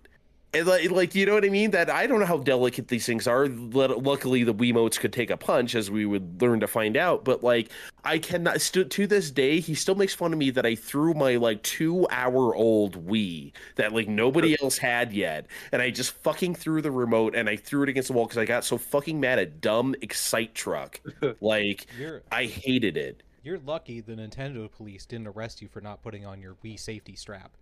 [0.52, 1.70] And like, like, you know what I mean?
[1.70, 3.46] That I don't know how delicate these things are.
[3.46, 7.24] Luckily, the Wiimotes could take a punch, as we would learn to find out.
[7.24, 7.70] But like,
[8.04, 8.60] I cannot.
[8.60, 11.62] St- to this day, he still makes fun of me that I threw my like
[11.62, 17.34] two-hour-old Wii that like nobody else had yet, and I just fucking threw the remote
[17.36, 19.94] and I threw it against the wall because I got so fucking mad at dumb
[20.02, 21.00] Excite Truck.
[21.40, 23.22] like, You're I hated it.
[23.44, 27.14] you're lucky the Nintendo police didn't arrest you for not putting on your Wii safety
[27.14, 27.52] strap.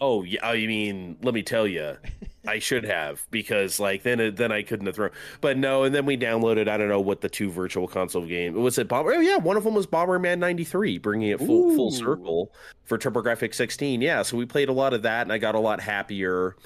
[0.00, 1.96] Oh yeah, I mean, let me tell you,
[2.46, 5.10] I should have because like then it, then I couldn't have thrown.
[5.40, 6.68] But no, and then we downloaded.
[6.68, 8.76] I don't know what the two virtual console game was.
[8.78, 9.14] It Bomber?
[9.14, 12.52] Oh yeah, one of them was Bomberman '93, bringing it full full circle
[12.84, 14.00] for TurboGrafx 16.
[14.00, 16.56] Yeah, so we played a lot of that, and I got a lot happier.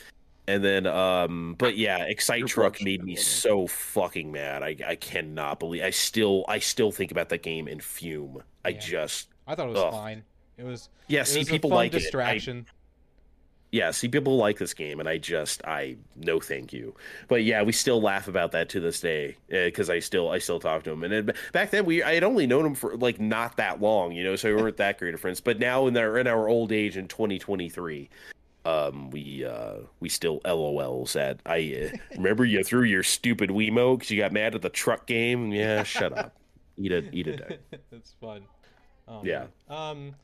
[0.49, 4.63] And then, um, but yeah, Excite Your Truck made me so fucking mad.
[4.63, 5.83] I I cannot believe.
[5.83, 8.43] I still I still think about that game and fume.
[8.65, 8.79] I Yeah.
[8.79, 9.93] just I thought it was Ugh.
[9.93, 10.25] fine.
[10.57, 11.21] It was yeah.
[11.21, 11.97] it See, was people like it.
[11.97, 12.67] I- distraction.
[13.71, 16.95] Yeah, see, people like this game, and I just, I no, thank you.
[17.29, 20.59] But yeah, we still laugh about that to this day because I still, I still
[20.59, 21.05] talk to him.
[21.05, 24.13] And then, back then, we, I had only known him for like not that long,
[24.13, 25.41] you know, so we weren't that great of friends.
[25.41, 28.09] But now, in our in our old age in 2023,
[28.65, 31.41] um, we uh, we still LOLs at.
[31.47, 35.07] I uh, remember you threw your stupid Wiimote because you got mad at the truck
[35.07, 35.53] game.
[35.53, 36.35] Yeah, shut up,
[36.77, 37.61] eat a eat a dick.
[37.93, 38.43] it's fun.
[39.07, 39.47] Oh, Yeah.
[39.69, 39.79] man.
[39.79, 40.15] Um.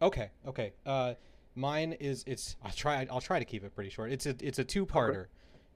[0.00, 0.30] Okay.
[0.46, 0.72] Okay.
[0.86, 1.14] Uh,
[1.58, 2.56] mine is it's.
[2.64, 3.06] I'll try.
[3.10, 4.12] I'll try to keep it pretty short.
[4.12, 4.34] It's a.
[4.40, 5.26] It's a two-parter.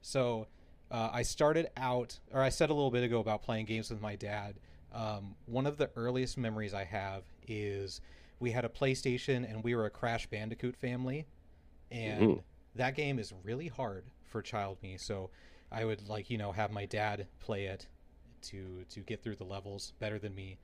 [0.01, 0.47] So,
[0.91, 4.01] uh, I started out, or I said a little bit ago about playing games with
[4.01, 4.57] my dad.
[4.93, 8.01] Um, one of the earliest memories I have is
[8.41, 11.27] we had a PlayStation and we were a Crash Bandicoot family,
[11.91, 12.43] and Mhm.
[12.75, 14.97] that game is really hard for child me.
[14.97, 15.31] So,
[15.71, 17.87] I would like you know have my dad play it
[18.43, 20.59] to to get through the levels better than me.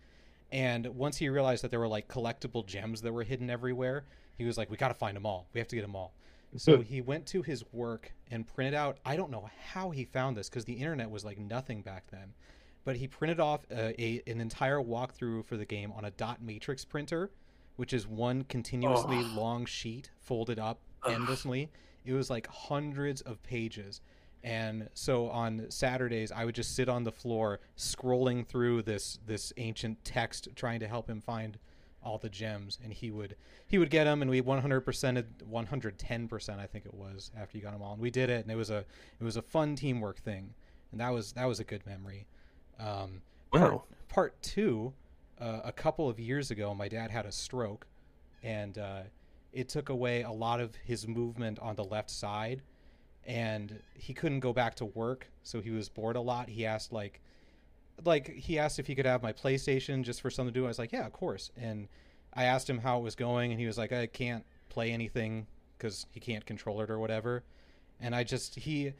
[0.50, 4.04] And once he realized that there were like collectible gems that were hidden everywhere,
[4.38, 5.46] he was like, "We got to find them all.
[5.52, 6.14] We have to get them all."
[6.56, 8.96] So he went to his work and printed out.
[9.04, 12.32] I don't know how he found this because the internet was like nothing back then,
[12.86, 16.40] but he printed off a, a an entire walkthrough for the game on a dot
[16.40, 17.30] matrix printer,
[17.76, 19.32] which is one continuously Oh.
[19.36, 21.70] long sheet folded up endlessly.
[22.06, 24.00] It was like hundreds of pages.
[24.42, 29.52] And so on Saturdays, I would just sit on the floor scrolling through this this
[29.58, 31.58] ancient text, trying to help him find
[32.02, 32.78] all the gems.
[32.82, 36.94] And he would he would get them, and we 100% 110 percent, I think it
[36.94, 37.92] was, after you got them all.
[37.92, 38.84] And we did it, and it was a
[39.20, 40.54] it was a fun teamwork thing,
[40.92, 42.26] and that was that was a good memory.
[42.78, 43.22] Um,
[43.52, 43.84] part, Wow.
[44.08, 44.92] part two,
[45.40, 47.86] uh, a couple of years ago, my dad had a stroke,
[48.42, 49.00] and uh,
[49.52, 52.62] it took away a lot of his movement on the left side,
[53.26, 56.48] and he couldn't go back to work, so he was bored a lot.
[56.48, 57.20] He asked like,
[58.04, 60.64] like he asked if he could have my PlayStation just for something to do.
[60.64, 61.50] I was like, yeah, of course.
[61.56, 61.88] And
[62.34, 65.46] I asked him how it was going, and he was like, I can't play anything
[65.76, 67.44] because he can't control it or whatever.
[68.00, 68.92] And I just he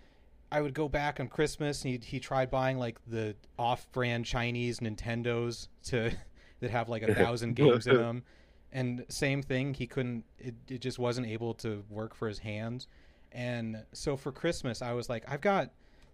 [0.50, 4.80] I would go back on Christmas and he he tried buying like the off-brand Chinese
[4.80, 6.10] Nintendos to
[6.60, 8.24] that have like a thousand games in them.
[8.70, 12.86] And same thing, he couldn't it, it just wasn't able to work for his hands.
[13.32, 15.70] And so for Christmas, I was like, I've got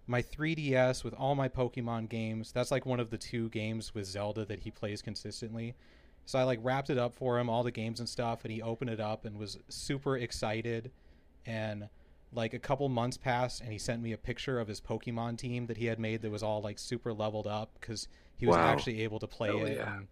[0.07, 2.53] my 3DS with all my Pokemon games.
[2.53, 5.75] That's like one of the two games with Zelda that he plays consistently.
[6.27, 8.63] So I like wrapped it up for him, all the games and stuff, and he
[8.63, 10.91] opened it up and was super excited.
[11.47, 11.89] And
[12.33, 15.67] like a couple months passed, and he sent me a picture of his Pokemon team
[15.67, 18.67] that he had made that was all like super leveled up because he was Wow.
[18.67, 19.97] actually able to play it yeah.
[19.97, 20.09] and,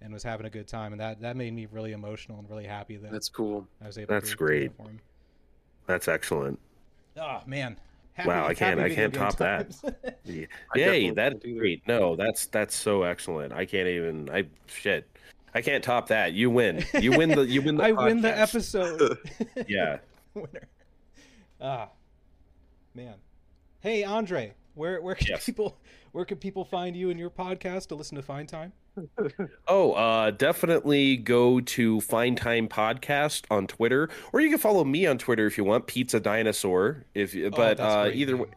[0.00, 0.92] and was having a good time.
[0.92, 3.66] And that that made me really emotional and really happy that That's cool.
[3.82, 4.14] I was able.
[4.14, 4.76] That's that great.
[4.76, 5.00] for him.
[5.86, 6.58] That's excellent.
[7.16, 7.78] Oh man.
[8.26, 9.70] Wow, I can't- I can't video game top that.
[9.70, 9.84] times.
[10.24, 10.46] Yeah.
[10.74, 11.86] I Yay, that's great.
[11.88, 13.52] No, that's that's so excellent.
[13.52, 14.28] I can't even.
[14.30, 15.08] I shit.
[15.54, 16.32] I can't top that.
[16.34, 16.84] You win.
[17.00, 17.42] You win the.
[17.46, 17.84] You win the.
[17.84, 19.18] I win the episode.
[19.68, 19.98] Yeah.
[20.34, 20.68] Winner.
[21.60, 21.88] Ah,
[22.94, 23.14] man.
[23.80, 25.46] Hey, Andre, where where can Yes.
[25.46, 25.78] people
[26.12, 28.72] where can people find you and your podcast to listen to Fine Time?
[29.68, 35.06] Oh, uh, definitely go to Fine Time Podcast on Twitter, or you can follow me
[35.06, 37.04] on Twitter if you want, Pizza Dinosaur.
[37.14, 38.48] If Oh, but uh, either way,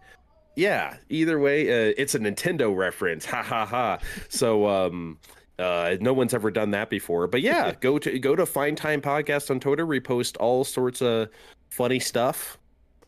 [0.55, 3.25] yeah, either way, uh, it's a Nintendo reference.
[3.31, 3.99] Ha ha ha.
[4.29, 5.19] So um.
[5.59, 8.99] Uh, no one's ever done that before, but yeah, go to go to Fine Time
[8.99, 9.85] Podcast on Twitter.
[9.85, 11.29] We post all sorts of
[11.69, 12.57] funny stuff,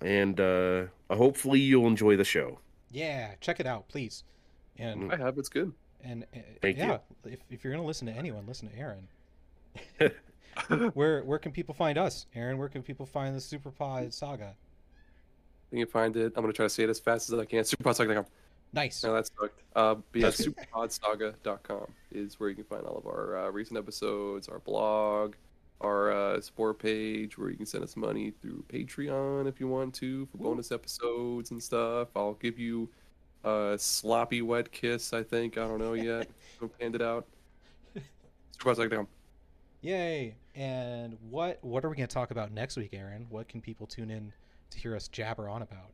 [0.02, 2.60] and uh, hopefully you'll enjoy the show.
[2.92, 4.24] Yeah, check it out, please.
[4.78, 5.38] And I have.
[5.38, 5.72] It's good.
[6.04, 6.84] and uh, Thank you.
[6.84, 9.08] yeah, if if you're gonna listen to anyone, listen to Aaron.
[10.94, 12.58] where where can people find us, Aaron?
[12.58, 14.54] Where can people find the Super Pod Saga?
[15.72, 16.34] You can find it.
[16.36, 17.60] I'm gonna try to say it as fast as I can.
[17.60, 18.26] Superpodsaga.com.
[18.74, 19.04] Nice.
[19.04, 19.62] No, that sucked.
[19.76, 20.56] Uh, but yeah, That's good.
[20.56, 25.36] superpodsaga.com is where you can find all of our uh, recent episodes, our blog,
[25.82, 29.94] our uh, support page, where you can send us money through Patreon if you want
[29.96, 32.08] to for bonus episodes and stuff.
[32.16, 32.90] I'll give you
[33.44, 35.14] a sloppy wet kiss.
[35.14, 36.30] I think I don't know yet.
[36.60, 37.26] Don't hand it out.
[38.58, 39.08] Superpodsaga.com.
[39.82, 40.36] Yay!
[40.56, 43.26] And what what are we going to talk about next week, Aaron?
[43.30, 44.32] What can people tune in
[44.70, 45.92] to hear us jabber on about?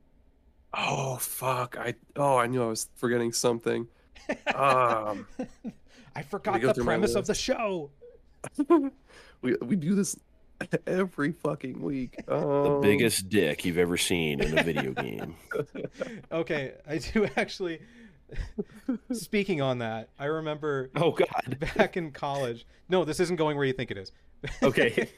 [0.74, 1.78] Oh fuck!
[1.80, 3.88] I oh I knew I was forgetting something.
[4.54, 5.26] Um,
[6.16, 7.90] I forgot the premise of the show.
[9.42, 10.16] we we do this
[10.88, 12.18] every fucking week.
[12.28, 12.36] The
[12.76, 15.36] Um, biggest dick you've ever seen in a video game.
[16.32, 17.80] Okay, I do actually.
[19.12, 21.58] Speaking on that, I remember Oh God.
[21.76, 22.66] back in college.
[22.88, 24.12] No, this isn't going where you think it is.
[24.62, 25.10] Okay.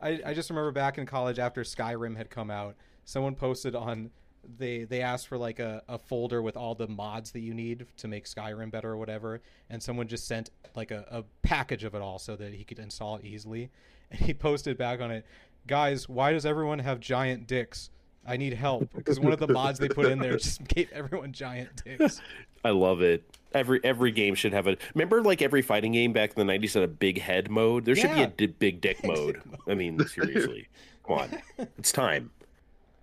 [0.00, 4.10] I, I just remember back in college after Skyrim had come out, someone posted on
[4.58, 7.86] they they asked for like a, a folder with all the mods that you need
[7.96, 11.94] to make Skyrim better or whatever, and someone just sent like a, a package of
[11.96, 13.70] it all so that he could install it easily.
[14.10, 15.26] And he posted back on it,
[15.66, 17.90] guys, why does everyone have giant dicks?
[18.28, 21.32] I need help because one of the mods they put in there just gave everyone
[21.32, 22.20] giant dicks.
[22.64, 23.22] I love it.
[23.52, 24.76] Every every game should have a.
[24.94, 27.84] Remember, like every fighting game back in the '90s had a big head mode.
[27.84, 28.26] There should Yeah.
[28.26, 29.40] be a big dick mode.
[29.68, 30.66] I mean, seriously,
[31.06, 31.38] come on,
[31.78, 32.30] it's time.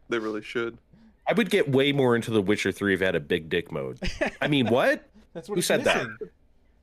[0.09, 0.77] They really should.
[1.25, 3.71] I would get way more into The Witcher Three if it had a big dick
[3.71, 3.99] mode.
[4.41, 5.07] I mean, what?
[5.33, 6.05] That's what Who it's said that?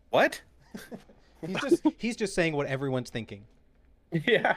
[0.08, 0.40] What?
[1.46, 3.44] He's just he's just saying what everyone's thinking.
[4.12, 4.56] Yeah.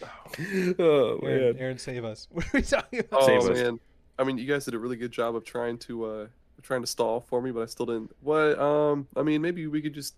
[0.78, 1.56] oh Aaron, man.
[1.58, 2.28] Aaron, save us.
[2.32, 3.22] What are we talking about?
[3.22, 3.62] Oh Save us.
[3.62, 3.80] man,
[4.18, 6.26] I mean, you guys did a really good job of trying to uh
[6.62, 8.14] trying to stall for me, but I still didn't.
[8.20, 8.58] What?
[8.58, 10.14] Um, I mean, maybe we could just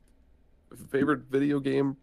[0.91, 1.97] favorite video game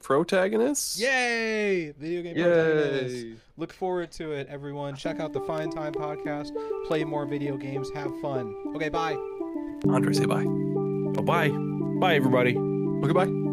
[0.00, 1.00] protagonists.
[1.00, 1.92] Yay!
[1.92, 3.40] Video game protagonists.
[3.56, 4.94] Look forward to it, everyone.
[4.94, 6.50] Check out the Fine Time podcast.
[6.86, 7.90] Play more video games.
[7.94, 8.54] Have fun.
[8.76, 9.14] Okay, bye.
[9.88, 10.44] Andre, say bye.
[10.46, 11.48] Oh, bye.
[11.48, 12.56] Bye, everybody.
[12.56, 13.43] Okay, bye.